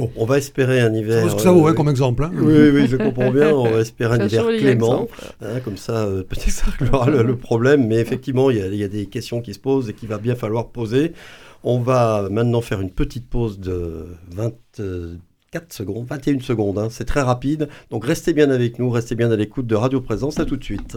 Bon, 0.00 0.10
on 0.16 0.24
va 0.24 0.38
espérer 0.38 0.80
un 0.80 0.94
hiver. 0.94 1.22
Parce 1.22 1.34
que 1.34 1.42
ça 1.42 1.52
vaut 1.52 1.66
hein, 1.66 1.74
comme 1.74 1.90
exemple. 1.90 2.24
Hein. 2.24 2.32
Oui, 2.34 2.70
oui, 2.72 2.86
je 2.88 2.96
comprends 2.96 3.30
bien. 3.30 3.52
On 3.52 3.70
va 3.70 3.80
espérer 3.80 4.14
un 4.18 4.26
hiver 4.26 4.46
clément. 4.46 5.08
Hein, 5.42 5.60
comme 5.62 5.76
ça, 5.76 6.06
euh, 6.06 6.22
peut-être 6.22 6.48
ça 6.50 6.70
réglera 6.70 7.10
le, 7.10 7.36
problème. 7.36 7.86
Mais 7.86 7.96
effectivement, 7.96 8.50
il 8.50 8.56
y, 8.74 8.82
a, 8.82 8.88
des 8.88 9.06
questions 9.06 9.42
qui 9.42 9.52
se 9.52 9.58
posent 9.58 9.90
et 9.90 9.92
qu'il 9.92 10.08
va 10.08 10.16
bien 10.16 10.34
falloir 10.34 10.68
poser. 10.68 11.12
On 11.64 11.80
va 11.80 12.28
maintenant 12.30 12.62
faire 12.62 12.80
une 12.80 12.90
petite 12.90 13.28
pause 13.28 13.60
de 13.60 14.06
24 14.30 15.72
secondes, 15.74 16.06
21 16.08 16.40
secondes. 16.40 16.88
C'est 16.90 17.04
très 17.04 17.20
rapide. 17.20 17.68
Donc 17.90 18.06
restez 18.06 18.32
bien 18.32 18.50
avec 18.50 18.78
nous, 18.78 18.88
restez 18.88 19.14
bien 19.14 19.30
à 19.30 19.36
l'écoute 19.36 19.66
de 19.66 19.74
Radio 19.74 20.00
Présence. 20.00 20.40
À 20.40 20.46
tout 20.46 20.56
de 20.56 20.64
suite. 20.64 20.96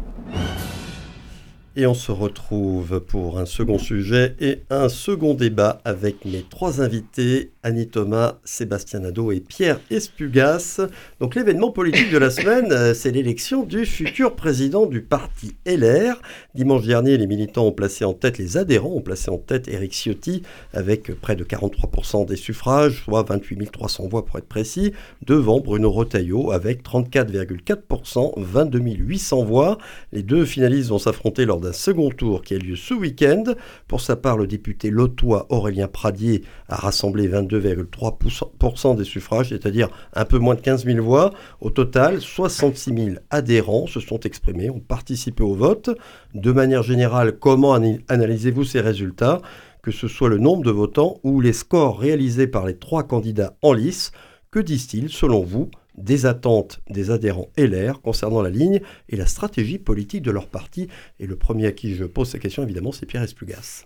Et 1.81 1.87
on 1.87 1.95
se 1.95 2.11
retrouve 2.11 2.99
pour 2.99 3.39
un 3.39 3.47
second 3.47 3.79
sujet 3.79 4.35
et 4.39 4.59
un 4.69 4.87
second 4.87 5.33
débat 5.33 5.81
avec 5.83 6.25
mes 6.25 6.45
trois 6.47 6.79
invités, 6.79 7.53
Annie 7.63 7.87
Thomas, 7.87 8.35
Sébastien 8.43 8.99
Nadeau 8.99 9.31
et 9.31 9.39
Pierre 9.39 9.79
Espugas. 9.89 10.79
Donc 11.19 11.33
l'événement 11.33 11.71
politique 11.71 12.11
de 12.11 12.19
la 12.19 12.29
semaine, 12.29 12.71
euh, 12.71 12.93
c'est 12.93 13.09
l'élection 13.09 13.63
du 13.63 13.87
futur 13.87 14.35
président 14.35 14.85
du 14.85 15.01
parti 15.01 15.55
LR. 15.65 16.21
Dimanche 16.53 16.85
dernier, 16.85 17.17
les 17.17 17.25
militants 17.25 17.65
ont 17.65 17.71
placé 17.71 18.05
en 18.05 18.13
tête, 18.13 18.37
les 18.37 18.57
adhérents 18.57 18.93
ont 18.93 19.01
placé 19.01 19.31
en 19.31 19.39
tête 19.39 19.67
Éric 19.67 19.93
Ciotti 19.93 20.43
avec 20.73 21.11
près 21.19 21.35
de 21.35 21.43
43% 21.43 22.27
des 22.27 22.35
suffrages, 22.35 23.01
soit 23.05 23.23
28 23.23 23.71
300 23.71 24.07
voix 24.07 24.23
pour 24.23 24.37
être 24.37 24.47
précis, 24.47 24.93
devant 25.25 25.59
Bruno 25.59 25.89
Retailleau 25.89 26.51
avec 26.51 26.83
34,4%, 26.83 28.33
22 28.37 28.79
800 28.79 29.45
voix. 29.45 29.79
Les 30.11 30.21
deux 30.21 30.45
finalistes 30.45 30.89
vont 30.89 30.99
s'affronter 30.99 31.45
lors 31.45 31.59
d'un 31.59 31.70
second 31.73 32.09
tour 32.09 32.41
qui 32.41 32.55
a 32.55 32.57
lieu 32.57 32.75
ce 32.75 32.93
week-end. 32.93 33.43
Pour 33.87 34.01
sa 34.01 34.15
part, 34.15 34.37
le 34.37 34.47
député 34.47 34.89
lotois 34.89 35.45
Aurélien 35.49 35.87
Pradier 35.87 36.43
a 36.67 36.75
rassemblé 36.75 37.27
22,3% 37.27 38.95
des 38.95 39.03
suffrages, 39.03 39.49
c'est-à-dire 39.49 39.89
un 40.13 40.25
peu 40.25 40.37
moins 40.37 40.55
de 40.55 40.61
15 40.61 40.85
000 40.85 41.03
voix. 41.03 41.33
Au 41.59 41.69
total, 41.69 42.21
66 42.21 42.93
000 42.93 43.15
adhérents 43.29 43.87
se 43.87 43.99
sont 43.99 44.19
exprimés, 44.19 44.69
ont 44.69 44.79
participé 44.79 45.43
au 45.43 45.55
vote. 45.55 45.89
De 46.33 46.51
manière 46.51 46.83
générale, 46.83 47.37
comment 47.37 47.73
analysez-vous 47.73 48.63
ces 48.63 48.81
résultats? 48.81 49.41
Que 49.81 49.91
ce 49.91 50.07
soit 50.07 50.29
le 50.29 50.37
nombre 50.37 50.63
de 50.63 50.71
votants 50.71 51.19
ou 51.23 51.41
les 51.41 51.53
scores 51.53 51.99
réalisés 51.99 52.47
par 52.47 52.65
les 52.65 52.77
trois 52.77 53.03
candidats 53.03 53.55
en 53.61 53.73
lice, 53.73 54.11
que 54.51 54.59
disent-ils, 54.59 55.09
selon 55.09 55.41
vous, 55.41 55.71
des 56.03 56.25
attentes 56.25 56.81
des 56.89 57.11
adhérents 57.11 57.49
LR 57.57 58.01
concernant 58.01 58.41
la 58.41 58.49
ligne 58.49 58.81
et 59.09 59.15
la 59.15 59.25
stratégie 59.25 59.79
politique 59.79 60.21
de 60.21 60.31
leur 60.31 60.47
parti 60.47 60.87
Et 61.19 61.27
le 61.27 61.35
premier 61.35 61.67
à 61.67 61.71
qui 61.71 61.95
je 61.95 62.05
pose 62.05 62.29
cette 62.29 62.41
question, 62.41 62.63
évidemment, 62.63 62.91
c'est 62.91 63.05
Pierre 63.05 63.23
Esplugas. 63.23 63.85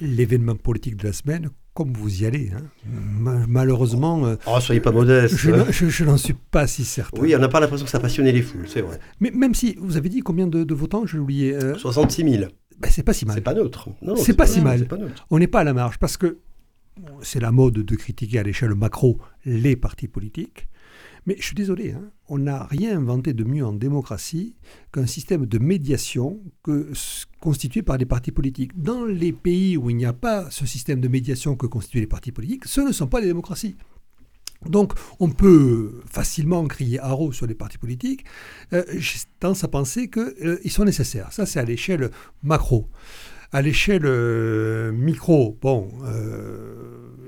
L'événement 0.00 0.54
politique 0.54 0.96
de 0.96 1.08
la 1.08 1.12
semaine, 1.12 1.50
comme 1.74 1.92
vous 1.92 2.22
y 2.22 2.26
allez. 2.26 2.52
Hein. 2.54 3.44
Malheureusement. 3.48 4.26
Euh, 4.26 4.36
oh, 4.46 4.60
soyez 4.60 4.80
pas 4.80 4.92
modeste. 4.92 5.36
Je, 5.36 6.04
n'en 6.04 6.16
suis 6.16 6.34
pas 6.34 6.68
si 6.68 6.84
certain. 6.84 7.20
Oui, 7.20 7.34
on 7.34 7.38
n'a 7.38 7.48
pas 7.48 7.58
l'impression 7.58 7.84
que 7.84 7.90
ça 7.90 7.98
passionnait 7.98 8.32
les 8.32 8.42
foules, 8.42 8.68
c'est 8.68 8.80
vrai. 8.80 9.00
Mais 9.18 9.32
même 9.32 9.54
si, 9.54 9.76
vous 9.80 9.96
avez 9.96 10.08
dit 10.08 10.20
combien 10.20 10.46
de, 10.46 10.74
votants 10.74 11.04
J'ai 11.06 11.18
oublié. 11.18 11.58
66 11.76 12.30
000. 12.30 12.50
Ben, 12.80 12.90
c'est 12.92 13.02
pas 13.02 13.12
si 13.12 13.26
mal. 13.26 13.34
C'est 13.34 13.42
pas 13.42 13.54
neutre. 13.54 13.88
C'est 14.16 14.34
pas, 14.34 14.46
si 14.46 14.60
mal. 14.60 14.86
On 15.30 15.38
n'est 15.38 15.48
pas 15.48 15.60
à 15.60 15.64
la 15.64 15.74
marge 15.74 15.98
parce 15.98 16.16
que 16.16 16.38
c'est 17.22 17.40
la 17.40 17.52
mode 17.52 17.74
de 17.74 17.96
critiquer 17.96 18.38
à 18.38 18.42
l'échelle 18.42 18.74
macro 18.74 19.18
les 19.44 19.76
partis 19.76 20.08
politiques. 20.08 20.68
Mais 21.26 21.36
je 21.38 21.44
suis 21.44 21.54
désolé, 21.54 21.92
hein, 21.92 22.10
on 22.28 22.38
n'a 22.38 22.64
rien 22.64 22.96
inventé 22.96 23.34
de 23.34 23.44
mieux 23.44 23.64
en 23.64 23.74
démocratie 23.74 24.56
qu'un 24.92 25.06
système 25.06 25.44
de 25.44 25.58
médiation 25.58 26.40
constitué 27.40 27.82
par 27.82 27.98
des 27.98 28.06
partis 28.06 28.32
politiques. 28.32 28.80
Dans 28.80 29.04
les 29.04 29.32
pays 29.32 29.76
où 29.76 29.90
il 29.90 29.96
n'y 29.96 30.06
a 30.06 30.14
pas 30.14 30.50
ce 30.50 30.64
système 30.64 31.00
de 31.00 31.08
médiation 31.08 31.54
que 31.54 31.66
constituent 31.66 32.00
les 32.00 32.06
partis 32.06 32.32
politiques, 32.32 32.64
ce 32.64 32.80
ne 32.80 32.92
sont 32.92 33.08
pas 33.08 33.20
des 33.20 33.26
démocraties. 33.26 33.76
Donc 34.66 34.94
on 35.20 35.30
peut 35.30 36.00
facilement 36.06 36.66
crier 36.66 36.98
haro 36.98 37.32
sur 37.32 37.46
les 37.46 37.54
partis 37.54 37.78
politiques. 37.78 38.24
Euh, 38.72 38.84
j'ai 38.96 39.18
tendance 39.38 39.62
à 39.64 39.68
penser 39.68 40.08
qu'ils 40.08 40.32
euh, 40.42 40.68
sont 40.68 40.84
nécessaires. 40.84 41.32
Ça, 41.32 41.46
c'est 41.46 41.60
à 41.60 41.64
l'échelle 41.64 42.10
macro. 42.42 42.88
À 43.52 43.62
l'échelle 43.62 44.04
euh, 44.04 44.92
micro, 44.92 45.58
bon, 45.60 45.88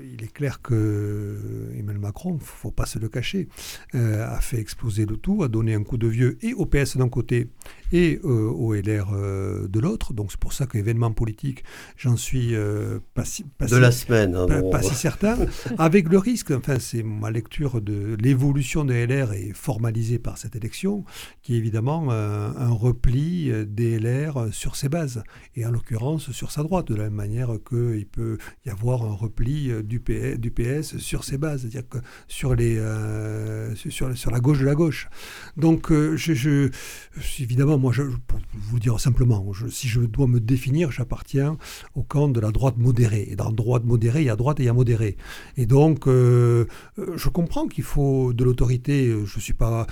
il 0.03 0.23
est 0.23 0.31
clair 0.31 0.61
que 0.61 1.71
Emmanuel 1.75 1.99
Macron, 1.99 2.31
il 2.31 2.35
ne 2.35 2.39
faut 2.39 2.71
pas 2.71 2.85
se 2.85 2.99
le 2.99 3.09
cacher, 3.09 3.47
a 3.93 4.39
fait 4.39 4.59
exploser 4.59 5.05
le 5.05 5.17
tout, 5.17 5.43
a 5.43 5.47
donné 5.47 5.73
un 5.73 5.83
coup 5.83 5.97
de 5.97 6.07
vieux 6.07 6.37
et 6.41 6.53
au 6.53 6.65
PS 6.65 6.97
d'un 6.97 7.09
côté 7.09 7.49
et 7.91 8.19
euh, 8.23 8.49
au 8.49 8.73
LR 8.73 9.11
euh, 9.13 9.67
de 9.67 9.79
l'autre. 9.79 10.13
Donc 10.13 10.31
c'est 10.31 10.39
pour 10.39 10.53
ça 10.53 10.65
qu'événement 10.65 11.11
politique, 11.11 11.63
j'en 11.97 12.17
suis 12.17 12.55
euh, 12.55 12.99
pas, 13.13 13.25
si, 13.25 13.43
de 13.43 13.75
la 13.75 13.91
semaine, 13.91 14.35
hein, 14.35 14.47
pas, 14.71 14.81
si 14.81 14.95
certain. 14.95 15.37
Avec 15.77 16.09
le 16.09 16.17
risque, 16.17 16.51
enfin 16.51 16.79
c'est 16.79 17.03
ma 17.03 17.31
lecture 17.31 17.81
de 17.81 18.15
l'évolution 18.19 18.85
de 18.85 18.93
LR 18.93 19.33
est 19.33 19.53
formalisée 19.53 20.19
par 20.19 20.37
cette 20.37 20.55
élection, 20.55 21.03
qui 21.41 21.55
est 21.55 21.57
évidemment 21.57 22.11
un 22.11 22.71
repli 22.71 23.51
des 23.67 23.99
LR 23.99 24.47
sur 24.51 24.75
ses 24.75 24.89
bases 24.89 25.23
et 25.55 25.65
en 25.65 25.71
l'occurrence 25.71 26.10
sur 26.17 26.51
sa 26.51 26.63
droite, 26.63 26.87
de 26.87 26.95
la 26.95 27.03
même 27.03 27.13
manière 27.13 27.49
qu'il 27.67 28.05
peut 28.05 28.37
y 28.65 28.69
avoir 28.69 29.03
un 29.03 29.13
repli 29.13 29.71
du 29.83 29.99
PS, 29.99 30.39
du 30.39 30.51
PS 30.51 30.97
sur 30.97 31.23
ses 31.23 31.37
bases, 31.37 31.61
c'est-à-dire 31.61 31.87
que 31.87 31.97
sur 32.27 32.55
les 32.55 32.81
sur, 33.75 34.15
sur 34.17 34.31
la 34.31 34.39
gauche 34.39 34.59
de 34.59 34.65
la 34.65 34.75
gauche. 34.75 35.09
Donc 35.57 35.91
je 35.91 36.69
évidemment 37.39 37.77
moi, 37.77 37.91
je, 37.91 38.03
pour 38.27 38.39
vous 38.53 38.79
dire 38.79 38.99
simplement, 38.99 39.45
si 39.69 39.87
je 39.87 40.01
dois 40.01 40.27
me 40.27 40.39
définir, 40.39 40.91
j'appartiens 40.91 41.57
au 41.95 42.03
camp 42.03 42.27
de 42.29 42.39
la 42.39 42.51
droite 42.51 42.77
modérée. 42.77 43.27
Et 43.29 43.35
dans 43.35 43.51
droite 43.51 43.83
modérée, 43.83 44.21
il 44.21 44.25
y 44.25 44.29
a 44.29 44.35
droite 44.35 44.59
et 44.59 44.63
il 44.63 44.65
y 44.67 44.69
a 44.69 44.73
modéré. 44.73 45.17
Et 45.57 45.65
donc, 45.65 46.07
euh, 46.07 46.65
euh, 46.99 47.17
je 47.17 47.29
comprends 47.29 47.67
qu'il 47.67 47.83
faut 47.83 48.33
de 48.33 48.43
l'autorité. 48.43 49.07
Je 49.25 49.35
ne 49.35 49.41
suis 49.41 49.53
pas, 49.53 49.87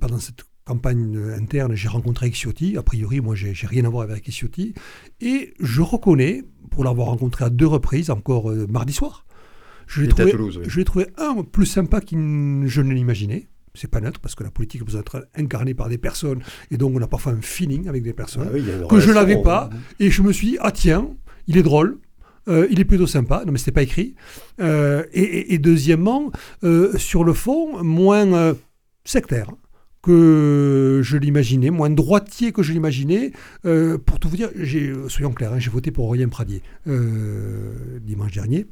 pas 0.00 0.06
dans 0.06 0.18
cette 0.18 0.44
campagne 0.64 1.18
interne, 1.38 1.74
j'ai 1.74 1.88
rencontré 1.88 2.30
Xiotti. 2.30 2.76
A 2.76 2.82
priori, 2.82 3.20
moi, 3.20 3.34
j'ai 3.34 3.66
rien 3.66 3.84
à 3.84 3.88
voir 3.88 4.08
avec 4.08 4.28
Xiotti. 4.28 4.74
Et 5.20 5.54
je 5.60 5.82
reconnais, 5.82 6.42
pour 6.70 6.84
l'avoir 6.84 7.08
rencontré 7.08 7.44
à 7.44 7.50
deux 7.50 7.66
reprises, 7.66 8.10
encore 8.10 8.50
euh, 8.50 8.66
mardi 8.68 8.92
soir, 8.92 9.26
je 9.86 10.00
l'ai 10.02 10.08
trouvé, 10.08 10.84
trouvé, 10.84 11.06
un 11.18 11.42
plus 11.42 11.66
sympa 11.66 12.00
que 12.00 12.16
je 12.66 12.80
ne 12.80 12.94
l'imaginais. 12.94 13.48
C'est 13.74 13.90
pas 13.90 14.00
neutre 14.00 14.20
parce 14.20 14.34
que 14.34 14.44
la 14.44 14.50
politique 14.50 14.80
a 14.82 14.84
besoin 14.84 15.00
d'être 15.00 15.28
incarnée 15.34 15.74
par 15.74 15.88
des 15.88 15.98
personnes 15.98 16.40
et 16.70 16.76
donc 16.76 16.94
on 16.94 17.02
a 17.02 17.08
parfois 17.08 17.32
un 17.32 17.42
feeling 17.42 17.88
avec 17.88 18.04
des 18.04 18.12
personnes 18.12 18.48
ah 18.48 18.86
que 18.88 19.00
je 19.00 19.10
l'avais 19.10 19.42
pas. 19.42 19.68
et 19.98 20.12
je 20.12 20.22
me 20.22 20.32
suis 20.32 20.50
dit 20.50 20.56
ah 20.60 20.70
tiens 20.70 21.10
il 21.48 21.58
est 21.58 21.62
drôle. 21.62 21.98
Euh, 22.46 22.68
il 22.70 22.78
est 22.78 22.84
plutôt 22.84 23.06
sympa, 23.06 23.42
non 23.44 23.52
mais 23.52 23.58
c'était 23.58 23.72
pas 23.72 23.82
écrit. 23.82 24.14
Euh, 24.60 25.04
et, 25.12 25.58
deuxièmement, 25.58 26.30
sur 26.96 27.24
le 27.24 27.32
fond, 27.32 27.82
moins 27.82 28.54
sectaire 29.04 29.50
que 30.04 31.00
je 31.02 31.16
l'imaginais, 31.16 31.70
moins 31.70 31.90
droitier 31.90 32.52
que 32.52 32.62
je 32.62 32.72
l'imaginais. 32.72 33.32
pour 33.62 34.18
tout 34.20 34.28
vous 34.28 34.36
dire, 34.36 34.50
soyons 35.08 35.32
clairs, 35.32 35.54
hein, 35.54 35.58
j'ai 35.58 35.70
voté 35.70 35.90
pour 35.90 36.06
Aurélien 36.06 36.28
Pradier 36.28 36.62
dimanche 36.86 38.32
dernier. 38.32 38.66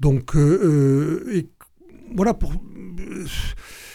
donc, 0.00 0.36
voilà 2.14 2.34
pour 2.34 2.52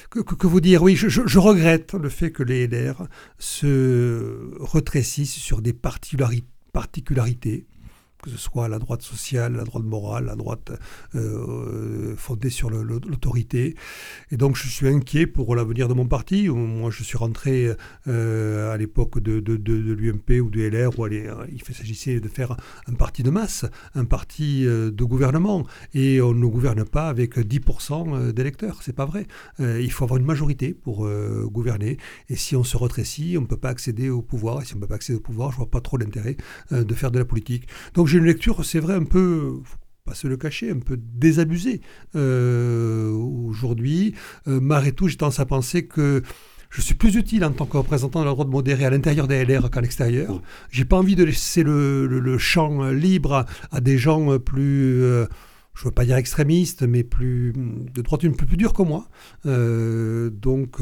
que, 0.09 0.47
vous 0.47 0.61
dire 0.61 0.81
Oui, 0.83 0.95
je, 0.95 1.39
regrette 1.39 1.93
le 1.93 2.09
fait 2.09 2.31
que 2.31 2.43
les 2.43 2.67
LR 2.67 3.07
se 3.37 4.51
rétrécissent 4.59 5.35
sur 5.35 5.61
des 5.61 5.73
particularités 5.73 7.65
que 8.21 8.29
ce 8.29 8.37
soit 8.37 8.67
la 8.67 8.79
droite 8.79 9.01
sociale, 9.01 9.55
la 9.55 9.63
droite 9.63 9.83
morale, 9.83 10.25
la 10.25 10.35
droite 10.35 10.71
euh, 11.15 12.15
fondée 12.17 12.49
sur 12.49 12.69
l'autorité. 12.69 13.75
Et 14.31 14.37
donc 14.37 14.55
je 14.55 14.67
suis 14.67 14.87
inquiet 14.87 15.27
pour 15.27 15.55
l'avenir 15.55 15.87
de 15.87 15.93
mon 15.93 16.07
parti. 16.07 16.49
Moi 16.49 16.89
je 16.89 17.03
suis 17.03 17.17
rentré 17.17 17.71
euh, 18.07 18.73
à 18.73 18.77
l'époque 18.77 19.19
de, 19.19 19.39
de, 19.39 19.73
l'UMP 19.73 20.41
ou 20.41 20.49
du 20.49 20.67
LR 20.67 20.97
où 20.97 21.07
il 21.07 21.61
s'agissait 21.75 22.19
de 22.19 22.27
faire 22.27 22.57
un 22.87 22.93
parti 22.93 23.23
de 23.23 23.29
masse, 23.29 23.65
un 23.93 24.05
parti 24.05 24.65
euh, 24.65 24.89
de 24.89 25.03
gouvernement. 25.03 25.65
Et 25.93 26.21
on 26.21 26.33
ne 26.33 26.45
gouverne 26.47 26.85
pas 26.85 27.09
avec 27.09 27.37
10% 27.37 28.31
d'électeurs. 28.31 28.79
C'est 28.81 28.95
pas 28.95 29.05
vrai. 29.05 29.27
il 29.59 29.91
faut 29.91 30.03
avoir 30.03 30.19
une 30.19 30.25
majorité 30.25 30.73
pour 30.73 31.07
gouverner. 31.45 31.97
Et 32.29 32.35
si 32.35 32.55
on 32.55 32.63
se 32.63 32.77
rétrécit, 32.77 33.35
on 33.37 33.41
ne 33.41 33.47
peut 33.47 33.57
pas 33.57 33.69
accéder 33.69 34.09
au 34.09 34.21
pouvoir. 34.21 34.61
Et 34.61 34.65
si 34.65 34.73
on 34.73 34.77
ne 34.77 34.81
peut 34.81 34.87
pas 34.87 34.95
accéder 34.95 35.17
au 35.17 35.21
pouvoir, 35.21 35.51
je 35.51 35.57
vois 35.57 35.69
pas 35.69 35.81
trop 35.81 35.97
l'intérêt 35.97 36.37
de 36.71 36.93
faire 36.93 37.11
de 37.11 37.19
la 37.19 37.25
politique. 37.25 37.67
J'ai 38.07 38.17
une 38.17 38.25
lecture, 38.25 38.65
c'est 38.65 38.79
vrai, 38.79 38.95
un 38.95 39.03
peu 39.03 39.61
pas 40.07 40.15
se 40.15 40.27
le 40.27 40.37
cacher, 40.37 40.71
un 40.71 40.79
peu 40.79 40.97
désabusée 40.97 41.81
euh, 42.15 43.11
aujourd'hui. 43.11 44.15
Euh, 44.47 44.59
malgré 44.59 44.93
tout, 44.93 45.07
j'ai 45.07 45.17
tendance 45.17 45.39
à 45.39 45.45
penser 45.45 45.85
que 45.85 46.23
je 46.69 46.81
suis 46.81 46.95
plus 46.95 47.15
utile 47.15 47.45
en 47.45 47.51
tant 47.51 47.65
que 47.65 47.77
représentant 47.77 48.21
de 48.21 48.25
la 48.25 48.31
droite 48.31 48.47
modérée 48.47 48.85
à 48.85 48.89
l'intérieur 48.89 49.27
des 49.27 49.45
LR 49.45 49.69
qu'à 49.69 49.81
l'extérieur. 49.81 50.41
J'ai 50.71 50.85
pas 50.85 50.97
envie 50.97 51.15
de 51.15 51.23
laisser 51.23 51.63
le, 51.63 52.37
champ 52.37 52.89
libre 52.89 53.45
à, 53.71 53.81
des 53.81 53.97
gens 53.97 54.39
plus, 54.39 55.03
euh, 55.03 55.27
je 55.75 55.85
veux 55.85 55.91
pas 55.91 56.05
dire 56.05 56.15
extrémistes, 56.15 56.83
mais 56.83 57.03
plus 57.03 57.53
de 57.55 58.01
droite 58.01 58.23
une 58.23 58.35
peu 58.35 58.45
plus 58.45 58.57
dure 58.57 58.73
que 58.73 58.83
moi. 58.83 59.09
Euh, 59.45 60.29
donc 60.29 60.77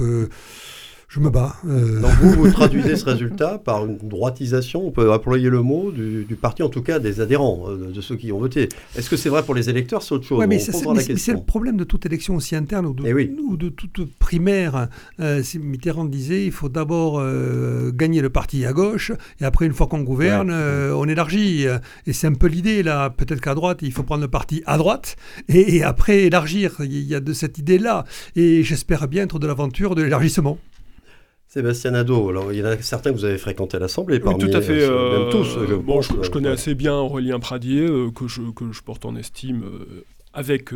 je 1.15 1.21
me 1.21 1.29
bats. 1.29 1.55
Euh. 1.65 2.01
Donc 2.01 2.11
vous, 2.19 2.31
vous 2.31 2.51
traduisez 2.51 2.97
ce 2.97 3.05
résultat 3.05 3.57
par 3.57 3.85
une 3.85 3.97
droitisation, 3.97 4.85
on 4.85 4.91
peut 4.91 5.09
employer 5.09 5.49
le 5.49 5.61
mot, 5.61 5.91
du, 5.91 6.25
parti, 6.35 6.61
en 6.61 6.67
tout 6.67 6.81
cas 6.81 6.99
des 6.99 7.21
adhérents, 7.21 7.65
euh, 7.69 7.91
de 7.93 8.01
ceux 8.01 8.17
qui 8.17 8.33
ont 8.33 8.39
voté. 8.39 8.67
Est-ce 8.97 9.09
que 9.09 9.15
c'est 9.15 9.29
vrai 9.29 9.43
pour 9.43 9.55
les 9.55 9.69
électeurs 9.69 10.03
C'est 10.03 10.13
autre 10.13 10.25
chose. 10.25 10.45
mais 10.45 10.59
c'est 10.59 11.31
le 11.31 11.41
problème 11.41 11.77
de 11.77 11.85
toute 11.85 12.05
élection 12.05 12.35
aussi 12.35 12.55
interne 12.55 12.85
ou 12.85 12.93
de, 12.93 13.03
eh 13.07 13.71
toute 13.71 14.13
primaire. 14.19 14.89
Euh, 15.21 15.41
Mitterrand 15.57 16.03
disait 16.03 16.45
il 16.45 16.51
faut 16.51 16.67
d'abord 16.67 17.23
gagner 17.93 18.21
le 18.21 18.29
parti 18.29 18.65
à 18.65 18.73
gauche, 18.73 19.13
et 19.39 19.45
après, 19.45 19.65
une 19.65 19.73
fois 19.73 19.87
qu'on 19.87 20.01
gouverne, 20.01 20.51
on 20.51 21.07
élargit. 21.07 21.65
Et 22.07 22.13
c'est 22.13 22.27
un 22.27 22.33
peu 22.33 22.47
l'idée, 22.47 22.83
là. 22.83 23.09
Peut-être 23.09 23.39
qu'à 23.39 23.55
droite, 23.55 23.79
il 23.81 23.93
faut 23.93 24.03
prendre 24.03 24.21
le 24.21 24.27
parti 24.27 24.63
à 24.65 24.77
droite, 24.77 25.15
et, 25.47 25.77
et 25.77 25.83
après 25.83 26.23
élargir. 26.23 26.75
Il 26.81 27.03
y 27.03 27.15
a 27.15 27.21
de 27.21 27.31
cette 27.31 27.57
idée-là. 27.57 28.03
Et 28.35 28.63
j'espère 28.63 29.07
bien 29.07 29.23
être 29.23 29.39
de 29.39 29.47
l'aventure 29.47 29.95
de 29.95 30.01
l'élargissement. 30.01 30.57
Sébastien 31.55 31.91
Nadeau, 31.91 32.27
alors 32.27 32.51
il 32.51 32.59
y 32.59 32.61
en 32.61 32.65
a 32.65 32.77
certains 32.81 33.11
que 33.11 33.15
vous 33.15 33.23
avez 33.23 33.37
fréquenté 33.37 33.77
à 33.77 33.79
l'Assemblée, 33.79 34.21
oui, 34.21 34.37
tout 34.37 34.49
à 34.51 34.59
fait. 34.59 34.83
Euh, 34.83 35.21
même 35.21 35.29
tous. 35.31 35.57
Je, 35.65 35.75
bon, 35.75 36.01
je, 36.01 36.29
connais 36.29 36.49
assez 36.49 36.75
bien 36.75 36.95
Aurélien 36.95 37.39
Pradier, 37.39 37.79
euh, 37.79 38.11
que, 38.11 38.27
je, 38.27 38.41
que 38.53 38.73
je 38.73 38.81
porte 38.83 39.05
en 39.05 39.15
estime 39.15 39.63
avec 40.33 40.71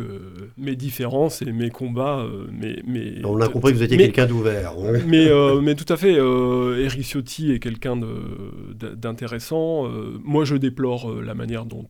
mes 0.56 0.76
différences 0.76 1.42
et 1.42 1.52
mes 1.52 1.68
combats. 1.68 2.24
mais, 2.50 2.82
mais, 2.86 3.22
On 3.24 3.38
a 3.42 3.48
compris 3.48 3.72
que 3.72 3.76
vous 3.76 3.82
étiez 3.82 3.98
quelqu'un 3.98 4.24
d'ouvert. 4.24 4.72
mais, 5.06 5.28
mais 5.60 5.74
tout 5.74 5.92
à 5.92 5.98
fait, 5.98 6.14
Eric 6.14 7.02
Ciotti 7.02 7.52
est 7.52 7.58
quelqu'un 7.58 8.00
d'intéressant. 8.96 9.86
moi, 10.24 10.46
je 10.46 10.56
déplore 10.56 11.12
la 11.20 11.34
manière 11.34 11.66
dont 11.66 11.84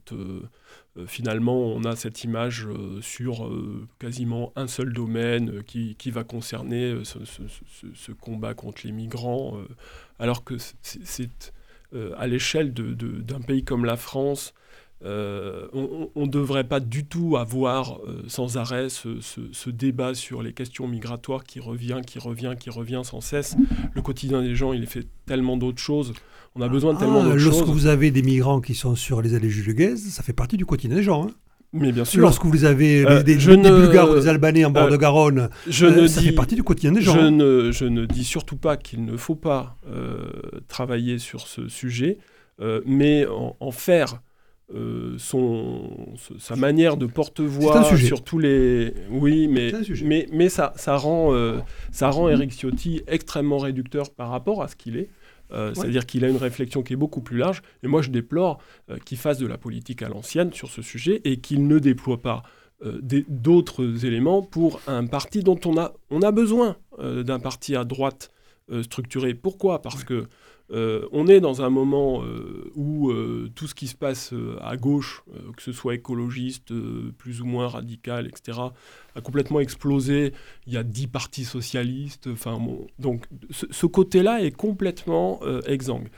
euh, 0.96 1.06
finalement, 1.06 1.56
on 1.56 1.84
a 1.84 1.94
cette 1.94 2.24
image 2.24 2.66
euh, 2.66 3.00
sur 3.00 3.46
euh, 3.46 3.86
quasiment 3.98 4.52
un 4.56 4.66
seul 4.66 4.92
domaine 4.92 5.62
qui, 5.62 5.96
va 6.10 6.24
concerner 6.24 7.02
ce, 7.04 8.12
combat 8.12 8.54
contre 8.54 8.82
les 8.84 8.92
migrants, 8.92 9.56
alors 10.18 10.42
que 10.42 10.54
c'est 10.82 11.52
à 12.16 12.26
l'échelle 12.26 12.72
d'un 12.72 13.40
pays 13.40 13.62
comme 13.62 13.84
la 13.84 13.96
France, 13.96 14.52
on 15.02 16.10
ne 16.16 16.26
devrait 16.26 16.64
pas 16.64 16.80
du 16.80 17.04
tout 17.04 17.36
avoir 17.36 18.00
sans 18.26 18.56
arrêt 18.56 18.88
ce, 18.88 19.70
débat 19.70 20.14
sur 20.14 20.42
les 20.42 20.52
questions 20.52 20.88
migratoires 20.88 21.44
qui 21.44 21.60
revient, 21.60 22.00
qui 22.04 22.18
revient, 22.18 22.54
qui 22.58 22.70
revient 22.70 23.02
sans 23.04 23.20
cesse. 23.20 23.56
Le 23.94 24.02
quotidien 24.02 24.42
des 24.42 24.56
gens, 24.56 24.72
il 24.72 24.86
fait 24.86 25.06
tellement 25.26 25.56
d'autres 25.56 25.82
choses. 25.82 26.12
On 26.56 26.62
a 26.62 26.68
besoin 26.68 26.94
de 26.94 26.98
tellement 26.98 27.22
ah, 27.24 27.34
Lorsque 27.36 27.66
vous 27.66 27.86
avez 27.86 28.10
des 28.10 28.22
migrants 28.22 28.60
qui 28.60 28.74
sont 28.74 28.96
sur 28.96 29.22
les 29.22 29.34
allées 29.34 29.50
Jules 29.50 29.96
ça 29.96 30.22
fait 30.22 30.32
partie 30.32 30.56
du 30.56 30.66
quotidien 30.66 30.96
des 30.96 31.02
gens. 31.02 31.26
Hein. 31.26 31.30
Mais 31.72 31.92
bien 31.92 32.04
sûr. 32.04 32.20
Lorsque 32.20 32.44
vous 32.44 32.64
avez 32.64 33.06
euh, 33.06 33.22
des, 33.22 33.36
Bulgares 33.36 34.10
ou 34.10 34.14
des 34.14 34.28
Albanais 34.28 34.64
en 34.64 34.70
bord 34.70 34.84
euh, 34.84 34.90
de 34.90 34.96
Garonne, 34.96 35.50
je 35.68 35.86
euh, 35.86 36.08
ça 36.08 36.20
fait 36.20 36.32
partie 36.32 36.56
du 36.56 36.64
quotidien 36.64 36.90
des 36.90 37.00
gens. 37.00 37.14
Je, 37.14 37.20
hein. 37.20 37.30
ne, 37.30 37.70
je 37.70 37.84
ne 37.84 38.06
dis 38.06 38.24
surtout 38.24 38.56
pas 38.56 38.76
qu'il 38.76 39.04
ne 39.04 39.16
faut 39.16 39.36
pas 39.36 39.76
travailler 40.66 41.18
sur 41.18 41.46
ce 41.46 41.68
sujet, 41.68 42.18
mais 42.84 43.24
en, 43.60 43.70
faire 43.70 44.20
son, 45.18 46.16
sa 46.38 46.56
manière 46.56 46.96
de 46.96 47.06
porte-voix 47.06 47.84
sur 47.96 48.24
tous 48.24 48.40
les. 48.40 48.92
Oui, 49.10 49.46
mais, 49.46 49.72
mais, 50.04 50.26
mais 50.32 50.48
ça, 50.48 50.72
ça, 50.74 50.96
rend, 50.96 51.32
ça 51.92 52.10
rend 52.10 52.28
Eric 52.28 52.50
Ciotti 52.50 53.02
extrêmement 53.06 53.58
réducteur 53.58 54.10
par 54.10 54.30
rapport 54.30 54.62
à 54.62 54.66
ce 54.66 54.74
qu'il 54.74 54.96
est. 54.96 55.08
Euh, 55.52 55.74
c'est-à-dire 55.74 56.06
qu'il 56.06 56.24
a 56.24 56.28
une 56.28 56.36
réflexion 56.36 56.82
qui 56.82 56.92
est 56.92 56.96
beaucoup 56.96 57.20
plus 57.20 57.38
large. 57.38 57.62
Et 57.82 57.88
moi, 57.88 58.02
je 58.02 58.10
déplore 58.10 58.58
euh, 58.90 58.98
qu'il 59.04 59.18
fasse 59.18 59.38
de 59.38 59.46
la 59.46 59.58
politique 59.58 60.02
à 60.02 60.08
l'ancienne 60.08 60.52
sur 60.52 60.70
ce 60.70 60.82
sujet 60.82 61.20
et 61.24 61.38
qu'il 61.38 61.66
ne 61.66 61.78
déploie 61.78 62.20
pas 62.20 62.42
euh, 62.84 63.00
d'autres 63.28 64.04
éléments 64.04 64.42
pour 64.42 64.80
un 64.86 65.06
parti 65.06 65.42
dont 65.42 65.58
on 65.64 65.76
a, 65.78 65.92
on 66.10 66.22
a 66.22 66.30
besoin 66.32 66.76
d'un 66.98 67.38
parti 67.38 67.76
à 67.76 67.84
droite 67.84 68.30
structuré. 68.82 69.32
Pourquoi? 69.32 69.80
Parce 69.80 70.04
que 70.04 70.26
euh, 70.72 71.08
on 71.10 71.26
est 71.26 71.40
dans 71.40 71.62
un 71.62 71.70
moment 71.70 72.22
euh, 72.22 72.70
où 72.76 73.10
euh, 73.10 73.50
tout 73.54 73.66
ce 73.66 73.74
qui 73.74 73.88
se 73.88 73.96
passe 73.96 74.32
à 74.60 74.76
gauche, 74.76 75.22
que 75.56 75.62
ce 75.62 75.72
soit 75.72 75.94
écologiste, 75.94 76.72
plus 77.18 77.40
ou 77.40 77.44
moins 77.44 77.68
radical, 77.68 78.26
etc., 78.26 78.58
a 79.14 79.20
complètement 79.20 79.60
explosé. 79.60 80.32
Il 80.66 80.72
y 80.72 80.76
a 80.76 80.82
dix 80.82 81.06
partis 81.06 81.44
socialistes. 81.44 82.28
Donc 82.98 83.26
ce, 83.50 83.86
côté-là 83.86 84.42
est 84.42 84.52
complètement 84.52 85.40
exsangue. 85.66 86.08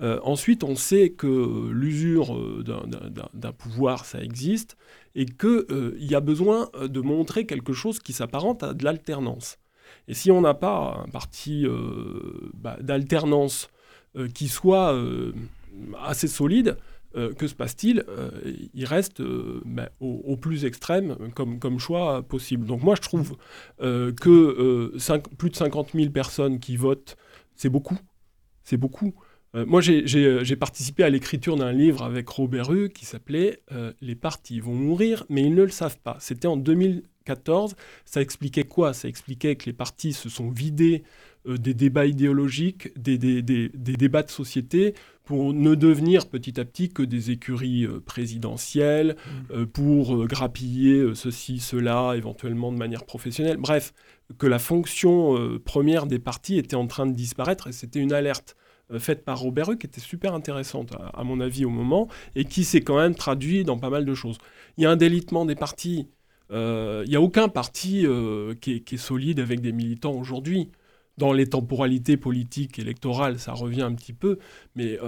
ensuite, 0.00 0.64
on 0.64 0.76
sait 0.76 1.10
que 1.10 1.70
l'usure 1.70 2.34
d'un 2.62 3.52
pouvoir, 3.52 4.04
ça 4.04 4.22
existe, 4.22 4.76
et 5.14 5.26
qu'il 5.26 5.96
y 5.98 6.14
a 6.14 6.20
besoin 6.20 6.70
de 6.80 7.00
montrer 7.00 7.44
quelque 7.44 7.72
chose 7.72 7.98
qui 7.98 8.12
s'apparente 8.12 8.62
à 8.62 8.72
de 8.72 8.84
l'alternance. 8.84 9.58
Et 10.06 10.14
si 10.14 10.30
on 10.30 10.40
n'a 10.40 10.54
pas 10.54 11.02
un 11.04 11.08
parti 11.10 11.66
bah, 12.54 12.78
d'alternance 12.80 13.68
qui 14.26 14.48
soit 14.48 14.92
euh, 14.94 15.32
assez 16.02 16.28
solide, 16.28 16.76
euh, 17.16 17.32
que 17.32 17.46
se 17.46 17.54
passe-t-il 17.54 18.04
Il 18.74 18.84
reste 18.84 19.22
ben, 19.22 19.88
au, 20.00 20.36
plus 20.36 20.64
extrême 20.64 21.16
comme, 21.34 21.78
choix 21.78 22.22
possible. 22.22 22.66
Donc 22.66 22.82
moi 22.82 22.94
je 22.96 23.02
trouve 23.02 23.36
que 23.78 24.92
plus 25.36 25.50
de 25.50 25.56
50 25.56 25.90
000 25.94 26.10
personnes 26.10 26.58
qui 26.58 26.76
votent, 26.76 27.16
c'est 27.54 27.70
beaucoup. 27.70 27.98
C'est 28.62 28.76
beaucoup. 28.76 29.14
moi 29.54 29.80
j'ai 29.80 30.56
participé 30.56 31.04
à 31.04 31.10
l'écriture 31.10 31.56
d'un 31.56 31.72
livre 31.72 32.02
avec 32.02 32.28
Robert 32.28 32.68
Rue 32.68 32.90
qui 32.90 33.06
s'appelait 33.06 33.60
Les 34.02 34.14
partis 34.14 34.60
vont 34.60 34.74
mourir, 34.74 35.24
mais 35.28 35.42
ils 35.42 35.54
ne 35.54 35.62
le 35.62 35.70
savent 35.70 35.98
pas. 35.98 36.16
C'était 36.20 36.48
en 36.48 36.56
2014. 36.56 37.74
Ça 38.04 38.20
expliquait 38.20 38.64
quoi? 38.64 38.92
Ça 38.92 39.08
expliquait 39.08 39.56
que 39.56 39.66
les 39.66 39.72
partis 39.72 40.12
se 40.12 40.28
sont 40.28 40.50
vidés 40.50 41.04
euh, 41.04 41.27
des 41.56 41.74
débats 41.74 42.06
idéologiques, 42.06 42.90
des, 42.98 43.16
débats 43.18 44.22
de 44.22 44.30
société, 44.30 44.94
pour 45.24 45.52
ne 45.52 45.74
devenir 45.74 46.28
petit 46.28 46.58
à 46.58 46.64
petit 46.64 46.88
que 46.88 47.02
des 47.02 47.30
écuries 47.30 47.84
euh, 47.84 48.00
présidentielles, 48.00 49.16
mmh. 49.16 49.52
euh, 49.52 49.66
pour 49.66 50.26
grappiller 50.26 51.14
ceci, 51.14 51.58
cela, 51.58 52.14
éventuellement 52.16 52.72
de 52.72 52.78
manière 52.78 53.04
professionnelle. 53.04 53.58
Bref, 53.58 53.92
que 54.38 54.46
la 54.46 54.58
fonction 54.58 55.58
première 55.64 56.06
des 56.06 56.18
partis 56.18 56.58
était 56.58 56.76
en 56.76 56.86
train 56.86 57.06
de 57.06 57.14
disparaître, 57.14 57.66
et 57.68 57.72
c'était 57.72 57.98
une 57.98 58.12
alerte 58.12 58.56
faite 58.98 59.24
par 59.24 59.40
Robert 59.40 59.70
Hue, 59.70 59.78
qui 59.78 59.86
était 59.86 60.00
super 60.00 60.34
intéressante, 60.34 60.94
à, 61.14 61.24
mon 61.24 61.40
avis, 61.40 61.64
au 61.64 61.70
moment, 61.70 62.08
et 62.34 62.44
qui 62.44 62.64
s'est 62.64 62.82
quand 62.82 62.98
même 62.98 63.14
traduit 63.14 63.64
dans 63.64 63.78
pas 63.78 63.88
mal 63.88 64.04
de 64.04 64.14
choses. 64.14 64.36
Il 64.76 64.84
y 64.84 64.86
a 64.86 64.90
un 64.90 64.96
délitement 64.96 65.46
des 65.46 65.54
partis. 65.54 66.08
Il 66.50 67.04
n'y 67.06 67.16
a 67.16 67.20
aucun 67.22 67.48
parti 67.48 68.06
qui, 68.60 68.82
est, 68.86 68.96
solide 68.98 69.40
avec 69.40 69.60
des 69.60 69.72
militants 69.72 70.12
aujourd'hui 70.12 70.68
dans 71.18 71.32
les 71.32 71.48
temporalités 71.48 72.16
politiques, 72.16 72.78
électorales, 72.78 73.38
ça 73.38 73.52
revient 73.52 73.82
un 73.82 73.94
petit 73.94 74.12
peu, 74.12 74.38
mais 74.74 74.98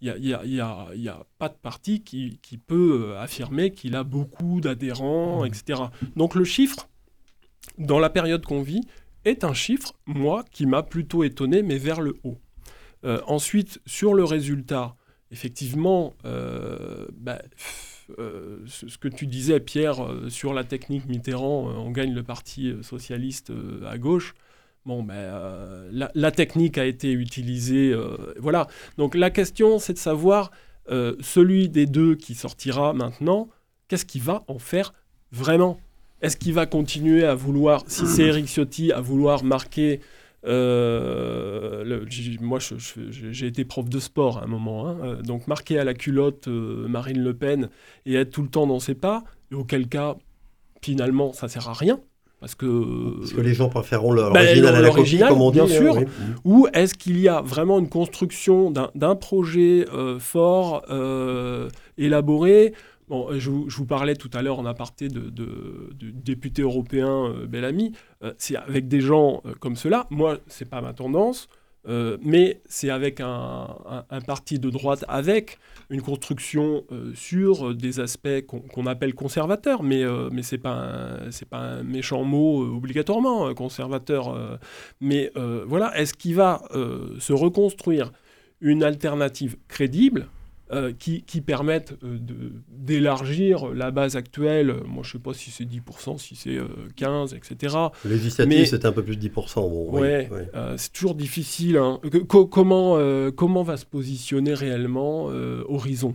il 0.00 0.12
n'y 0.20 0.60
a, 0.60 1.26
pas 1.38 1.48
de 1.48 1.54
parti 1.54 2.02
qui, 2.02 2.60
peut 2.66 3.08
euh, 3.08 3.20
affirmer 3.20 3.72
qu'il 3.72 3.96
a 3.96 4.04
beaucoup 4.04 4.60
d'adhérents, 4.60 5.42
mmh. 5.42 5.46
etc. 5.46 5.82
Donc 6.16 6.34
le 6.34 6.44
chiffre, 6.44 6.88
dans 7.78 7.98
la 7.98 8.10
période 8.10 8.44
qu'on 8.44 8.62
vit, 8.62 8.82
est 9.24 9.44
un 9.44 9.54
chiffre, 9.54 9.94
moi, 10.06 10.44
qui 10.52 10.66
m'a 10.66 10.82
plutôt 10.82 11.24
étonné, 11.24 11.62
mais 11.62 11.78
vers 11.78 12.00
le 12.00 12.16
haut. 12.24 12.38
Euh, 13.04 13.20
ensuite, 13.26 13.80
sur 13.86 14.14
le 14.14 14.24
résultat, 14.24 14.94
effectivement, 15.30 16.14
euh, 16.24 17.06
bah, 17.12 17.42
ce 18.08 18.96
que 18.98 19.08
tu 19.08 19.26
disais, 19.26 19.60
Pierre, 19.60 19.96
sur 20.28 20.54
la 20.54 20.64
technique 20.64 21.06
Mitterrand, 21.06 21.68
on 21.68 21.90
gagne 21.90 22.14
le 22.14 22.22
Parti 22.22 22.72
socialiste 22.82 23.52
à 23.86 23.98
gauche. 23.98 24.34
Bon, 24.86 25.02
ben, 25.02 25.14
euh, 25.14 26.08
la, 26.14 26.30
technique 26.30 26.78
a 26.78 26.86
été 26.86 27.12
utilisée. 27.12 27.92
Euh, 27.92 28.16
voilà. 28.38 28.68
Donc 28.96 29.14
la 29.14 29.30
question, 29.30 29.78
c'est 29.78 29.92
de 29.92 29.98
savoir, 29.98 30.50
euh, 30.90 31.14
celui 31.20 31.68
des 31.68 31.84
deux 31.86 32.14
qui 32.14 32.34
sortira 32.34 32.94
maintenant, 32.94 33.48
qu'est-ce 33.88 34.06
qu'il 34.06 34.22
va 34.22 34.44
en 34.48 34.58
faire 34.58 34.94
vraiment? 35.30 35.78
Est-ce 36.22 36.36
qu'il 36.36 36.54
va 36.54 36.64
continuer 36.66 37.24
à 37.24 37.34
vouloir, 37.34 37.84
si 37.86 38.06
c'est 38.06 38.22
Eric 38.22 38.46
Ciotti, 38.46 38.90
à 38.92 39.00
vouloir 39.00 39.44
marquer 39.44 40.00
moi, 42.40 42.58
j'ai 42.60 43.46
été 43.46 43.64
prof 43.64 43.88
de 43.88 43.98
sport 43.98 44.38
à 44.38 44.44
un 44.44 44.46
moment, 44.46 44.88
hein, 44.88 45.18
donc 45.22 45.48
marquer 45.48 45.78
à 45.78 45.84
la 45.84 45.94
culotte 45.94 46.46
Marine 46.46 47.20
Le 47.22 47.34
Pen 47.34 47.68
et 48.06 48.14
être 48.14 48.30
tout 48.30 48.42
le 48.42 48.48
temps 48.48 48.66
dans 48.66 48.80
ses 48.80 48.94
pas, 48.94 49.24
auquel 49.52 49.88
cas, 49.88 50.16
finalement, 50.80 51.32
ça 51.32 51.48
sert 51.48 51.68
à 51.68 51.74
rien. 51.74 52.00
Parce 52.40 52.54
que, 52.54 53.18
Parce 53.18 53.32
que 53.32 53.40
les 53.40 53.54
gens 53.54 53.68
préféreront 53.68 54.12
l'original 54.12 54.76
à 54.76 54.80
la 54.80 54.90
copie, 54.90 55.18
comme 55.18 55.40
on 55.40 55.50
dit. 55.50 55.58
Bien 55.58 55.64
hein, 55.64 55.68
sûr. 55.68 55.96
Ou 56.44 56.68
est-ce 56.72 56.94
qu'il 56.94 57.18
y 57.18 57.28
a 57.28 57.40
vraiment 57.40 57.80
une 57.80 57.88
construction 57.88 58.70
d'un 58.70 59.16
projet 59.16 59.86
euh, 59.92 60.18
fort, 60.20 60.82
euh, 60.90 61.68
élaboré? 61.96 62.74
Bon, 63.08 63.28
je, 63.38 63.50
vous 63.50 63.86
parlais 63.86 64.14
tout 64.14 64.30
à 64.34 64.42
l'heure 64.42 64.58
en 64.58 64.66
aparté 64.66 65.08
de, 65.08 65.30
du 65.94 66.12
député 66.12 66.62
européen 66.62 67.26
euh, 67.26 67.46
Bellamy. 67.46 67.92
c'est 68.36 68.54
avec 68.54 68.86
des 68.86 69.00
gens 69.00 69.42
comme 69.60 69.76
cela. 69.76 70.06
Moi, 70.10 70.38
c'est 70.46 70.68
pas 70.68 70.80
ma 70.80 70.92
tendance. 70.92 71.48
Euh, 71.88 72.18
mais 72.22 72.60
c'est 72.66 72.90
avec 72.90 73.20
un, 73.20 73.66
parti 74.26 74.58
de 74.58 74.68
droite, 74.70 75.04
avec 75.08 75.58
une 75.90 76.02
construction 76.02 76.84
euh, 76.92 77.12
sur 77.14 77.74
des 77.74 78.00
aspects 78.00 78.44
qu'on 78.46 78.86
appelle 78.86 79.14
conservateurs, 79.14 79.82
mais, 79.82 80.02
euh, 80.02 80.28
mais 80.30 80.42
ce 80.42 80.56
n'est 80.56 80.60
pas, 80.60 81.18
pas, 81.50 81.58
un 81.58 81.82
méchant 81.82 82.24
mot 82.24 82.76
obligatoirement, 82.76 83.54
conservateur. 83.54 84.58
mais 85.00 85.32
voilà, 85.66 85.96
est-ce 85.98 86.14
qu'il 86.14 86.34
va 86.34 86.62
se 87.18 87.32
reconstruire 87.32 88.12
une 88.60 88.82
alternative 88.82 89.56
crédible? 89.68 90.28
Euh, 90.70 90.92
qui, 90.92 91.22
permettent 91.40 91.94
euh, 92.04 92.18
d'élargir 92.68 93.68
la 93.68 93.90
base 93.90 94.16
actuelle. 94.16 94.74
Moi, 94.86 95.02
je 95.02 95.08
ne 95.08 95.12
sais 95.12 95.18
pas 95.18 95.32
si 95.32 95.50
c'est 95.50 95.64
10%, 95.64 96.18
si 96.18 96.36
c'est 96.36 96.58
15%, 96.98 97.34
etc. 97.34 97.74
Législatif, 98.04 98.68
c'est 98.68 98.84
un 98.84 98.92
peu 98.92 99.02
plus 99.02 99.16
de 99.16 99.28
10%. 99.28 99.54
Bon, 99.54 99.90
ouais, 99.98 100.28
euh, 100.54 100.74
c'est 100.76 100.92
toujours 100.92 101.14
difficile. 101.14 101.78
Hein. 101.78 102.00
comment, 102.28 102.98
comment 103.34 103.62
va 103.62 103.78
se 103.78 103.86
positionner 103.86 104.52
réellement 104.52 105.28
Horizon? 105.68 106.14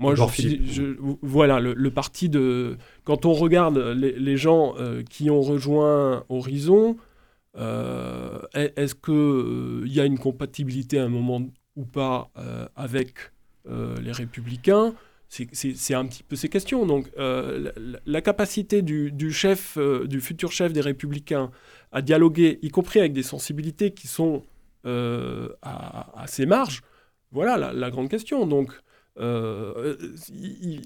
Moi, 0.00 0.16
je, 0.16 0.96
voilà, 1.22 1.60
le, 1.60 1.90
parti 1.92 2.28
de. 2.28 2.76
Quand 3.04 3.24
on 3.24 3.34
regarde 3.34 3.78
les, 3.78 4.36
gens 4.36 4.74
qui 5.08 5.30
ont 5.30 5.42
rejoint 5.42 6.24
Horizon, 6.28 6.96
est-ce 7.56 8.94
qu'il 8.96 9.92
y 9.92 10.00
a 10.00 10.04
une 10.06 10.18
compatibilité 10.18 10.98
à 10.98 11.04
un 11.04 11.08
moment 11.08 11.46
ou 11.76 11.84
pas 11.84 12.30
avec 12.76 13.14
euh, 13.18 13.33
les 13.66 14.12
républicains. 14.12 14.94
c'est 15.28 15.94
un 15.94 16.06
petit 16.06 16.22
peu 16.22 16.36
ces 16.36 16.48
questions. 16.48 16.86
Donc, 16.86 17.10
euh, 17.18 17.72
la, 18.06 18.20
capacité 18.20 18.82
du, 18.82 19.32
chef, 19.32 19.76
euh, 19.76 20.06
du 20.06 20.20
futur 20.20 20.52
chef 20.52 20.72
des 20.72 20.80
Républicains 20.80 21.50
à 21.92 22.02
dialoguer, 22.02 22.58
y 22.62 22.68
compris 22.68 23.00
avec 23.00 23.12
des 23.12 23.22
sensibilités 23.22 23.92
qui 23.92 24.06
sont 24.06 24.42
euh, 24.86 25.48
à, 25.62 26.24
ses 26.26 26.46
marges, 26.46 26.82
voilà 27.32 27.72
la, 27.72 27.90
grande 27.90 28.08
question. 28.08 28.46
Donc, 28.46 28.72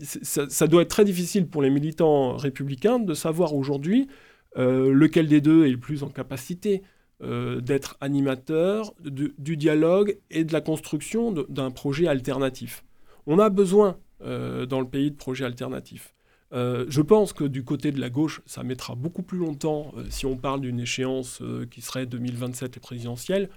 ça, 0.02 0.66
doit 0.66 0.82
être 0.82 0.90
très 0.90 1.04
difficile 1.04 1.46
pour 1.46 1.62
les 1.62 1.70
militants 1.70 2.36
républicains 2.36 2.98
de 2.98 3.14
savoir 3.14 3.54
aujourd'hui 3.54 4.08
lequel 4.56 5.28
des 5.28 5.40
deux 5.40 5.66
est 5.66 5.70
le 5.70 5.78
plus 5.78 6.02
en 6.02 6.08
capacité 6.08 6.82
d'être 7.20 7.96
animateur 8.00 8.94
du 9.00 9.56
dialogue 9.56 10.18
et 10.30 10.44
de 10.44 10.52
la 10.52 10.60
construction 10.60 11.32
d'un 11.32 11.70
projet 11.70 12.06
alternatif. 12.06 12.84
On 13.26 13.38
a 13.38 13.50
besoin 13.50 13.98
euh, 14.22 14.66
dans 14.66 14.80
le 14.80 14.88
pays 14.88 15.12
de 15.12 15.16
projets 15.16 15.44
alternatifs. 15.44 16.14
Euh, 16.52 16.86
je 16.88 17.02
pense 17.02 17.32
que 17.32 17.44
du 17.44 17.62
côté 17.62 17.92
de 17.92 18.00
la 18.00 18.10
gauche, 18.10 18.40
ça 18.46 18.64
mettra 18.64 18.96
beaucoup 18.96 19.22
plus 19.22 19.38
longtemps. 19.38 19.92
Euh, 19.96 20.06
si 20.08 20.26
on 20.26 20.36
parle 20.36 20.62
d'une 20.62 20.80
échéance 20.80 21.40
qui 21.70 21.80
serait 21.80 22.06
2027 22.06 22.78
et 22.78 22.80
présidentielle, 22.80 23.50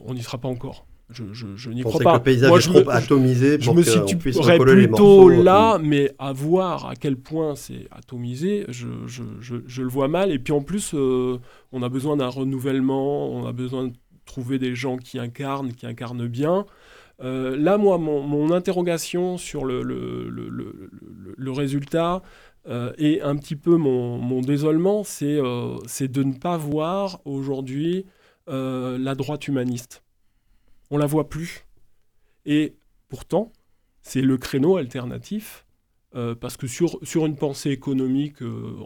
on 0.00 0.14
n'y 0.14 0.22
sera 0.22 0.38
pas 0.38 0.48
encore. 0.48 0.86
Je, 1.10 1.22
je, 1.32 1.70
n'y 1.70 1.82
crois 1.82 2.00
pas. 2.00 2.12
Que 2.12 2.16
le 2.16 2.22
paysage 2.22 2.48
Moi, 2.48 2.60
je 2.60 2.70
est 2.70 2.72
trop 2.72 2.84
me, 2.84 2.90
atomisé 2.90 3.58
je 3.60 3.70
me 3.70 3.82
situerais 3.82 4.58
plutôt 4.58 5.28
là, 5.28 5.78
mais 5.78 6.12
à 6.18 6.32
voir 6.32 6.86
à 6.88 6.96
quel 6.96 7.16
point 7.16 7.54
c'est 7.54 7.86
atomisé, 7.90 8.64
je, 8.68 8.86
le 8.86 9.88
vois 9.88 10.08
mal. 10.08 10.32
Et 10.32 10.38
puis 10.38 10.52
en 10.52 10.62
plus, 10.62 10.94
on 10.94 11.82
a 11.82 11.88
besoin 11.88 12.16
d'un 12.16 12.28
renouvellement, 12.28 13.30
on 13.30 13.46
a 13.46 13.52
besoin 13.52 13.88
de 13.88 13.92
trouver 14.24 14.58
des 14.58 14.74
gens 14.74 14.96
qui 14.96 15.18
incarnent, 15.18 15.72
qui 15.72 15.86
incarnent 15.86 16.26
bien. 16.26 16.64
Euh, 17.22 17.56
là, 17.56 17.78
moi, 17.78 17.98
mon, 17.98 18.50
interrogation 18.52 19.38
sur 19.38 19.64
le, 19.64 19.82
le, 19.82 21.50
résultat 21.50 22.22
euh, 22.68 22.92
et 22.98 23.22
un 23.22 23.36
petit 23.36 23.56
peu 23.56 23.76
mon, 23.76 24.40
désolement, 24.40 25.04
euh, 25.22 25.76
c'est 25.86 26.08
de 26.08 26.22
ne 26.22 26.32
pas 26.32 26.56
voir 26.56 27.20
aujourd'hui 27.24 28.06
la 28.46 29.14
droite 29.14 29.48
humaniste. 29.48 30.03
On 30.90 30.98
la 30.98 31.06
voit 31.06 31.28
plus. 31.28 31.64
Et 32.46 32.76
pourtant, 33.08 33.52
c'est 34.02 34.22
le 34.22 34.36
créneau 34.36 34.76
alternatif 34.76 35.66
parce 36.40 36.56
que 36.56 36.68
sur, 36.68 37.00
sur 37.02 37.26
une 37.26 37.34
pensée 37.34 37.70
économique 37.70 38.36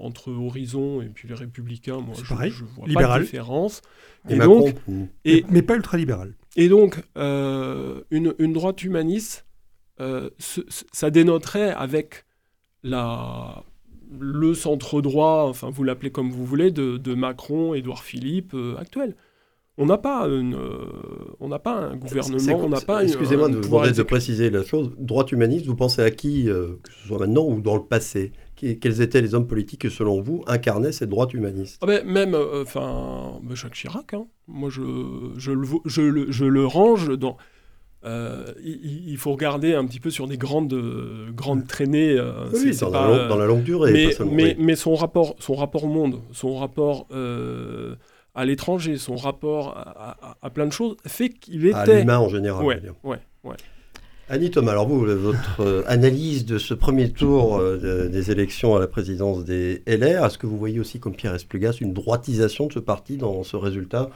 entre 0.01 0.33
Horizon 0.33 1.03
et 1.03 1.11
puis 1.11 1.29
les 1.29 1.35
Républicains, 1.35 1.99
moi, 2.01 2.15
je 2.17 2.23
ne 2.23 2.69
vois 2.71 2.87
pas 2.87 3.19
de 3.19 3.23
différence. 3.25 3.83
Et, 4.31 4.39
donc, 4.39 4.75
et, 5.27 5.45
mais 5.51 5.61
pas 5.61 5.77
ultra-libéral. 5.77 6.35
Et 6.59 6.69
donc, 6.69 7.01
euh, 7.17 8.03
une, 8.11 8.53
droite 8.53 8.83
humaniste, 8.83 9.47
euh, 10.01 10.29
ça 10.93 11.11
dénoterait 11.11 11.71
avec 11.71 12.25
la, 12.83 13.63
le 14.19 14.55
centre 14.55 15.01
droit, 15.01 15.47
enfin 15.49 15.71
vous 15.71 15.85
l'appelez 15.85 16.11
comme 16.11 16.31
vous 16.31 16.45
voulez, 16.45 16.73
de, 16.73 17.15
Macron, 17.15 17.75
Édouard 17.75 18.03
Philippe 18.03 18.55
euh, 18.55 18.77
actuel. 18.77 19.15
On 19.81 19.87
n'a 19.87 19.97
pas, 19.97 20.29
on 21.41 21.49
n'a 21.49 21.59
pas 21.61 21.75
un 21.75 21.97
gouvernement, 21.97 22.61
on 22.65 22.69
n'a 22.69 22.81
pas. 22.81 23.05
Excusez-moi 23.05 23.49
de, 23.49 23.61
de 23.93 24.03
préciser 24.03 24.51
la 24.51 24.65
chose. 24.65 24.91
Droite 24.99 25.33
humaniste, 25.33 25.67
vous 25.67 25.77
pensez 25.77 26.03
à 26.03 26.11
qui, 26.11 26.45
que 26.45 26.93
ce 27.01 27.09
soit 27.09 27.19
maintenant 27.19 27.47
ou 27.47 27.61
dans 27.61 27.77
le 27.77 27.85
passé? 27.85 28.33
Quels 28.59 29.03
étaient 29.03 29.21
les 29.21 29.35
hommes 29.35 29.47
politiques 29.47 29.83
qui, 29.83 29.91
selon 29.91 30.21
vous, 30.21 30.43
incarnaient 30.49 30.91
cette 30.91 31.11
droite 31.11 31.33
humaniste? 31.33 31.79
Ah 31.81 31.87
ben, 31.87 32.05
Même, 32.05 32.35
euh, 32.35 32.63
enfin, 32.63 33.39
ben, 33.43 33.55
Jacques 33.55 33.75
Chirac, 33.75 34.15
hein. 34.15 34.27
moi 34.49 34.69
je, 34.69 34.83
je, 35.37 35.53
le, 35.53 35.67
je, 35.85 36.27
je, 36.29 36.45
le 36.45 36.67
range 36.67 37.17
dans... 37.17 37.37
Euh, 38.05 38.53
il, 38.65 39.17
faut 39.17 39.33
regarder 39.33 39.75
un 39.75 39.85
petit 39.85 40.01
peu 40.01 40.11
sur 40.11 40.27
des 40.27 40.39
grandes, 40.39 40.75
grandes 41.35 41.67
traînées. 41.67 42.17
Euh, 42.17 42.49
oui, 42.53 42.77
dans, 42.81 42.91
la 42.91 43.29
dans, 43.29 43.37
la 43.37 43.47
longue 43.47 43.63
durée. 43.63 43.93
Mais, 43.93 44.27
mais, 44.31 44.57
mais, 44.59 44.77
son, 44.77 44.95
rapport, 44.95 45.37
son 45.39 45.55
rapport 45.55 45.85
au 45.85 45.89
monde, 45.89 46.21
son 46.33 46.57
rapport 46.57 47.07
à 48.39 48.45
l'étranger, 48.45 48.99
son 48.99 49.17
rapport 49.17 49.77
à, 50.41 50.51
plein 50.51 50.67
de 50.67 50.73
choses, 50.73 50.97
fait 51.07 51.29
qu'il 51.29 51.67
était... 51.67 51.75
À 51.77 51.87
l'humain 51.87 52.19
en 52.19 52.29
général. 52.29 52.65
Ouais, 52.65 52.81
ouais, 53.03 53.19
ouais. 53.43 53.57
Annie 54.31 54.51
Thomas, 54.51 54.73
alors 54.73 54.87
vous, 54.87 55.05
votre 55.05 55.61
euh, 55.61 55.83
analyse 55.87 56.45
de 56.45 56.59
ce 56.59 56.75
premier 56.75 57.11
tour 57.11 57.59
euh, 57.59 58.09
des 58.09 58.31
élections 58.31 58.77
à 58.77 58.79
la 58.79 58.87
présidence 58.87 59.45
des 59.45 59.83
LR, 59.87 60.25
est-ce 60.25 60.39
que 60.39 60.47
vous 60.47 60.59
voyez 60.59 60.79
aussi 60.79 61.01
comme 61.01 61.17
Pierre 61.17 61.35
Esplugas 61.35 61.79
une 61.81 61.95
droitisation 61.95 62.67
de 62.67 62.73
ce 62.75 62.79
parti 62.79 63.17
dans 63.17 63.43
ce 63.43 63.57
résultat 63.57 64.11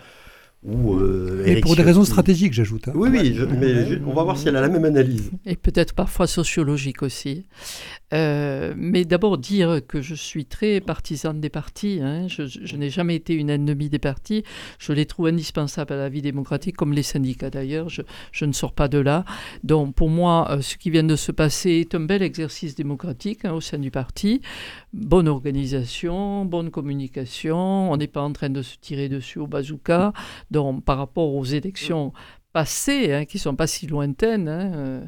euh, 0.65 1.45
et 1.45 1.61
pour 1.61 1.75
des 1.75 1.83
raisons 1.83 2.05
stratégiques, 2.05 2.53
j'ajoute. 2.53 2.87
Hein. 2.87 2.93
Oui, 2.95 3.09
oui, 3.11 3.37
mais 3.59 3.99
on 4.07 4.13
va 4.13 4.23
voir 4.23 4.39
si 4.39 4.47
elle 4.47 4.57
a 4.57 4.61
la 4.61 4.69
même 4.69 4.85
analyse. 4.85 5.33
Et 5.45 5.57
peut-être 5.57 5.93
parfois 5.93 6.29
sociologique 6.29 7.03
aussi. 7.03 7.47
Euh, 8.15 8.73
mais 8.77 9.05
d'abord 9.05 9.39
dire 9.39 9.81
que 9.87 10.01
je 10.01 10.15
suis 10.15 10.45
très 10.45 10.81
partisane 10.81 11.41
des 11.41 11.49
partis. 11.49 11.99
Hein. 12.01 12.29
Je, 12.29 12.77
n'ai 12.77 12.91
jamais 12.91 13.17
été 13.17 13.35
une 13.35 13.51
ennemie 13.51 13.89
des 13.89 13.99
partis. 13.99 14.45
Je 14.79 14.93
les 14.93 15.05
trouve 15.05 15.27
indispensables 15.27 15.95
à 15.95 15.97
la 15.97 16.09
vie 16.09 16.23
démocratique, 16.23 16.77
comme 16.77 16.93
les 16.93 17.03
syndicats 17.03 17.51
d'ailleurs. 17.51 17.89
Je, 17.89 18.45
ne 18.45 18.53
sors 18.53 18.73
pas 18.73 18.87
de 18.87 18.99
là. 18.99 19.25
Donc 19.65 19.97
pour 19.97 20.11
moi, 20.11 20.49
euh, 20.51 20.61
ce 20.61 20.77
qui 20.77 20.91
vient 20.91 21.03
de 21.03 21.17
se 21.17 21.33
passer 21.33 21.71
est 21.71 21.95
un 21.97 22.01
bel 22.01 22.23
exercice 22.23 22.77
démocratique 22.77 23.45
hein, 23.45 23.53
au 23.53 23.61
sein 23.61 23.79
du 23.79 23.91
parti. 23.91 24.43
Bonne 24.93 25.27
organisation, 25.27 26.45
bonne 26.45 26.71
communication. 26.71 27.91
On 27.91 27.97
n'est 27.97 28.07
pas 28.07 28.23
en 28.23 28.33
train 28.33 28.51
de 28.51 28.63
se 28.63 28.77
tirer 28.81 29.09
dessus 29.09 29.41
au 29.41 29.49
bazooka 29.49 30.13
par 30.85 30.99
rapport 30.99 31.35
aux 31.35 31.45
élections 31.45 32.13
passées, 32.53 33.13
hein, 33.13 33.25
qui 33.25 33.39
sont 33.39 33.57
pas 33.57 33.67
si 33.67 33.87
lointaines, 33.87 34.49
hein, 34.49 34.73
euh, 34.75 35.01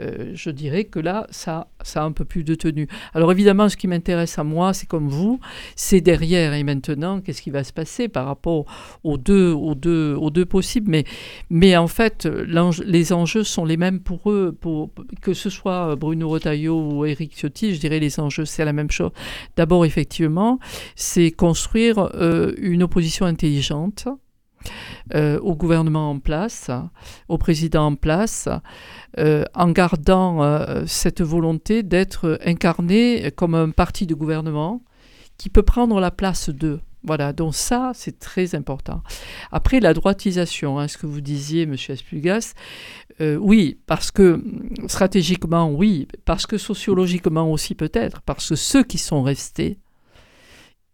euh, 0.00 0.32
je 0.34 0.50
dirais 0.50 0.84
que 0.84 0.98
là, 0.98 1.26
ça, 1.30 1.68
ça 1.82 2.02
a 2.02 2.04
un 2.04 2.12
peu 2.12 2.24
plus 2.24 2.42
de 2.42 2.54
tenue. 2.54 2.88
Alors 3.14 3.30
évidemment, 3.30 3.68
ce 3.68 3.76
qui 3.76 3.86
m'intéresse 3.86 4.38
à 4.38 4.44
moi, 4.44 4.72
c'est 4.72 4.86
comme 4.86 5.08
vous, 5.08 5.38
c'est 5.76 6.00
derrière 6.00 6.52
et 6.54 6.64
maintenant, 6.64 7.20
qu'est-ce 7.20 7.42
qui 7.42 7.50
va 7.50 7.64
se 7.64 7.72
passer 7.72 8.08
par 8.08 8.26
rapport 8.26 8.64
aux 9.04 9.18
deux 9.18 10.46
possibles. 10.48 10.90
Mais, 10.90 11.04
mais 11.48 11.76
en 11.76 11.86
fait, 11.86 12.26
les 12.26 13.12
enjeux 13.12 13.44
sont 13.44 13.64
les 13.64 13.76
mêmes 13.76 14.00
pour 14.00 14.30
eux, 14.30 14.56
pour, 14.58 14.90
que 15.20 15.34
ce 15.34 15.50
soit 15.50 15.94
Bruno 15.96 16.28
Retailleau 16.28 16.92
ou 16.92 17.04
Éric 17.04 17.36
Ciotti, 17.36 17.74
je 17.74 17.80
dirais 17.80 18.00
les 18.00 18.18
enjeux, 18.18 18.44
c'est 18.44 18.64
la 18.64 18.72
même 18.72 18.90
chose. 18.90 19.10
D'abord, 19.56 19.84
effectivement, 19.84 20.58
c'est 20.96 21.30
construire 21.30 22.10
euh, 22.14 22.54
une 22.58 22.82
opposition 22.82 23.26
intelligente 23.26 24.08
euh, 25.14 25.40
au 25.40 25.56
gouvernement 25.56 26.10
en 26.10 26.18
place, 26.18 26.70
au 27.28 27.38
président 27.38 27.86
en 27.86 27.94
place, 27.96 28.48
euh, 29.18 29.44
en 29.54 29.70
gardant 29.70 30.42
euh, 30.42 30.84
cette 30.86 31.20
volonté 31.20 31.82
d'être 31.82 32.38
incarné 32.44 33.32
comme 33.34 33.54
un 33.54 33.70
parti 33.70 34.06
de 34.06 34.14
gouvernement 34.14 34.82
qui 35.36 35.48
peut 35.48 35.62
prendre 35.62 35.98
la 36.00 36.10
place 36.10 36.50
d'eux. 36.50 36.80
Voilà, 37.02 37.32
donc 37.32 37.54
ça, 37.54 37.92
c'est 37.94 38.18
très 38.18 38.54
important. 38.54 39.02
Après, 39.50 39.80
la 39.80 39.94
droitisation, 39.94 40.78
hein, 40.78 40.86
ce 40.86 40.98
que 40.98 41.06
vous 41.06 41.22
disiez, 41.22 41.62
M. 41.62 41.74
Esplugas, 41.88 42.52
oui, 43.20 43.78
parce 43.86 44.10
que 44.10 44.42
stratégiquement, 44.86 45.70
oui, 45.70 46.08
parce 46.24 46.46
que 46.46 46.56
sociologiquement 46.56 47.50
aussi 47.50 47.74
peut-être, 47.74 48.22
parce 48.22 48.48
que 48.48 48.54
ceux 48.54 48.82
qui 48.82 48.96
sont 48.96 49.22
restés, 49.22 49.78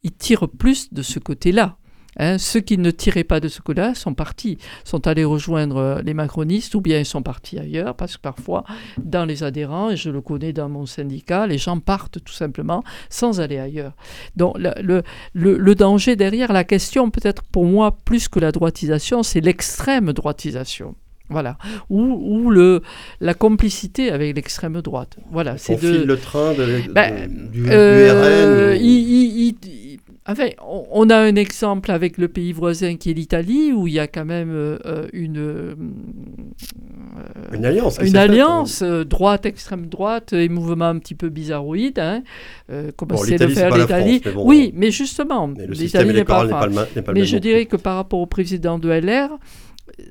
ils 0.02 0.12
tirent 0.12 0.48
plus 0.48 0.92
de 0.92 1.02
ce 1.02 1.18
côté-là. 1.18 1.76
Hein, 2.18 2.38
ceux 2.38 2.60
qui 2.60 2.78
ne 2.78 2.90
tiraient 2.90 3.24
pas 3.24 3.40
de 3.40 3.48
ce 3.48 3.60
coup-là 3.60 3.94
sont 3.94 4.14
partis, 4.14 4.58
sont 4.84 5.06
allés 5.06 5.24
rejoindre 5.24 5.76
euh, 5.76 6.02
les 6.02 6.14
macronistes 6.14 6.74
ou 6.74 6.80
bien 6.80 6.98
ils 6.98 7.04
sont 7.06 7.22
partis 7.22 7.58
ailleurs 7.58 7.94
parce 7.94 8.16
que 8.16 8.22
parfois, 8.22 8.64
dans 8.98 9.24
les 9.24 9.42
adhérents, 9.42 9.90
et 9.90 9.96
je 9.96 10.10
le 10.10 10.20
connais 10.20 10.52
dans 10.52 10.68
mon 10.68 10.86
syndicat, 10.86 11.46
les 11.46 11.58
gens 11.58 11.78
partent 11.78 12.22
tout 12.24 12.32
simplement 12.32 12.82
sans 13.10 13.40
aller 13.40 13.58
ailleurs. 13.58 13.92
Donc 14.34 14.56
le, 14.58 15.02
le, 15.34 15.58
le 15.58 15.74
danger 15.74 16.16
derrière, 16.16 16.52
la 16.52 16.64
question 16.64 17.10
peut-être 17.10 17.42
pour 17.42 17.64
moi 17.66 17.96
plus 18.04 18.28
que 18.28 18.40
la 18.40 18.52
droitisation, 18.52 19.22
c'est 19.22 19.40
l'extrême 19.40 20.12
droitisation. 20.12 20.94
Voilà. 21.28 21.58
Ou, 21.90 22.00
ou, 22.00 22.50
le, 22.50 22.82
la 23.20 23.34
complicité 23.34 24.12
avec 24.12 24.36
l'extrême 24.36 24.80
droite. 24.80 25.16
Voilà. 25.32 25.56
On 25.68 25.76
file 25.76 26.04
le 26.04 26.16
train 26.16 26.54
de, 26.54 26.92
ben, 26.92 27.50
du, 27.50 27.66
euh, 27.68 28.74
RN. 28.74 28.78
Enfin, 30.28 30.48
on 30.92 31.08
a 31.08 31.16
un 31.16 31.36
exemple 31.36 31.92
avec 31.92 32.18
le 32.18 32.26
pays 32.26 32.52
voisin 32.52 32.96
qui 32.96 33.10
est 33.10 33.14
l'Italie, 33.14 33.72
où 33.72 33.86
il 33.86 33.94
y 33.94 34.00
a 34.00 34.08
quand 34.08 34.24
même 34.24 34.50
euh, 34.50 34.76
euh, 34.84 35.06
une, 35.12 35.38
euh, 35.38 35.74
une 37.52 37.64
alliance, 37.64 37.98
une 38.02 38.16
alliance 38.16 38.82
droite, 38.82 39.46
extrême 39.46 39.86
droite 39.86 40.32
et 40.32 40.48
mouvement 40.48 40.86
un 40.86 40.98
petit 40.98 41.14
peu 41.14 41.28
bizarroïde, 41.28 42.00
hein, 42.00 42.22
comme 42.96 43.08
bon, 43.08 43.16
c'est 43.18 43.38
de 43.38 43.46
faire 43.46 43.76
l'Italie. 43.76 44.20
Oui, 44.36 44.72
mais 44.74 44.90
justement, 44.90 45.48
l'Italie 45.68 46.12
n'est 46.12 46.24
pas, 46.24 46.46
pas, 46.48 46.68
pas, 46.68 47.12
Mais 47.12 47.24
je 47.24 47.38
dirais 47.38 47.66
que 47.66 47.76
par 47.76 47.94
rapport 47.94 48.18
au 48.18 48.26
président 48.26 48.80
de 48.80 48.88
LR, 48.88 49.38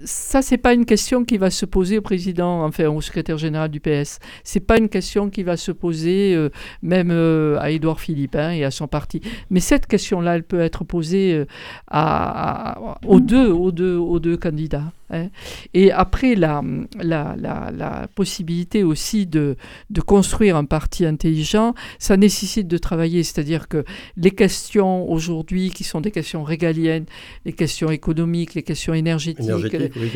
ça, 0.03 0.41
c'est 0.41 0.57
pas 0.57 0.73
une 0.73 0.86
question 0.86 1.26
qui 1.26 1.38
va 1.38 1.49
se 1.49 1.65
poser 1.65 1.97
au 1.97 2.01
président, 2.01 2.63
enfin 2.63 2.88
au 2.88 3.01
secrétaire 3.01 3.38
général 3.38 3.69
du 3.69 3.80
PS. 3.80 4.19
C'est 4.43 4.59
pas 4.59 4.78
une 4.78 4.89
question 4.89 5.30
qui 5.30 5.43
va 5.43 5.57
se 5.57 5.71
poser 5.71 6.34
euh, 6.36 6.49
même 6.82 7.11
euh, 7.11 7.59
à 7.59 7.69
Édouard 7.71 7.99
Philippe 7.99 8.36
hein, 8.36 8.51
et 8.51 8.63
à 8.63 8.71
son 8.71 8.88
parti. 8.88 9.21
Mais 9.49 9.59
cette 9.59 9.88
question-là, 9.88 10.36
elle 10.36 10.43
peut 10.43 10.59
être 10.59 10.84
posée 10.84 11.45
euh, 11.93 12.73
aux 13.05 13.19
deux 13.19 14.38
candidats. 14.38 14.91
Hein. 15.10 15.30
Et 15.74 15.91
après, 15.91 16.36
la, 16.36 16.62
la, 16.99 17.36
la, 17.38 18.08
possibilité 18.16 18.84
aussi 18.84 19.28
de, 19.28 19.56
de, 19.89 20.01
construire 20.01 20.56
un 20.56 20.66
parti 20.66 21.06
intelligent, 21.06 21.74
ça 21.99 22.18
nécessite 22.18 22.68
de 22.68 22.78
travailler. 22.78 23.24
C'est-à-dire 23.24 23.68
que 23.68 23.84
les 24.18 24.32
questions 24.32 25.10
aujourd'hui, 25.10 25.70
qui 25.70 25.84
sont 25.84 26.01
des 26.01 26.12
questions 26.12 26.43
régaliennes, 26.43 27.06
les 27.45 27.53
questions 27.53 27.91
économiques, 27.91 28.56
les 28.56 28.64
questions 28.64 28.93
énergétiques, 28.93 29.45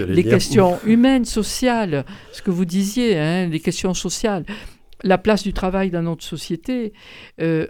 les, 0.08 0.24
questions 0.24 0.80
humaines, 0.86 1.26
sociales, 1.26 2.06
ce 2.32 2.42
que 2.42 2.52
vous 2.52 2.66
disiez, 2.66 3.18
hein, 3.18 3.48
les 3.48 3.60
questions 3.60 3.94
sociales, 3.94 4.46
la 5.04 5.18
place 5.18 5.44
du 5.44 5.54
travail 5.54 5.92
dans 5.92 6.02
notre 6.02 6.24
société, 6.24 6.94
euh, 7.42 7.68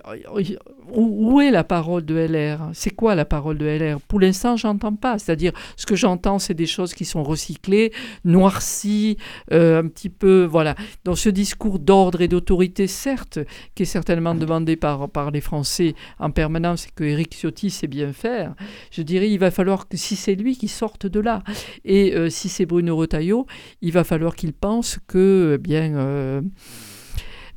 où, 0.92 1.42
est 1.42 1.52
la 1.52 1.64
parole 1.64 2.04
de 2.04 2.16
LR 2.16 2.72
C'est 2.74 2.90
quoi 2.90 3.14
la 3.14 3.26
parole 3.26 3.58
de 3.58 3.66
LR 3.66 4.00
Pour 4.02 4.20
l'instant, 4.20 4.58
j'entends 4.58 4.96
pas. 4.96 5.20
C'est-à-dire, 5.20 5.52
ce 5.76 5.86
que 5.86 5.96
j'entends, 5.96 6.40
c'est 6.40 6.54
des 6.54 6.66
choses 6.66 6.94
qui 6.94 7.06
sont 7.06 7.24
recyclées, 7.24 7.92
noircies, 8.26 9.18
euh, 9.52 9.84
un 9.84 9.88
petit 9.88 10.10
peu, 10.10 10.46
voilà. 10.46 10.76
Dans 11.04 11.16
ce 11.16 11.30
discours 11.30 11.80
d'ordre 11.80 12.22
et 12.22 12.28
d'autorité, 12.28 12.88
certes, 12.88 13.40
qui 13.76 13.84
est 13.84 13.86
certainement 13.86 14.34
demandé 14.34 14.76
par, 14.76 15.10
par 15.10 15.30
les 15.32 15.42
Français 15.42 15.94
en 16.18 16.32
permanence 16.32 16.88
et 16.88 16.90
que 16.96 17.04
Éric 17.04 17.36
Ciotti 17.36 17.70
sait 17.70 17.88
bien 17.88 18.12
faire, 18.12 18.56
je 18.92 19.04
dirais, 19.04 19.30
il 19.30 19.38
va 19.38 19.52
falloir 19.52 19.88
que 19.88 19.98
si 19.98 20.16
c'est 20.16 20.36
lui 20.36 20.58
qui 20.58 20.68
sorte 20.68 21.06
de 21.06 21.20
là, 21.20 21.44
et 21.86 22.16
euh, 22.16 22.30
si 22.30 22.50
c'est 22.50 22.66
Bruno 22.66 22.96
Retailleau, 22.96 23.46
il 23.82 23.92
va 23.92 24.04
falloir 24.04 24.36
qu'il 24.36 24.54
pense 24.54 25.00
que, 25.08 25.56
eh 25.56 25.62
bien, 25.62 26.42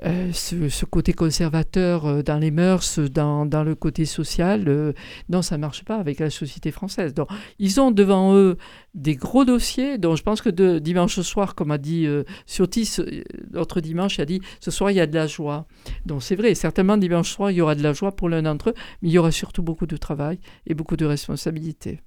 euh, 0.04 0.32
ce, 0.32 0.84
côté 0.84 1.12
conservateur 1.12 2.06
euh, 2.06 2.22
dans 2.22 2.38
les 2.38 2.50
mœurs, 2.50 2.98
dans, 2.98 3.46
dans 3.46 3.62
le 3.62 3.74
côté 3.74 4.04
social, 4.04 4.64
euh, 4.68 4.92
non, 5.28 5.42
ça 5.42 5.56
ne 5.56 5.60
marche 5.60 5.84
pas 5.84 5.96
avec 5.96 6.18
la 6.18 6.30
société 6.30 6.72
française. 6.72 7.14
Donc, 7.14 7.28
ils 7.58 7.80
ont 7.80 7.92
devant 7.92 8.34
eux 8.34 8.56
des 8.94 9.14
gros 9.14 9.44
dossiers, 9.44 9.98
dont 9.98 10.16
je 10.16 10.22
pense 10.22 10.42
que 10.42 10.78
dimanche 10.78 11.20
soir, 11.20 11.54
comme 11.54 11.70
a 11.70 11.78
dit 11.78 12.06
Ciotti, 12.46 12.96
l'autre 13.52 13.80
dimanche, 13.80 14.18
il 14.18 14.22
a 14.22 14.26
dit 14.26 14.40
ce 14.60 14.70
soir, 14.70 14.90
il 14.90 14.96
y 14.96 15.00
a 15.00 15.06
de 15.06 15.14
la 15.14 15.26
joie. 15.26 15.66
Donc, 16.04 16.22
c'est 16.22 16.36
vrai, 16.36 16.54
certainement, 16.54 16.96
dimanche 16.96 17.30
soir, 17.30 17.50
il 17.50 17.58
y 17.58 17.60
aura 17.60 17.74
de 17.74 17.82
la 17.82 17.92
joie 17.92 18.16
pour 18.16 18.28
l'un 18.28 18.42
d'entre 18.42 18.70
eux, 18.70 18.74
mais 19.02 19.08
il 19.08 19.12
y 19.12 19.18
aura 19.18 19.30
surtout 19.30 19.62
beaucoup 19.62 19.86
de 19.86 19.96
travail 19.96 20.40
et 20.66 20.74
beaucoup 20.74 20.96
de 20.96 21.06
responsabilités. 21.06 22.00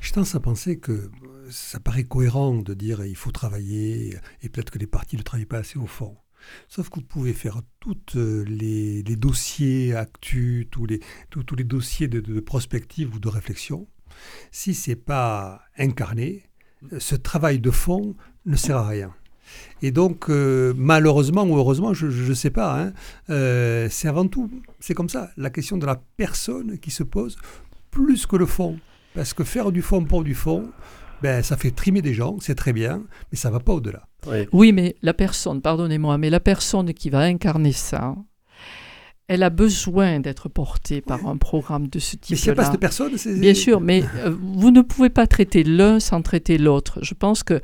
Je 0.00 0.12
tendance 0.12 0.34
à 0.34 0.40
penser 0.40 0.78
que 0.78 1.10
ça 1.50 1.80
paraît 1.80 2.04
cohérent 2.04 2.54
de 2.54 2.74
dire 2.74 3.04
il 3.04 3.16
faut 3.16 3.32
travailler, 3.32 4.16
et 4.42 4.48
peut-être 4.48 4.70
que 4.70 4.78
les 4.78 4.86
partis 4.86 5.16
ne 5.16 5.22
travaillent 5.22 5.46
pas 5.46 5.58
assez 5.58 5.78
au 5.78 5.86
fond. 5.86 6.16
Sauf 6.68 6.88
que 6.88 6.96
vous 6.96 7.06
pouvez 7.06 7.32
faire 7.32 7.60
tous 7.80 8.16
euh, 8.16 8.44
les, 8.46 9.02
dossiers 9.16 9.94
actus, 9.94 10.66
tous 10.70 10.86
les, 10.86 11.00
tous, 11.30 11.54
les 11.56 11.64
dossiers 11.64 12.08
de, 12.08 12.40
prospective 12.40 13.14
ou 13.14 13.18
de 13.18 13.28
réflexion. 13.28 13.86
Si 14.50 14.74
ce 14.74 14.90
n'est 14.90 14.96
pas 14.96 15.62
incarné, 15.78 16.44
euh, 16.92 16.98
ce 16.98 17.14
travail 17.14 17.58
de 17.58 17.70
fond 17.70 18.16
ne 18.46 18.56
sert 18.56 18.76
à 18.76 18.88
rien. 18.88 19.14
Et 19.82 19.90
donc, 19.90 20.30
euh, 20.30 20.72
malheureusement 20.76 21.44
ou 21.44 21.56
heureusement, 21.56 21.92
je 21.92 22.06
ne 22.06 22.34
sais 22.34 22.50
pas, 22.50 22.80
hein, 22.80 22.92
c'est 23.90 24.08
avant 24.08 24.26
tout, 24.26 24.50
c'est 24.80 24.94
comme 24.94 25.10
ça, 25.10 25.30
la 25.36 25.50
question 25.50 25.76
de 25.76 25.84
la 25.84 26.02
personne 26.16 26.78
qui 26.78 26.90
se 26.90 27.02
pose 27.02 27.36
plus 27.90 28.26
que 28.26 28.36
le 28.36 28.46
fond. 28.46 28.78
Parce 29.14 29.32
que 29.32 29.44
faire 29.44 29.70
du 29.70 29.80
fond 29.80 30.04
pour 30.04 30.24
du 30.24 30.34
fond, 30.34 30.72
ben, 31.24 31.42
ça 31.42 31.56
fait 31.56 31.70
trimer 31.70 32.02
des 32.02 32.12
gens, 32.12 32.36
c'est 32.38 32.54
très 32.54 32.74
bien, 32.74 33.02
mais 33.32 33.38
ça 33.38 33.48
ne 33.48 33.54
va 33.54 33.60
pas 33.60 33.72
au-delà. 33.72 34.06
Oui. 34.52 34.72
mais 34.72 34.94
la 35.00 35.14
personne, 35.14 35.62
pardonnez-moi, 35.62 36.18
mais 36.18 36.28
la 36.28 36.38
personne 36.38 36.92
qui 36.92 37.08
va 37.08 37.20
incarner 37.20 37.72
ça, 37.72 38.14
elle 39.26 39.42
a 39.42 39.48
besoin 39.48 40.20
d'être 40.20 40.50
portée 40.50 41.00
par 41.00 41.26
un 41.26 41.38
programme 41.38 41.88
de 41.88 41.98
ce 41.98 42.16
type-là. 42.16 42.26
Mais 42.30 42.36
s'il 42.36 42.52
n'y 42.52 42.58
a 42.58 42.62
pas 42.62 42.70
cette 42.70 42.80
personne, 42.80 43.16
c'est... 43.16 43.40
Bien 43.40 43.54
sûr, 43.54 43.80
mais 43.80 44.04
euh, 44.16 44.36
vous 44.38 44.70
ne 44.70 44.82
pouvez 44.82 45.08
pas 45.08 45.26
traiter 45.26 45.64
l'un 45.64 45.98
sans 45.98 46.20
traiter 46.20 46.58
l'autre. 46.58 46.98
Je 47.00 47.14
pense 47.14 47.42
que 47.42 47.54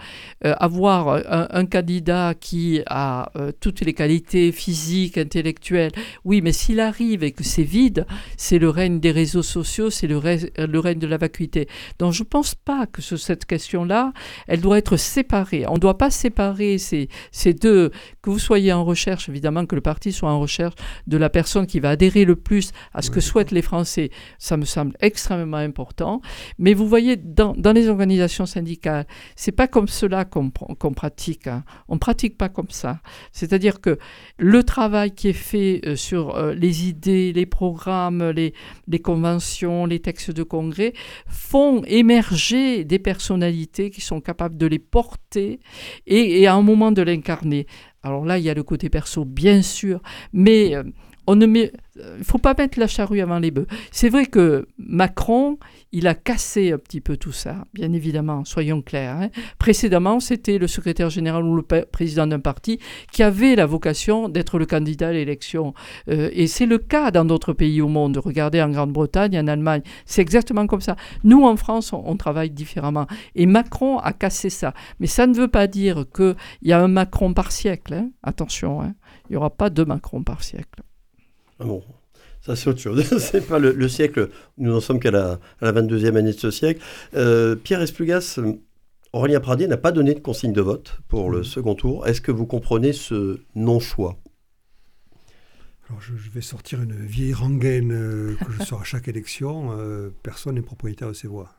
euh, 0.47 0.55
avoir 0.59 1.21
un, 1.29 1.67
candidat 1.67 2.33
qui 2.35 2.81
a 2.87 3.31
euh, 3.37 3.53
toutes 3.61 3.83
les 3.83 3.93
qualités 3.93 4.53
physiques, 4.53 5.19
intellectuelles, 5.19 5.93
oui, 6.25 6.41
mais 6.41 6.53
s'il 6.53 6.81
arrive 6.81 7.23
et 7.23 7.33
que 7.33 7.45
c'est 7.45 7.63
vide, 7.63 8.07
c'est 8.39 8.59
le 8.59 8.71
règne 8.71 8.99
des 8.99 9.11
réseaux 9.11 9.43
sociaux, 9.43 9.91
c'est 9.91 10.07
le, 10.07 10.19
le, 10.19 10.79
règne 10.79 10.99
de 10.99 11.07
la 11.07 11.19
vacuité. 11.19 11.69
Donc 11.99 12.15
je 12.15 12.23
ne 12.23 12.29
pense 12.29 12.55
pas 12.55 12.87
que 12.87 13.03
sur 13.03 13.19
cette 13.19 13.45
question-là, 13.45 14.15
elle 14.49 14.63
doit 14.63 14.79
être 14.79 14.97
séparée. 14.97 15.67
On 15.69 15.75
ne 15.75 15.79
doit 15.79 15.99
pas 15.99 16.11
séparer 16.11 16.79
ces, 16.79 17.11
ces 17.33 17.53
deux, 17.53 17.91
que 18.23 18.31
vous 18.31 18.39
soyez 18.39 18.73
en 18.73 18.85
recherche, 18.85 19.29
évidemment 19.29 19.67
que 19.67 19.75
le 19.75 19.83
parti 19.83 20.11
soit 20.11 20.31
en 20.31 20.41
recherche 20.41 20.75
de 21.07 21.19
la 21.19 21.29
personne 21.29 21.50
qui 21.67 21.81
va 21.81 21.91
adhérer 21.91 22.25
le 22.25 22.37
plus 22.37 22.73
à 22.95 23.03
ce 23.03 23.11
que 23.11 23.21
souhaitent 23.21 23.51
les 23.51 23.63
Français, 23.63 24.11
ça 24.39 24.57
me 24.57 24.65
semble 24.65 24.97
extrêmement 25.01 25.57
important. 25.57 26.21
Mais 26.59 26.75
vous 26.75 26.87
voyez, 26.87 27.17
dans, 27.17 27.55
les 27.75 27.89
organisations 27.89 28.47
syndicales, 28.47 29.07
c'est 29.37 29.53
pas 29.53 29.69
comme 29.69 29.89
cela 29.89 30.25
qu'on 30.25 30.51
pratique. 30.51 31.47
Hein. 31.47 31.65
On 31.89 31.99
pratique 31.99 32.37
pas 32.37 32.49
comme 32.49 32.71
ça. 32.71 33.01
C'est-à-dire 33.33 33.81
que 33.81 33.99
le 34.39 34.63
travail 34.63 35.13
qui 35.13 35.29
est 35.29 35.33
fait 35.33 35.81
euh, 35.87 35.97
sur 35.97 36.37
euh, 36.37 36.55
les 36.55 36.89
idées, 36.89 37.33
les 37.33 37.47
programmes, 37.47 38.31
les, 38.31 38.55
les 38.89 38.99
conventions, 38.99 39.87
les 39.87 40.01
textes 40.01 40.31
de 40.31 40.43
congrès 40.43 40.93
font 41.27 41.83
émerger 41.87 42.85
des 42.85 42.99
personnalités 42.99 43.91
qui 43.91 44.01
sont 44.01 44.21
capables 44.21 44.57
de 44.57 44.67
les 44.67 44.79
porter 44.79 45.61
et, 46.07 46.41
et 46.41 46.47
à 46.47 46.55
un 46.55 46.63
moment 46.63 46.93
de 46.93 47.03
l'incarner. 47.03 47.67
Alors 48.03 48.25
là, 48.25 48.39
il 48.39 48.45
y 48.45 48.51
a 48.51 48.55
le 48.55 48.63
côté 48.63 48.89
perso, 48.89 49.25
bien 49.25 49.63
sûr, 49.63 50.01
mais 50.33 50.75
euh, 50.75 50.85
on 51.27 51.37
ne 51.37 51.47
met, 51.47 51.73
il 52.19 52.25
faut 52.25 52.39
pas 52.39 52.55
mettre 52.57 52.79
la 52.79 52.87
charrue 52.87 53.21
avant 53.21 53.39
les 53.39 53.51
bœufs. 53.51 53.67
C'est 53.91 54.09
vrai 54.09 54.27
que 54.27 54.67
Macron, 54.79 55.59
il 55.93 56.07
a 56.07 56.15
cassé 56.15 56.73
un 56.73 56.79
petit 56.79 57.01
peu 57.01 57.17
tout 57.17 57.33
ça, 57.33 57.65
bien 57.75 57.93
évidemment, 57.93 58.45
soyons 58.45 58.81
clairs. 58.83 59.17
Hein. 59.17 59.29
Précédemment, 59.59 60.21
c'était 60.21 60.59
le 60.59 60.67
secrétaire 60.67 61.11
général 61.11 61.45
ou 61.45 61.57
le 61.57 61.63
président 61.63 62.27
d'un 62.27 62.41
parti 62.41 62.79
qui 63.13 63.23
avait 63.23 63.57
la 63.57 63.67
vocation 63.67 64.29
d'être 64.29 64.59
le 64.59 64.67
candidat 64.67 65.09
à 65.09 65.13
l'élection. 65.13 65.75
Euh, 66.09 66.31
et 66.33 66.47
c'est 66.47 66.67
le 66.67 66.79
cas 66.79 67.11
dans 67.11 67.25
d'autres 67.25 67.53
pays 67.53 67.81
au 67.81 67.89
monde. 67.89 68.19
Regardez 68.19 68.63
en 68.63 68.71
Grande-Bretagne, 68.71 69.39
en 69.39 69.47
Allemagne, 69.47 69.83
c'est 70.05 70.23
exactement 70.23 70.67
comme 70.67 70.81
ça. 70.81 70.97
Nous, 71.25 71.43
en 71.45 71.57
France, 71.57 71.93
on, 71.93 72.17
travaille 72.17 72.51
différemment. 72.51 73.07
Et 73.35 73.47
Macron 73.47 73.99
a 73.99 74.13
cassé 74.13 74.51
ça. 74.51 74.75
Mais 75.01 75.07
ça 75.07 75.27
ne 75.27 75.35
veut 75.35 75.49
pas 75.49 75.67
dire 75.67 76.05
qu'il 76.15 76.37
y 76.63 76.73
a 76.73 76.81
un 76.81 76.89
Macron 76.89 77.33
par 77.33 77.51
siècle. 77.51 77.95
Hein. 77.95 78.11
Attention, 78.23 78.83
hein. 78.83 78.95
il 79.29 79.33
n'y 79.33 79.37
aura 79.37 79.51
pas 79.51 79.71
deux 79.71 79.85
Macron 79.85 80.23
par 80.23 80.43
siècle. 80.43 80.83
Ah 81.61 81.67
bon, 81.67 81.83
ça 82.41 82.57
c'est 82.57 82.71
autre 82.71 82.81
chose. 82.81 83.05
c'est 83.19 83.47
pas 83.47 83.59
le, 83.59 83.89
siècle, 83.89 84.31
nous 84.57 84.71
n'en 84.73 84.81
sommes 84.81 84.99
qu'à 84.99 85.11
la, 85.11 85.39
22e 85.63 86.17
année 86.17 86.33
de 86.33 86.39
ce 86.39 86.51
siècle. 86.51 86.83
Euh, 87.15 87.55
Pierre 87.55 87.83
Esplugas, 87.83 88.41
Aurélien 89.13 89.41
Pradier 89.41 89.69
n'a 89.69 89.77
pas 89.77 89.93
donné 89.93 90.15
de 90.15 90.21
consigne 90.21 90.55
de 90.55 90.63
vote 90.63 91.01
pour 91.09 91.31
le 91.31 91.41
mmh. 91.41 91.45
second 91.45 91.75
tour. 91.75 92.07
Est-ce 92.07 92.23
que 92.23 92.33
vous 92.33 92.47
comprenez 92.47 92.95
ce 92.95 93.41
non-choix? 93.55 94.19
Alors 95.91 96.01
je, 96.01 96.13
vais 96.31 96.41
sortir 96.41 96.81
une 96.81 96.95
vieille 96.95 97.35
rengaine 97.35 97.91
euh, 97.93 98.37
que 98.37 98.53
je 98.53 98.65
sors 98.65 98.81
à 98.81 98.85
chaque 98.85 99.09
élection. 99.09 99.77
Euh, 99.77 100.09
personne 100.23 100.55
n'est 100.55 100.63
propriétaire 100.63 101.09
de 101.09 101.13
ses 101.13 101.29
voix. 101.29 101.53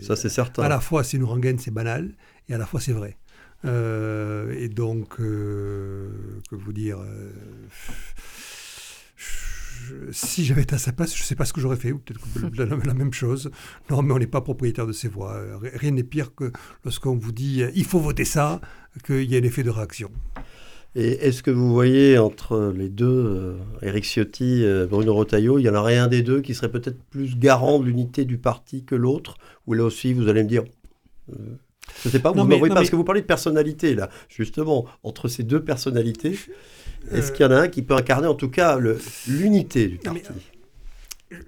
ça 0.00 0.16
c'est 0.16 0.28
certain. 0.28 0.62
À 0.62 0.68
la 0.68 0.80
fois 0.80 1.04
c'est 1.04 1.18
une 1.18 1.24
rengaine, 1.24 1.58
c'est 1.58 1.72
banal, 1.72 2.14
et 2.48 2.54
à 2.54 2.58
la 2.58 2.64
fois 2.64 2.80
c'est 2.80 2.92
vrai. 2.92 3.18
et 3.64 4.68
donc, 4.68 5.16
que 5.16 6.08
vous 6.52 6.72
dire 6.72 6.98
si 10.12 10.44
j'avais 10.44 10.62
été 10.62 10.74
à 10.74 10.78
sa 10.78 10.92
place, 10.92 11.14
je 11.14 11.22
ne 11.22 11.26
sais 11.26 11.34
pas 11.34 11.44
ce 11.44 11.52
que 11.52 11.60
j'aurais 11.60 11.76
fait, 11.76 11.92
ou 11.92 11.98
peut-être 11.98 12.20
la, 12.86 12.94
même 12.94 13.12
chose. 13.12 13.50
Non, 13.90 14.02
mais 14.02 14.12
on 14.12 14.18
n'est 14.18 14.26
pas 14.26 14.40
propriétaire 14.40 14.86
de 14.86 14.92
ses 14.92 15.08
voix. 15.08 15.40
Rien 15.74 15.92
n'est 15.92 16.02
pire 16.02 16.34
que 16.34 16.52
lorsqu'on 16.84 17.16
vous 17.16 17.32
dit 17.32 17.62
il 17.74 17.84
faut 17.84 18.00
voter 18.00 18.24
ça, 18.24 18.60
qu'il 19.04 19.30
y 19.30 19.34
ait 19.34 19.40
un 19.40 19.44
effet 19.44 19.62
de 19.62 19.70
réaction. 19.70 20.10
Et 20.94 21.12
est-ce 21.26 21.42
que 21.42 21.50
vous 21.50 21.72
voyez 21.72 22.18
entre 22.18 22.72
les 22.76 22.90
deux, 22.90 23.56
Eric 23.80 24.04
euh, 24.04 24.06
Ciotti, 24.06 24.62
euh, 24.62 24.86
Bruno 24.86 25.14
Rotaillot, 25.14 25.58
il 25.58 25.62
y 25.62 25.68
en 25.70 25.74
aurait 25.74 25.96
un 25.96 26.08
des 26.08 26.22
deux 26.22 26.42
qui 26.42 26.54
serait 26.54 26.70
peut-être 26.70 27.02
plus 27.04 27.38
garant 27.38 27.78
de 27.78 27.86
l'unité 27.86 28.26
du 28.26 28.36
parti 28.36 28.84
que 28.84 28.94
l'autre? 28.94 29.36
Ou 29.66 29.72
là 29.72 29.84
aussi, 29.84 30.12
vous 30.12 30.28
allez 30.28 30.42
me 30.42 30.48
dire, 30.48 30.64
euh, 31.30 31.36
je 32.02 32.08
ne 32.08 32.12
sais 32.12 32.18
pas, 32.18 32.30
vous 32.30 32.44
m'envoyez 32.44 32.68
pas, 32.68 32.74
parce 32.74 32.90
que 32.90 32.96
vous 32.96 33.04
parlez 33.04 33.22
de 33.22 33.26
personnalité, 33.26 33.94
là, 33.94 34.10
justement, 34.28 34.84
entre 35.02 35.28
ces 35.28 35.44
deux 35.44 35.64
personnalités. 35.64 36.38
Est-ce 37.10 37.32
qu'il 37.32 37.44
y 37.44 37.48
en 37.48 37.52
a 37.52 37.60
un 37.60 37.68
qui 37.68 37.82
peut 37.82 37.94
incarner 37.94 38.26
en 38.26 38.34
tout 38.34 38.48
cas 38.50 38.78
l'unité 39.26 39.88
du 39.88 39.98
parti? 39.98 40.22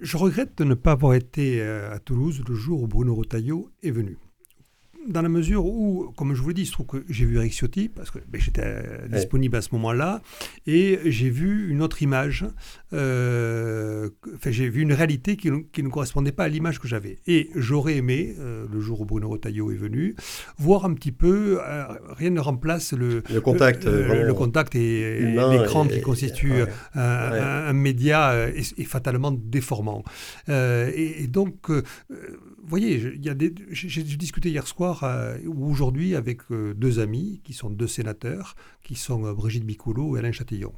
Je 0.01 0.17
regrette 0.17 0.57
de 0.59 0.65
ne 0.65 0.75
pas 0.75 0.93
avoir 0.93 1.15
été 1.15 1.61
euh, 1.61 1.93
à 1.93 1.99
Toulouse 1.99 2.43
le 2.49 2.55
jour 2.55 2.83
où 2.83 2.87
Bruno 2.87 3.15
Retailleau 3.15 3.71
est 3.83 3.91
venu 3.91 4.17
dans 5.09 5.23
la 5.23 5.29
mesure 5.29 5.67
où, 5.67 6.13
comme 6.17 6.35
je 6.35 6.43
vous 6.43 6.49
l'ai 6.49 6.55
dit, 6.55 6.63
il 6.63 6.67
se 6.67 6.73
trouve 6.73 6.87
que 6.87 7.05
j'ai 7.09 7.25
vu 7.25 7.37
Eric 7.37 7.53
Ciotti, 7.53 7.89
parce 7.89 8.11
que 8.11 8.19
ben, 8.29 8.41
j'étais 8.41 8.63
euh, 8.65 9.09
disponible 9.09 9.57
à 9.57 9.63
ce 9.63 9.69
moment-là, 9.73 10.23
et 10.67 10.99
j'ai 11.05 11.31
vu 11.31 11.71
une 11.71 11.83
autre 11.83 12.03
image, 12.03 12.47
euh, 12.93 14.09
enfin, 14.35 14.51
j'ai 14.51 14.69
vu 14.69 14.83
une 14.83 14.93
réalité 14.93 15.37
qui, 15.37 15.51
ne 15.51 15.89
correspondait 15.89 16.33
pas 16.33 16.45
à 16.45 16.49
l'image 16.49 16.81
que 16.81 16.89
j'avais. 16.89 17.19
Et 17.27 17.51
j'aurais 17.55 17.97
aimé, 17.97 18.35
euh, 18.39 18.67
le 18.73 18.81
jour 18.81 19.01
où 19.01 19.05
Bruno 19.05 19.29
Retailleau 19.29 19.71
est 19.71 19.77
venu, 19.77 20.15
voir 20.59 20.85
un 20.85 20.95
petit 20.95 21.13
peu, 21.13 21.59
rien 22.17 22.31
ne 22.31 22.41
remplace 22.41 22.93
le, 22.93 23.23
le 23.31 23.41
contact, 23.41 23.85
le, 23.85 24.33
contact 24.33 24.75
et, 24.75 25.21
l'écran 25.21 25.87
qui 25.87 26.01
constitue 26.01 26.63
un, 26.95 27.73
média 27.73 28.49
et, 28.49 28.85
fatalement 28.85 29.33
déformant. 29.33 30.05
Et, 30.49 31.27
donc, 31.29 31.71
voyez, 32.67 33.19
j'ai 33.71 34.03
discuté 34.03 34.51
hier 34.51 34.67
soir 34.67 35.01
voir 35.47 35.71
aujourd'hui 35.71 36.15
avec 36.15 36.41
deux 36.51 36.99
amis 36.99 37.41
qui 37.45 37.53
sont 37.53 37.71
deux 37.71 37.87
sénateurs, 37.87 38.57
qui 38.83 38.95
sont 38.95 39.33
Brigitte 39.33 39.65
Bicoulot 39.65 40.17
et 40.17 40.21
Alain 40.21 40.33
Châtillon. 40.33 40.73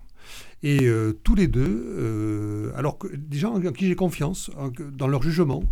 Et 0.63 0.85
euh, 0.85 1.13
tous 1.23 1.35
les 1.35 1.49
deux, 1.49 1.95
euh, 1.99 2.71
alors 2.77 2.97
que 2.97 3.09
des 3.15 3.39
gens 3.39 3.55
en 3.55 3.61
qui 3.61 3.87
j'ai 3.87 3.95
confiance 3.95 4.51
dans 4.97 5.07
leur 5.07 5.23
jugement, 5.23 5.63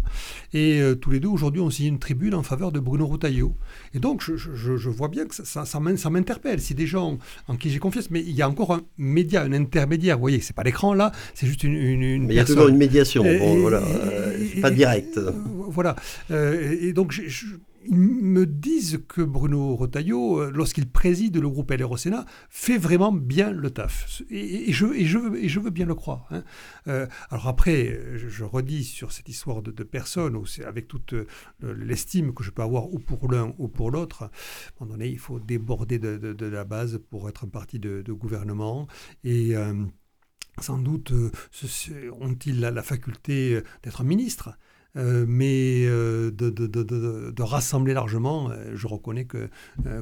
et 0.52 0.80
euh, 0.80 0.94
tous 0.94 1.10
les 1.10 1.20
deux 1.20 1.28
aujourd'hui 1.28 1.62
ont 1.62 1.70
signé 1.70 1.88
une 1.88 1.98
tribune 1.98 2.34
en 2.34 2.42
faveur 2.42 2.70
de 2.70 2.80
Bruno 2.80 3.06
Retailleau. 3.06 3.56
Et 3.94 3.98
donc 3.98 4.22
je, 4.22 4.88
vois 4.90 5.08
bien 5.08 5.24
que 5.24 5.34
ça, 5.34 5.64
ça, 5.64 5.80
m'interpelle. 5.80 6.60
Si 6.60 6.74
des 6.74 6.86
gens 6.86 7.18
en 7.48 7.56
qui 7.56 7.70
j'ai 7.70 7.78
confiance, 7.78 8.10
mais 8.10 8.20
il 8.20 8.32
y 8.32 8.42
a 8.42 8.48
encore 8.48 8.72
un 8.72 8.82
média, 8.98 9.42
un 9.42 9.52
intermédiaire. 9.52 10.16
Vous 10.16 10.22
voyez, 10.22 10.40
c'est 10.40 10.54
pas 10.54 10.62
l'écran 10.62 10.92
là, 10.92 11.12
c'est 11.32 11.46
juste 11.46 11.64
une, 11.64 11.74
une, 11.74 12.26
Mais 12.26 12.34
il 12.34 12.36
y 12.36 12.40
a 12.40 12.44
toujours 12.44 12.68
une 12.68 12.76
médiation. 12.76 13.24
Bon, 13.24 13.60
voilà, 13.60 13.82
pas 14.60 14.70
direct. 14.70 15.18
voilà. 15.70 15.96
et 16.30 16.92
donc 16.92 17.10
je 17.10 17.46
ils 17.86 17.96
me 17.96 18.46
disent 18.46 19.02
que 19.08 19.20
Bruno 19.22 19.76
Retailleau, 19.76 20.40
euh, 20.40 20.50
lorsqu'il 20.50 20.88
préside 20.88 21.36
le 21.36 21.48
groupe 21.48 21.70
LR 21.70 21.90
au 21.90 21.96
Sénat, 21.96 22.24
fait 22.50 22.78
vraiment 22.78 23.12
bien 23.12 23.50
le 23.50 23.70
taf. 23.70 24.22
Et, 24.30 24.72
je, 24.72 24.86
veux, 25.58 25.70
bien 25.70 25.86
le 25.86 25.94
croire. 25.94 26.26
Hein. 26.30 26.44
Euh, 26.88 27.06
alors 27.30 27.48
après, 27.48 28.00
je, 28.16 28.44
redis 28.44 28.84
sur 28.84 29.12
cette 29.12 29.28
histoire 29.28 29.62
de, 29.62 29.70
personnes, 29.82 30.42
avec 30.66 30.88
toute 30.88 31.12
euh, 31.12 31.26
l'estime 31.60 32.34
que 32.34 32.42
je 32.42 32.50
peux 32.50 32.62
avoir 32.62 32.92
ou 32.92 32.98
pour 32.98 33.30
l'un 33.30 33.54
ou 33.58 33.68
pour 33.68 33.90
l'autre, 33.90 34.24
à 34.24 34.26
un 34.26 34.30
moment 34.80 34.92
donné, 34.92 35.08
il 35.08 35.18
faut 35.18 35.40
déborder 35.40 35.98
de, 35.98 36.46
la 36.46 36.64
base 36.64 37.00
pour 37.10 37.28
être 37.28 37.44
un 37.44 37.48
parti 37.48 37.78
de, 37.78 38.12
gouvernement. 38.12 38.86
Et 39.24 39.54
sans 40.60 40.78
doute 40.78 41.12
ont-ils 42.20 42.60
la, 42.60 42.82
faculté 42.82 43.60
d'être 43.82 44.04
ministre? 44.04 44.56
Euh, 44.96 45.24
mais 45.26 45.84
euh, 45.86 46.30
de, 46.30 46.50
de, 46.50 46.66
de, 46.66 46.82
de, 47.30 47.42
rassembler 47.42 47.94
largement, 47.94 48.50
euh, 48.50 48.72
je 48.74 48.86
reconnais 48.86 49.24
que, 49.24 49.48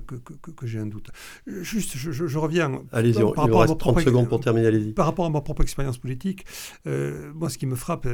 que, 0.06 0.16
que, 0.50 0.66
j'ai 0.66 0.78
un 0.78 0.86
doute. 0.86 1.10
Juste, 1.46 1.96
je, 1.96 2.12
je, 2.12 2.38
reviens. 2.38 2.82
Allez-y, 2.92 3.18
il 3.18 3.22
vous 3.22 3.30
reste 3.30 3.78
30 3.78 4.00
secondes 4.00 4.28
pour 4.28 4.40
terminer, 4.40 4.66
allez-y. 4.66 4.92
Par 4.92 5.06
rapport 5.06 5.24
à 5.24 5.30
ma 5.30 5.40
propre 5.40 5.62
expérience 5.62 5.98
politique, 5.98 6.44
moi, 6.84 7.48
ce 7.48 7.56
qui 7.58 7.66
me 7.66 7.74
frappe, 7.74 8.06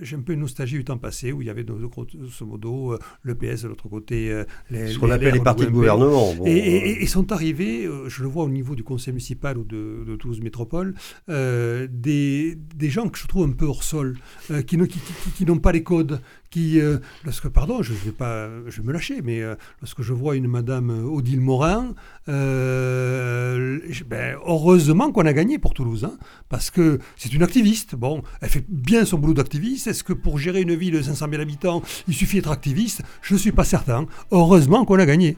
j'ai 0.00 0.16
un 0.16 0.20
peu 0.20 0.32
une 0.32 0.40
nostalgie 0.40 0.76
du 0.76 0.84
temps 0.84 0.98
passé 0.98 1.32
où 1.32 1.42
il 1.42 1.46
y 1.46 1.50
avait, 1.50 1.64
grosso 1.64 2.46
modo, 2.46 2.98
le 3.22 3.34
PS 3.34 3.62
de 3.62 3.68
l'autre 3.68 3.88
côté. 3.88 4.42
Les, 4.70 4.88
ce 4.88 4.98
qu'on 4.98 5.10
appelle 5.10 5.34
les 5.34 5.40
partis 5.40 5.66
de 5.66 5.70
gouvernement. 5.70 6.34
et, 6.44 7.02
et, 7.02 7.06
sont 7.06 7.32
arrivés, 7.32 7.88
je 8.06 8.22
le 8.22 8.28
vois 8.28 8.44
au 8.44 8.48
niveau 8.48 8.74
du 8.74 8.82
conseil 8.82 9.12
municipal 9.12 9.56
ou 9.56 9.64
de, 9.64 10.16
Toulouse 10.16 10.40
Métropole, 10.40 10.94
des, 11.28 12.58
des 12.76 12.90
gens 12.90 13.08
que 13.08 13.18
je 13.18 13.26
trouve 13.28 13.48
un 13.48 13.52
peu 13.52 13.66
hors 13.66 13.84
sol, 13.84 14.16
qui, 14.48 14.76
qui, 14.76 14.88
qui, 14.88 15.30
qui 15.36 15.46
n'ont 15.46 15.58
pas 15.58 15.72
les 15.72 15.82
codes 15.82 16.07
good 16.08 16.22
qui, 16.50 16.80
euh, 16.80 16.98
lorsque, 17.24 17.48
pardon, 17.48 17.82
je 17.82 17.92
vais 17.92 18.12
pas, 18.12 18.48
je 18.68 18.80
vais 18.80 18.86
me 18.86 18.92
lâcher, 18.92 19.20
mais 19.22 19.42
euh, 19.42 19.54
lorsque 19.80 20.02
je 20.02 20.12
vois 20.12 20.36
une 20.36 20.48
Madame 20.48 20.90
Odile 21.06 21.40
Morin, 21.40 21.94
euh, 22.28 23.78
ben, 24.06 24.36
heureusement 24.46 25.12
qu'on 25.12 25.26
a 25.26 25.32
gagné 25.32 25.58
pour 25.58 25.74
Toulouse, 25.74 26.04
hein, 26.04 26.16
parce 26.48 26.70
que 26.70 26.98
c'est 27.16 27.32
une 27.34 27.42
activiste. 27.42 27.94
Bon, 27.94 28.22
elle 28.40 28.48
fait 28.48 28.64
bien 28.68 29.04
son 29.04 29.18
boulot 29.18 29.34
d'activiste. 29.34 29.86
Est-ce 29.88 30.04
que 30.04 30.12
pour 30.12 30.38
gérer 30.38 30.62
une 30.62 30.74
ville 30.74 30.94
de 30.94 31.02
500 31.02 31.26
000 31.30 31.42
habitants, 31.42 31.82
il 32.06 32.14
suffit 32.14 32.36
d'être 32.36 32.50
activiste? 32.50 33.02
Je 33.20 33.34
ne 33.34 33.38
suis 33.38 33.52
pas 33.52 33.64
certain. 33.64 34.06
Heureusement 34.30 34.84
qu'on 34.84 34.98
a 34.98 35.06
gagné. 35.06 35.36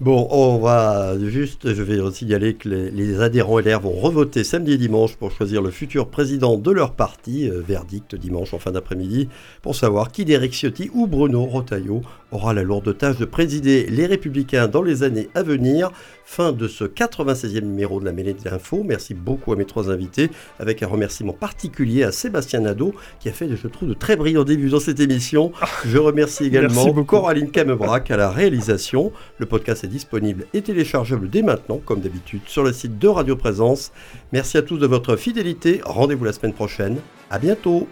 Bon, 0.00 0.26
on 0.30 0.58
va 0.58 1.16
juste, 1.18 1.72
je 1.72 1.82
vais 1.82 1.98
signaler 2.10 2.54
que 2.54 2.68
les, 2.68 3.20
adhérents 3.20 3.60
LR 3.60 3.80
vont 3.80 3.92
revoter 3.92 4.42
samedi 4.42 4.72
et 4.72 4.76
dimanche 4.76 5.14
pour 5.16 5.30
choisir 5.30 5.62
le 5.62 5.70
futur 5.70 6.08
président 6.08 6.58
de 6.58 6.70
leur 6.72 6.94
parti. 6.94 7.48
verdict 7.48 8.16
dimanche 8.16 8.52
en 8.52 8.58
fin 8.58 8.72
d'après-midi 8.72 9.28
pour 9.62 9.76
savoir 9.76 10.10
qui 10.10 10.24
d'Éric 10.34 10.52
Ciotti 10.52 10.90
ou 10.92 11.06
Bruno 11.06 11.44
Rotaillot 11.44 12.02
aura 12.32 12.52
la 12.54 12.64
lourde 12.64 12.98
tâche 12.98 13.18
de 13.18 13.24
présider 13.24 13.86
les 13.86 14.04
Républicains 14.04 14.66
dans 14.66 14.82
les 14.82 15.04
années 15.04 15.28
à 15.36 15.44
venir. 15.44 15.92
Fin 16.24 16.50
de 16.50 16.66
ce 16.66 16.82
96e 16.82 17.60
numéro 17.60 18.00
de 18.00 18.04
la 18.04 18.10
Mêlée 18.10 18.34
de 18.34 18.44
l'Info. 18.44 18.82
Merci 18.82 19.14
beaucoup 19.14 19.52
à 19.52 19.56
mes 19.56 19.64
trois 19.64 19.92
invités, 19.92 20.30
avec 20.58 20.82
un 20.82 20.88
remerciement 20.88 21.34
particulier 21.34 22.02
à 22.02 22.10
Sébastien 22.10 22.62
Nadeau, 22.62 22.96
qui 23.20 23.28
a 23.28 23.32
fait, 23.32 23.48
je 23.54 23.68
trouve, 23.68 23.90
de 23.90 23.94
très 23.94 24.16
brillants 24.16 24.42
débuts 24.42 24.70
dans 24.70 24.80
cette 24.80 24.98
émission. 24.98 25.52
Je 25.86 25.98
remercie 25.98 26.44
également 26.46 26.92
Coraline 27.04 27.52
Camebrac 27.52 28.10
à 28.10 28.16
la 28.16 28.28
réalisation. 28.28 29.12
Le 29.38 29.46
podcast 29.46 29.84
est 29.84 29.88
disponible 29.88 30.46
et 30.52 30.62
téléchargeable 30.62 31.30
dès 31.30 31.42
maintenant, 31.42 31.78
comme 31.84 32.00
d'habitude, 32.00 32.40
sur 32.46 32.64
le 32.64 32.72
site 32.72 32.98
de 32.98 33.06
Radio 33.06 33.36
Présence. 33.36 33.92
Merci 34.32 34.58
à 34.58 34.62
tous 34.62 34.78
de 34.78 34.86
votre 34.88 35.14
fidélité. 35.14 35.80
Rendez-vous 35.84 36.24
la 36.24 36.32
semaine 36.32 36.54
prochaine. 36.54 36.96
À 37.30 37.38
bientôt. 37.38 37.86